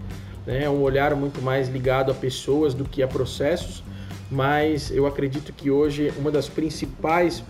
Né? 0.45 0.65
É 0.65 0.69
um 0.69 0.81
olhar 0.81 1.15
muito 1.15 1.41
mais 1.41 1.69
ligado 1.69 2.11
a 2.11 2.13
pessoas 2.13 2.75
do 2.75 2.85
que 2.85 3.01
a 3.01 3.07
processos, 3.07 3.83
mas 4.29 4.91
eu 4.91 5.07
acredito 5.07 5.51
que 5.51 5.71
hoje 5.71 6.13
uma 6.17 6.29
das 6.29 6.47
principais 6.47 7.43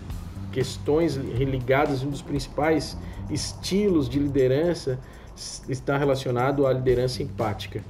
questões 0.50 1.16
ligadas, 1.16 2.02
um 2.02 2.10
dos 2.10 2.22
principais 2.22 2.96
estilos 3.28 4.08
de 4.08 4.18
liderança 4.18 4.98
está 5.68 5.98
relacionado 5.98 6.66
à 6.66 6.72
liderança 6.72 7.22
empática. 7.22 7.84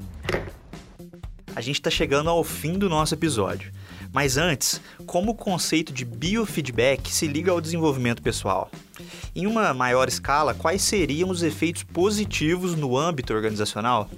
A 1.55 1.61
gente 1.61 1.77
está 1.77 1.91
chegando 1.91 2.31
ao 2.31 2.43
fim 2.43 2.79
do 2.79 2.89
nosso 2.89 3.15
episódio. 3.15 3.71
Mas 4.15 4.37
antes, 4.37 4.81
como 5.07 5.33
o 5.33 5.35
conceito 5.35 5.93
de 5.93 6.05
biofeedback 6.05 7.11
se 7.11 7.27
liga 7.27 7.51
ao 7.51 7.61
desenvolvimento 7.61 8.23
pessoal? 8.23 8.71
Em 9.35 9.45
uma 9.45 9.75
maior 9.75 10.07
escala, 10.07 10.55
quais 10.55 10.83
seriam 10.83 11.29
os 11.31 11.43
efeitos 11.43 11.83
positivos 11.83 12.77
no 12.77 12.97
âmbito 12.97 13.35
organizacional? 13.35 14.09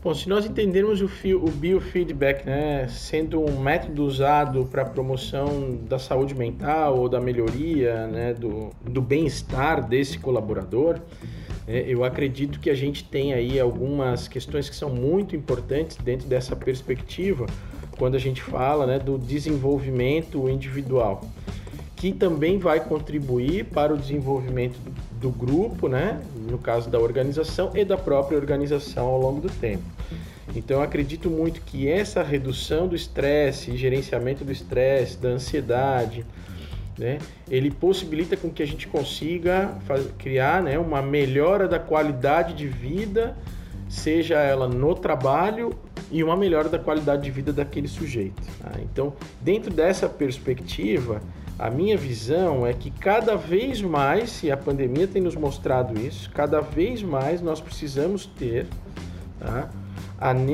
Bom, 0.00 0.14
se 0.14 0.28
nós 0.28 0.46
entendermos 0.46 1.00
o, 1.00 1.06
o 1.06 1.50
biofeedback 1.50 2.46
né, 2.46 2.86
sendo 2.86 3.40
um 3.40 3.58
método 3.58 4.04
usado 4.04 4.64
para 4.66 4.82
a 4.82 4.84
promoção 4.84 5.80
da 5.88 5.98
saúde 5.98 6.32
mental 6.32 6.98
ou 7.00 7.08
da 7.08 7.20
melhoria 7.20 8.06
né, 8.06 8.32
do, 8.32 8.70
do 8.88 9.02
bem-estar 9.02 9.88
desse 9.88 10.20
colaborador, 10.20 11.00
é, 11.66 11.84
eu 11.88 12.04
acredito 12.04 12.60
que 12.60 12.70
a 12.70 12.74
gente 12.74 13.02
tem 13.02 13.34
aí 13.34 13.58
algumas 13.58 14.28
questões 14.28 14.68
que 14.68 14.76
são 14.76 14.88
muito 14.88 15.34
importantes 15.34 15.96
dentro 15.96 16.28
dessa 16.28 16.54
perspectiva 16.54 17.46
quando 17.98 18.14
a 18.14 18.18
gente 18.18 18.42
fala 18.42 18.86
né, 18.86 18.98
do 18.98 19.18
desenvolvimento 19.18 20.48
individual, 20.48 21.22
que 21.96 22.12
também 22.12 22.58
vai 22.58 22.80
contribuir 22.80 23.66
para 23.66 23.94
o 23.94 23.96
desenvolvimento 23.96 24.78
do 25.20 25.30
grupo, 25.30 25.88
né? 25.88 26.20
no 26.50 26.58
caso 26.58 26.90
da 26.90 26.98
organização, 26.98 27.70
e 27.74 27.84
da 27.84 27.96
própria 27.96 28.36
organização 28.36 29.06
ao 29.06 29.20
longo 29.20 29.40
do 29.40 29.48
tempo. 29.48 29.84
Então, 30.54 30.78
eu 30.78 30.82
acredito 30.82 31.30
muito 31.30 31.60
que 31.62 31.88
essa 31.88 32.22
redução 32.22 32.86
do 32.86 32.94
estresse, 32.94 33.76
gerenciamento 33.76 34.44
do 34.44 34.52
estresse, 34.52 35.16
da 35.16 35.30
ansiedade, 35.30 36.26
né, 36.98 37.18
ele 37.50 37.70
possibilita 37.70 38.36
com 38.36 38.50
que 38.50 38.62
a 38.62 38.66
gente 38.66 38.86
consiga 38.86 39.74
criar 40.18 40.62
né, 40.62 40.78
uma 40.78 41.00
melhora 41.00 41.66
da 41.66 41.78
qualidade 41.78 42.54
de 42.54 42.66
vida, 42.66 43.36
seja 43.92 44.36
ela 44.36 44.66
no 44.66 44.94
trabalho 44.94 45.70
e 46.10 46.24
uma 46.24 46.34
melhora 46.34 46.66
da 46.66 46.78
qualidade 46.78 47.22
de 47.22 47.30
vida 47.30 47.52
daquele 47.52 47.86
sujeito. 47.86 48.42
Tá? 48.58 48.72
Então, 48.80 49.12
dentro 49.38 49.70
dessa 49.70 50.08
perspectiva, 50.08 51.20
a 51.58 51.68
minha 51.68 51.94
visão 51.94 52.66
é 52.66 52.72
que 52.72 52.90
cada 52.90 53.36
vez 53.36 53.82
mais, 53.82 54.42
e 54.42 54.50
a 54.50 54.56
pandemia 54.56 55.06
tem 55.06 55.20
nos 55.20 55.36
mostrado 55.36 56.00
isso, 56.00 56.30
cada 56.30 56.60
vez 56.60 57.02
mais 57.02 57.42
nós 57.42 57.60
precisamos 57.60 58.24
ter 58.24 58.66
tá, 59.38 59.68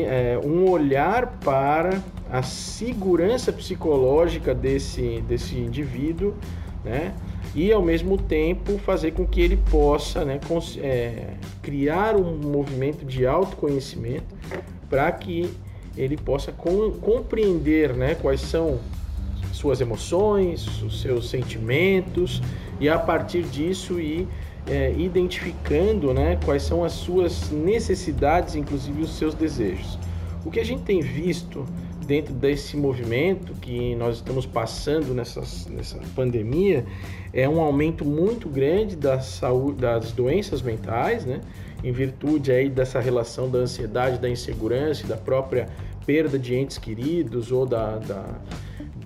é, 0.04 0.36
um 0.44 0.68
olhar 0.68 1.38
para 1.38 2.02
a 2.28 2.42
segurança 2.42 3.52
psicológica 3.52 4.52
desse, 4.52 5.20
desse 5.28 5.56
indivíduo, 5.56 6.34
né? 6.84 7.14
E 7.58 7.72
ao 7.72 7.82
mesmo 7.82 8.16
tempo 8.16 8.78
fazer 8.78 9.10
com 9.10 9.26
que 9.26 9.40
ele 9.40 9.56
possa 9.56 10.24
né, 10.24 10.38
é, 10.80 11.30
criar 11.60 12.14
um 12.14 12.36
movimento 12.36 13.04
de 13.04 13.26
autoconhecimento 13.26 14.32
para 14.88 15.10
que 15.10 15.50
ele 15.96 16.16
possa 16.16 16.52
com, 16.52 16.92
compreender 16.92 17.94
né, 17.94 18.14
quais 18.14 18.42
são 18.42 18.78
suas 19.52 19.80
emoções, 19.80 20.80
os 20.84 21.00
seus 21.00 21.28
sentimentos 21.28 22.40
e 22.78 22.88
a 22.88 22.96
partir 22.96 23.42
disso 23.42 23.98
ir 23.98 24.28
é, 24.68 24.94
identificando 24.96 26.14
né, 26.14 26.38
quais 26.44 26.62
são 26.62 26.84
as 26.84 26.92
suas 26.92 27.50
necessidades, 27.50 28.54
inclusive 28.54 29.02
os 29.02 29.18
seus 29.18 29.34
desejos. 29.34 29.98
O 30.44 30.50
que 30.52 30.60
a 30.60 30.64
gente 30.64 30.82
tem 30.82 31.00
visto 31.00 31.66
dentro 32.06 32.32
desse 32.32 32.74
movimento 32.74 33.52
que 33.60 33.94
nós 33.96 34.16
estamos 34.16 34.46
passando 34.46 35.12
nessas, 35.12 35.66
nessa 35.66 35.98
pandemia 36.14 36.86
é 37.32 37.48
um 37.48 37.60
aumento 37.60 38.04
muito 38.04 38.48
grande 38.48 38.96
da 38.96 39.20
saúde, 39.20 39.80
das 39.80 40.12
doenças 40.12 40.62
mentais, 40.62 41.24
né? 41.24 41.40
em 41.82 41.92
virtude 41.92 42.50
aí 42.50 42.68
dessa 42.68 43.00
relação 43.00 43.48
da 43.48 43.58
ansiedade, 43.58 44.18
da 44.18 44.28
insegurança 44.28 45.06
da 45.06 45.16
própria 45.16 45.68
perda 46.04 46.38
de 46.38 46.54
entes 46.54 46.78
queridos 46.78 47.52
ou 47.52 47.66
da, 47.66 47.98
da 47.98 48.24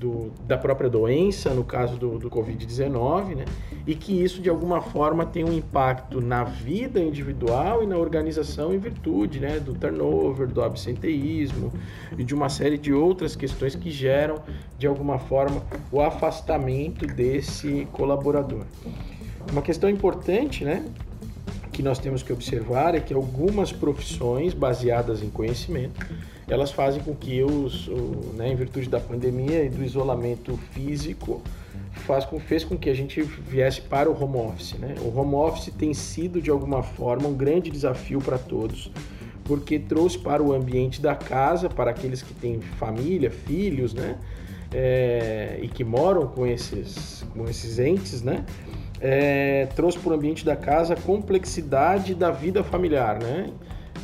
do, 0.03 0.33
da 0.47 0.59
própria 0.59 0.91
doença, 0.91 1.51
no 1.51 1.63
caso 1.63 1.97
do, 1.97 2.19
do 2.19 2.29
Covid-19, 2.29 3.37
né? 3.37 3.45
E 3.87 3.95
que 3.95 4.13
isso 4.13 4.41
de 4.41 4.49
alguma 4.49 4.81
forma 4.81 5.27
tem 5.27 5.45
um 5.45 5.53
impacto 5.53 6.21
na 6.21 6.45
vida 6.45 7.01
individual 7.01 7.83
e 7.83 7.87
na 7.87 7.97
organização 7.97 8.73
em 8.73 8.79
virtude 8.79 9.41
né? 9.41 9.59
do 9.59 9.75
turnover, 9.75 10.47
do 10.47 10.63
absenteísmo 10.63 11.73
e 12.17 12.25
de 12.25 12.35
uma 12.35 12.49
série 12.49 12.79
de 12.79 12.93
outras 12.93 13.35
questões 13.35 13.75
que 13.75 13.91
geram 13.91 14.41
de 14.79 14.87
alguma 14.87 15.19
forma 15.19 15.63
o 15.91 16.01
afastamento 16.01 17.07
desse 17.07 17.87
colaborador. 17.93 18.65
Uma 19.51 19.63
questão 19.63 19.91
importante, 19.91 20.65
né, 20.65 20.85
que 21.73 21.83
nós 21.83 21.99
temos 21.99 22.23
que 22.23 22.33
observar 22.33 22.95
é 22.95 23.01
que 23.01 23.15
algumas 23.15 23.73
profissões 23.73 24.55
baseadas 24.55 25.23
em 25.23 25.31
conhecimento, 25.31 26.07
elas 26.47 26.71
fazem 26.71 27.03
com 27.03 27.15
que 27.15 27.43
os, 27.43 27.89
o, 27.89 28.33
né, 28.35 28.53
em 28.53 28.57
virtude 28.57 28.89
da 28.89 29.01
pandemia 29.01 29.65
e 29.65 29.71
do 29.71 29.83
isolamento 29.83 30.57
físico, 30.73 31.43
faz 31.93 32.25
com, 32.25 32.39
fez 32.39 32.65
com 32.65 32.77
que 32.77 32.89
a 32.91 32.95
gente 32.95 33.23
viesse 33.23 33.81
para 33.81 34.11
o 34.11 34.23
home 34.23 34.37
office. 34.37 34.75
Né? 34.75 34.95
O 35.01 35.19
home 35.19 35.35
office 35.35 35.73
tem 35.73 35.93
sido, 35.95 36.41
de 36.41 36.51
alguma 36.51 36.83
forma, 36.83 37.29
um 37.29 37.35
grande 37.35 37.71
desafio 37.71 38.21
para 38.21 38.39
todos, 38.39 38.91
porque 39.45 39.79
trouxe 39.79 40.19
para 40.19 40.43
o 40.43 40.53
ambiente 40.53 41.01
da 41.01 41.15
casa, 41.15 41.69
para 41.69 41.91
aqueles 41.91 42.23
que 42.23 42.35
têm 42.35 42.61
família, 42.61 43.31
filhos, 43.31 43.93
né? 43.95 44.19
É, 44.75 45.59
e 45.61 45.69
que 45.69 45.85
moram 45.85 46.27
com 46.29 46.47
esses, 46.47 47.23
com 47.35 47.45
esses 47.45 47.79
entes, 47.79 48.23
né? 48.23 48.43
é, 49.03 49.67
trouxe 49.75 49.99
para 49.99 50.13
o 50.13 50.15
ambiente 50.15 50.45
da 50.45 50.55
casa 50.55 50.95
a 50.95 50.97
complexidade 50.97 52.15
da 52.15 52.31
vida 52.31 52.63
familiar, 52.63 53.19
né? 53.19 53.51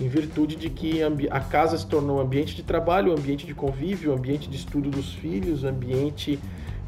Em 0.01 0.09
virtude 0.09 0.57
de 0.57 0.69
que 0.69 1.01
a 1.31 1.41
casa 1.41 1.79
se 1.79 1.87
tornou 1.87 2.19
um 2.19 2.21
ambiente 2.21 2.55
de 2.55 2.63
trabalho, 2.63 3.13
um 3.13 3.17
ambiente 3.17 3.47
de 3.47 3.55
convívio, 3.55 4.11
um 4.13 4.17
ambiente 4.17 4.51
de 4.51 4.57
estudo 4.57 4.91
dos 4.91 5.13
filhos, 5.13 5.63
um 5.63 5.69
ambiente 5.69 6.39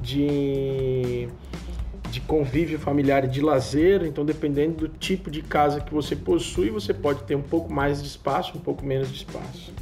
de, 0.01 1.29
de 2.11 2.21
convívio 2.21 2.79
familiar 2.79 3.25
e 3.25 3.29
de 3.29 3.41
lazer. 3.41 4.05
Então, 4.05 4.25
dependendo 4.25 4.77
do 4.77 4.89
tipo 4.89 5.31
de 5.31 5.43
casa 5.43 5.81
que 5.81 5.93
você 5.93 6.15
possui, 6.17 6.71
você 6.71 6.93
pode 6.95 7.23
ter 7.25 7.35
um 7.35 7.43
pouco 7.43 7.73
mais 7.73 8.03
de 8.03 8.09
espaço, 8.09 8.57
um 8.57 8.61
pouco 8.61 8.85
menos 8.85 9.09
de 9.09 9.17
espaço. 9.17 9.73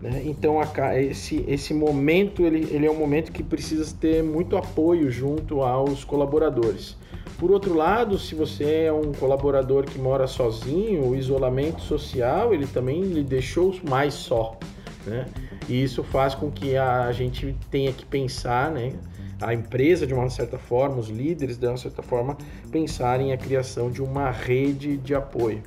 Né? 0.00 0.22
Então, 0.24 0.60
a, 0.60 1.00
esse, 1.00 1.44
esse 1.48 1.74
momento 1.74 2.44
ele, 2.44 2.68
ele 2.70 2.86
é 2.86 2.90
um 2.90 2.98
momento 2.98 3.32
que 3.32 3.42
precisa 3.42 3.94
ter 3.98 4.22
muito 4.22 4.56
apoio 4.56 5.10
junto 5.10 5.62
aos 5.62 6.04
colaboradores. 6.04 6.96
Por 7.38 7.52
outro 7.52 7.74
lado, 7.74 8.18
se 8.18 8.34
você 8.34 8.84
é 8.86 8.92
um 8.92 9.12
colaborador 9.12 9.84
que 9.84 9.98
mora 9.98 10.26
sozinho, 10.26 11.06
o 11.06 11.14
isolamento 11.14 11.80
social 11.80 12.52
ele 12.52 12.66
também 12.66 13.00
lhe 13.02 13.22
deixou 13.22 13.72
mais 13.88 14.14
só, 14.14 14.58
né? 15.06 15.26
E 15.68 15.80
isso 15.80 16.02
faz 16.02 16.34
com 16.34 16.50
que 16.50 16.76
a 16.76 17.12
gente 17.12 17.54
tenha 17.70 17.92
que 17.92 18.04
pensar, 18.04 18.72
né? 18.72 18.92
A 19.40 19.54
empresa, 19.54 20.06
de 20.06 20.14
uma 20.14 20.28
certa 20.28 20.58
forma, 20.58 20.96
os 20.96 21.08
líderes, 21.08 21.56
de 21.56 21.66
uma 21.66 21.76
certa 21.76 22.02
forma, 22.02 22.36
pensarem 22.70 23.32
a 23.32 23.36
criação 23.36 23.90
de 23.90 24.02
uma 24.02 24.30
rede 24.30 24.96
de 24.96 25.14
apoio. 25.14 25.62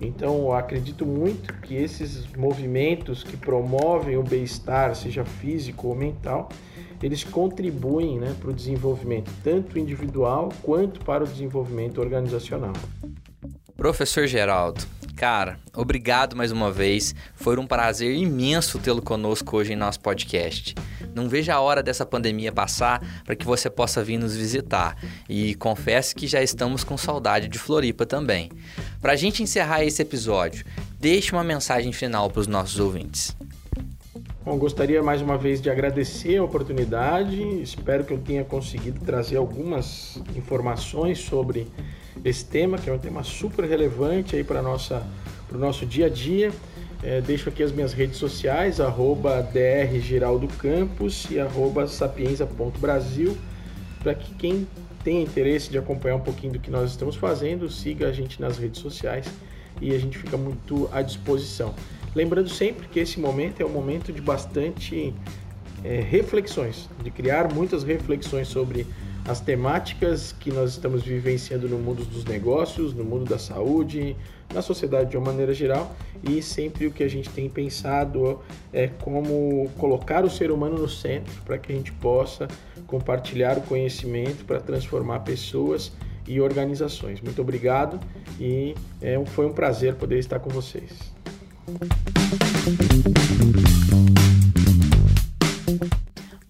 Então, 0.00 0.52
acredito 0.52 1.06
muito 1.06 1.52
que 1.60 1.74
esses 1.74 2.26
movimentos 2.36 3.22
que 3.22 3.36
promovem 3.36 4.16
o 4.16 4.22
bem-estar, 4.22 4.94
seja 4.94 5.24
físico 5.24 5.88
ou 5.88 5.94
mental, 5.94 6.48
eles 7.02 7.24
contribuem 7.24 8.18
né, 8.18 8.34
para 8.38 8.50
o 8.50 8.52
desenvolvimento 8.52 9.30
tanto 9.42 9.78
individual 9.78 10.50
quanto 10.62 11.00
para 11.04 11.24
o 11.24 11.26
desenvolvimento 11.26 12.00
organizacional. 12.00 12.72
Professor 13.76 14.26
Geraldo, 14.26 14.86
cara, 15.14 15.58
obrigado 15.74 16.36
mais 16.36 16.52
uma 16.52 16.70
vez. 16.70 17.14
Foi 17.34 17.56
um 17.58 17.66
prazer 17.66 18.14
imenso 18.16 18.78
tê-lo 18.78 19.00
conosco 19.00 19.56
hoje 19.56 19.72
em 19.72 19.76
nosso 19.76 20.00
podcast. 20.00 20.74
Não 21.14 21.28
veja 21.28 21.54
a 21.54 21.60
hora 21.60 21.82
dessa 21.82 22.04
pandemia 22.04 22.52
passar 22.52 23.00
para 23.24 23.36
que 23.36 23.46
você 23.46 23.70
possa 23.70 24.02
vir 24.02 24.18
nos 24.18 24.36
visitar. 24.36 24.96
E 25.28 25.54
confesso 25.54 26.14
que 26.14 26.26
já 26.26 26.42
estamos 26.42 26.82
com 26.84 26.96
saudade 26.96 27.48
de 27.48 27.58
Floripa 27.58 28.04
também. 28.04 28.50
Para 29.00 29.12
a 29.12 29.16
gente 29.16 29.42
encerrar 29.42 29.84
esse 29.84 30.02
episódio, 30.02 30.64
deixe 30.98 31.32
uma 31.32 31.44
mensagem 31.44 31.92
final 31.92 32.28
para 32.28 32.40
os 32.40 32.46
nossos 32.46 32.78
ouvintes. 32.80 33.36
Bom, 34.44 34.58
gostaria 34.58 35.02
mais 35.02 35.22
uma 35.22 35.38
vez 35.38 35.60
de 35.62 35.70
agradecer 35.70 36.36
a 36.36 36.44
oportunidade. 36.44 37.40
Espero 37.62 38.04
que 38.04 38.12
eu 38.12 38.18
tenha 38.18 38.44
conseguido 38.44 39.00
trazer 39.00 39.36
algumas 39.36 40.20
informações 40.36 41.18
sobre 41.18 41.66
esse 42.24 42.44
tema, 42.44 42.78
que 42.78 42.88
é 42.88 42.92
um 42.92 42.98
tema 42.98 43.22
super 43.22 43.64
relevante 43.64 44.34
aí 44.34 44.42
para 44.42 44.60
o 44.60 45.58
nosso 45.58 45.84
dia 45.84 46.06
a 46.06 46.08
dia. 46.08 46.50
É, 47.02 47.20
deixo 47.20 47.50
aqui 47.50 47.62
as 47.62 47.70
minhas 47.70 47.92
redes 47.92 48.16
sociais, 48.16 48.80
arroba 48.80 49.42
drgeraldocampus 49.42 51.26
e 51.30 51.38
arroba 51.38 51.86
sapienza.brasil, 51.86 53.36
para 54.02 54.14
que 54.14 54.34
quem 54.34 54.66
tem 55.04 55.22
interesse 55.22 55.70
de 55.70 55.76
acompanhar 55.76 56.16
um 56.16 56.20
pouquinho 56.20 56.54
do 56.54 56.58
que 56.58 56.70
nós 56.70 56.90
estamos 56.90 57.14
fazendo, 57.14 57.68
siga 57.68 58.08
a 58.08 58.12
gente 58.12 58.40
nas 58.40 58.56
redes 58.56 58.80
sociais 58.80 59.26
e 59.82 59.94
a 59.94 59.98
gente 59.98 60.16
fica 60.16 60.38
muito 60.38 60.88
à 60.90 61.02
disposição. 61.02 61.74
Lembrando 62.14 62.48
sempre 62.48 62.88
que 62.88 62.98
esse 63.00 63.20
momento 63.20 63.60
é 63.60 63.66
um 63.66 63.70
momento 63.70 64.10
de 64.10 64.22
bastante 64.22 65.12
é, 65.84 66.00
reflexões, 66.00 66.88
de 67.02 67.10
criar 67.10 67.52
muitas 67.52 67.84
reflexões 67.84 68.48
sobre 68.48 68.86
as 69.26 69.40
temáticas 69.40 70.32
que 70.32 70.52
nós 70.52 70.70
estamos 70.70 71.02
vivenciando 71.02 71.68
no 71.68 71.78
mundo 71.78 72.04
dos 72.04 72.24
negócios, 72.24 72.92
no 72.92 73.04
mundo 73.04 73.24
da 73.24 73.38
saúde, 73.38 74.14
na 74.52 74.60
sociedade 74.60 75.10
de 75.10 75.16
uma 75.16 75.26
maneira 75.26 75.54
geral 75.54 75.94
e 76.22 76.42
sempre 76.42 76.86
o 76.86 76.90
que 76.90 77.02
a 77.02 77.08
gente 77.08 77.30
tem 77.30 77.48
pensado 77.48 78.40
é 78.72 78.86
como 78.86 79.70
colocar 79.78 80.24
o 80.24 80.30
ser 80.30 80.50
humano 80.50 80.78
no 80.78 80.88
centro 80.88 81.32
para 81.44 81.56
que 81.58 81.72
a 81.72 81.74
gente 81.74 81.90
possa 81.92 82.46
compartilhar 82.86 83.56
o 83.58 83.62
conhecimento 83.62 84.44
para 84.44 84.60
transformar 84.60 85.20
pessoas 85.20 85.92
e 86.26 86.40
organizações. 86.40 87.20
Muito 87.20 87.40
obrigado 87.40 87.98
e 88.38 88.74
é, 89.00 89.22
foi 89.26 89.46
um 89.46 89.52
prazer 89.52 89.94
poder 89.94 90.18
estar 90.18 90.38
com 90.38 90.50
vocês. 90.50 91.14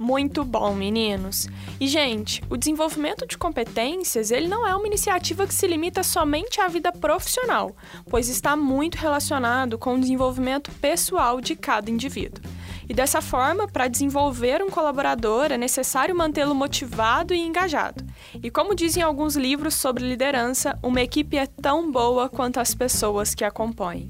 Muito 0.04 0.44
bom, 0.44 0.74
meninos. 0.74 1.48
E 1.80 1.88
gente, 1.88 2.42
o 2.50 2.58
desenvolvimento 2.58 3.26
de 3.26 3.38
competências, 3.38 4.30
ele 4.30 4.46
não 4.46 4.68
é 4.68 4.76
uma 4.76 4.86
iniciativa 4.86 5.46
que 5.46 5.54
se 5.54 5.66
limita 5.66 6.02
somente 6.02 6.60
à 6.60 6.68
vida 6.68 6.92
profissional, 6.92 7.74
pois 8.10 8.28
está 8.28 8.54
muito 8.54 8.96
relacionado 8.96 9.78
com 9.78 9.94
o 9.94 9.98
desenvolvimento 9.98 10.70
pessoal 10.72 11.40
de 11.40 11.56
cada 11.56 11.90
indivíduo. 11.90 12.44
E 12.86 12.92
dessa 12.92 13.22
forma, 13.22 13.66
para 13.66 13.88
desenvolver 13.88 14.62
um 14.62 14.68
colaborador 14.68 15.46
é 15.50 15.56
necessário 15.56 16.14
mantê-lo 16.14 16.54
motivado 16.54 17.32
e 17.32 17.40
engajado. 17.40 18.04
E 18.42 18.50
como 18.50 18.74
dizem 18.74 19.02
alguns 19.02 19.36
livros 19.36 19.72
sobre 19.72 20.06
liderança, 20.06 20.78
uma 20.82 21.00
equipe 21.00 21.38
é 21.38 21.46
tão 21.46 21.90
boa 21.90 22.28
quanto 22.28 22.60
as 22.60 22.74
pessoas 22.74 23.34
que 23.34 23.42
a 23.42 23.50
compõem. 23.50 24.08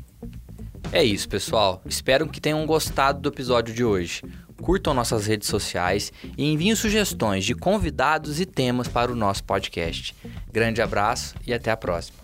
É 0.91 1.05
isso, 1.05 1.29
pessoal. 1.29 1.81
Espero 1.87 2.29
que 2.29 2.41
tenham 2.41 2.67
gostado 2.67 3.21
do 3.21 3.29
episódio 3.29 3.73
de 3.73 3.85
hoje. 3.85 4.23
Curtam 4.65 4.95
nossas 4.95 5.27
redes 5.27 5.47
sociais 5.47 6.11
e 6.39 6.51
enviem 6.51 6.75
sugestões 6.75 7.45
de 7.45 7.55
convidados 7.55 8.41
e 8.41 8.47
temas 8.47 8.89
para 8.89 9.13
o 9.13 9.15
nosso 9.15 9.45
podcast. 9.45 10.17
Grande 10.51 10.81
abraço 10.81 11.35
e 11.47 11.53
até 11.53 11.71
a 11.71 11.77
próxima. 11.77 12.17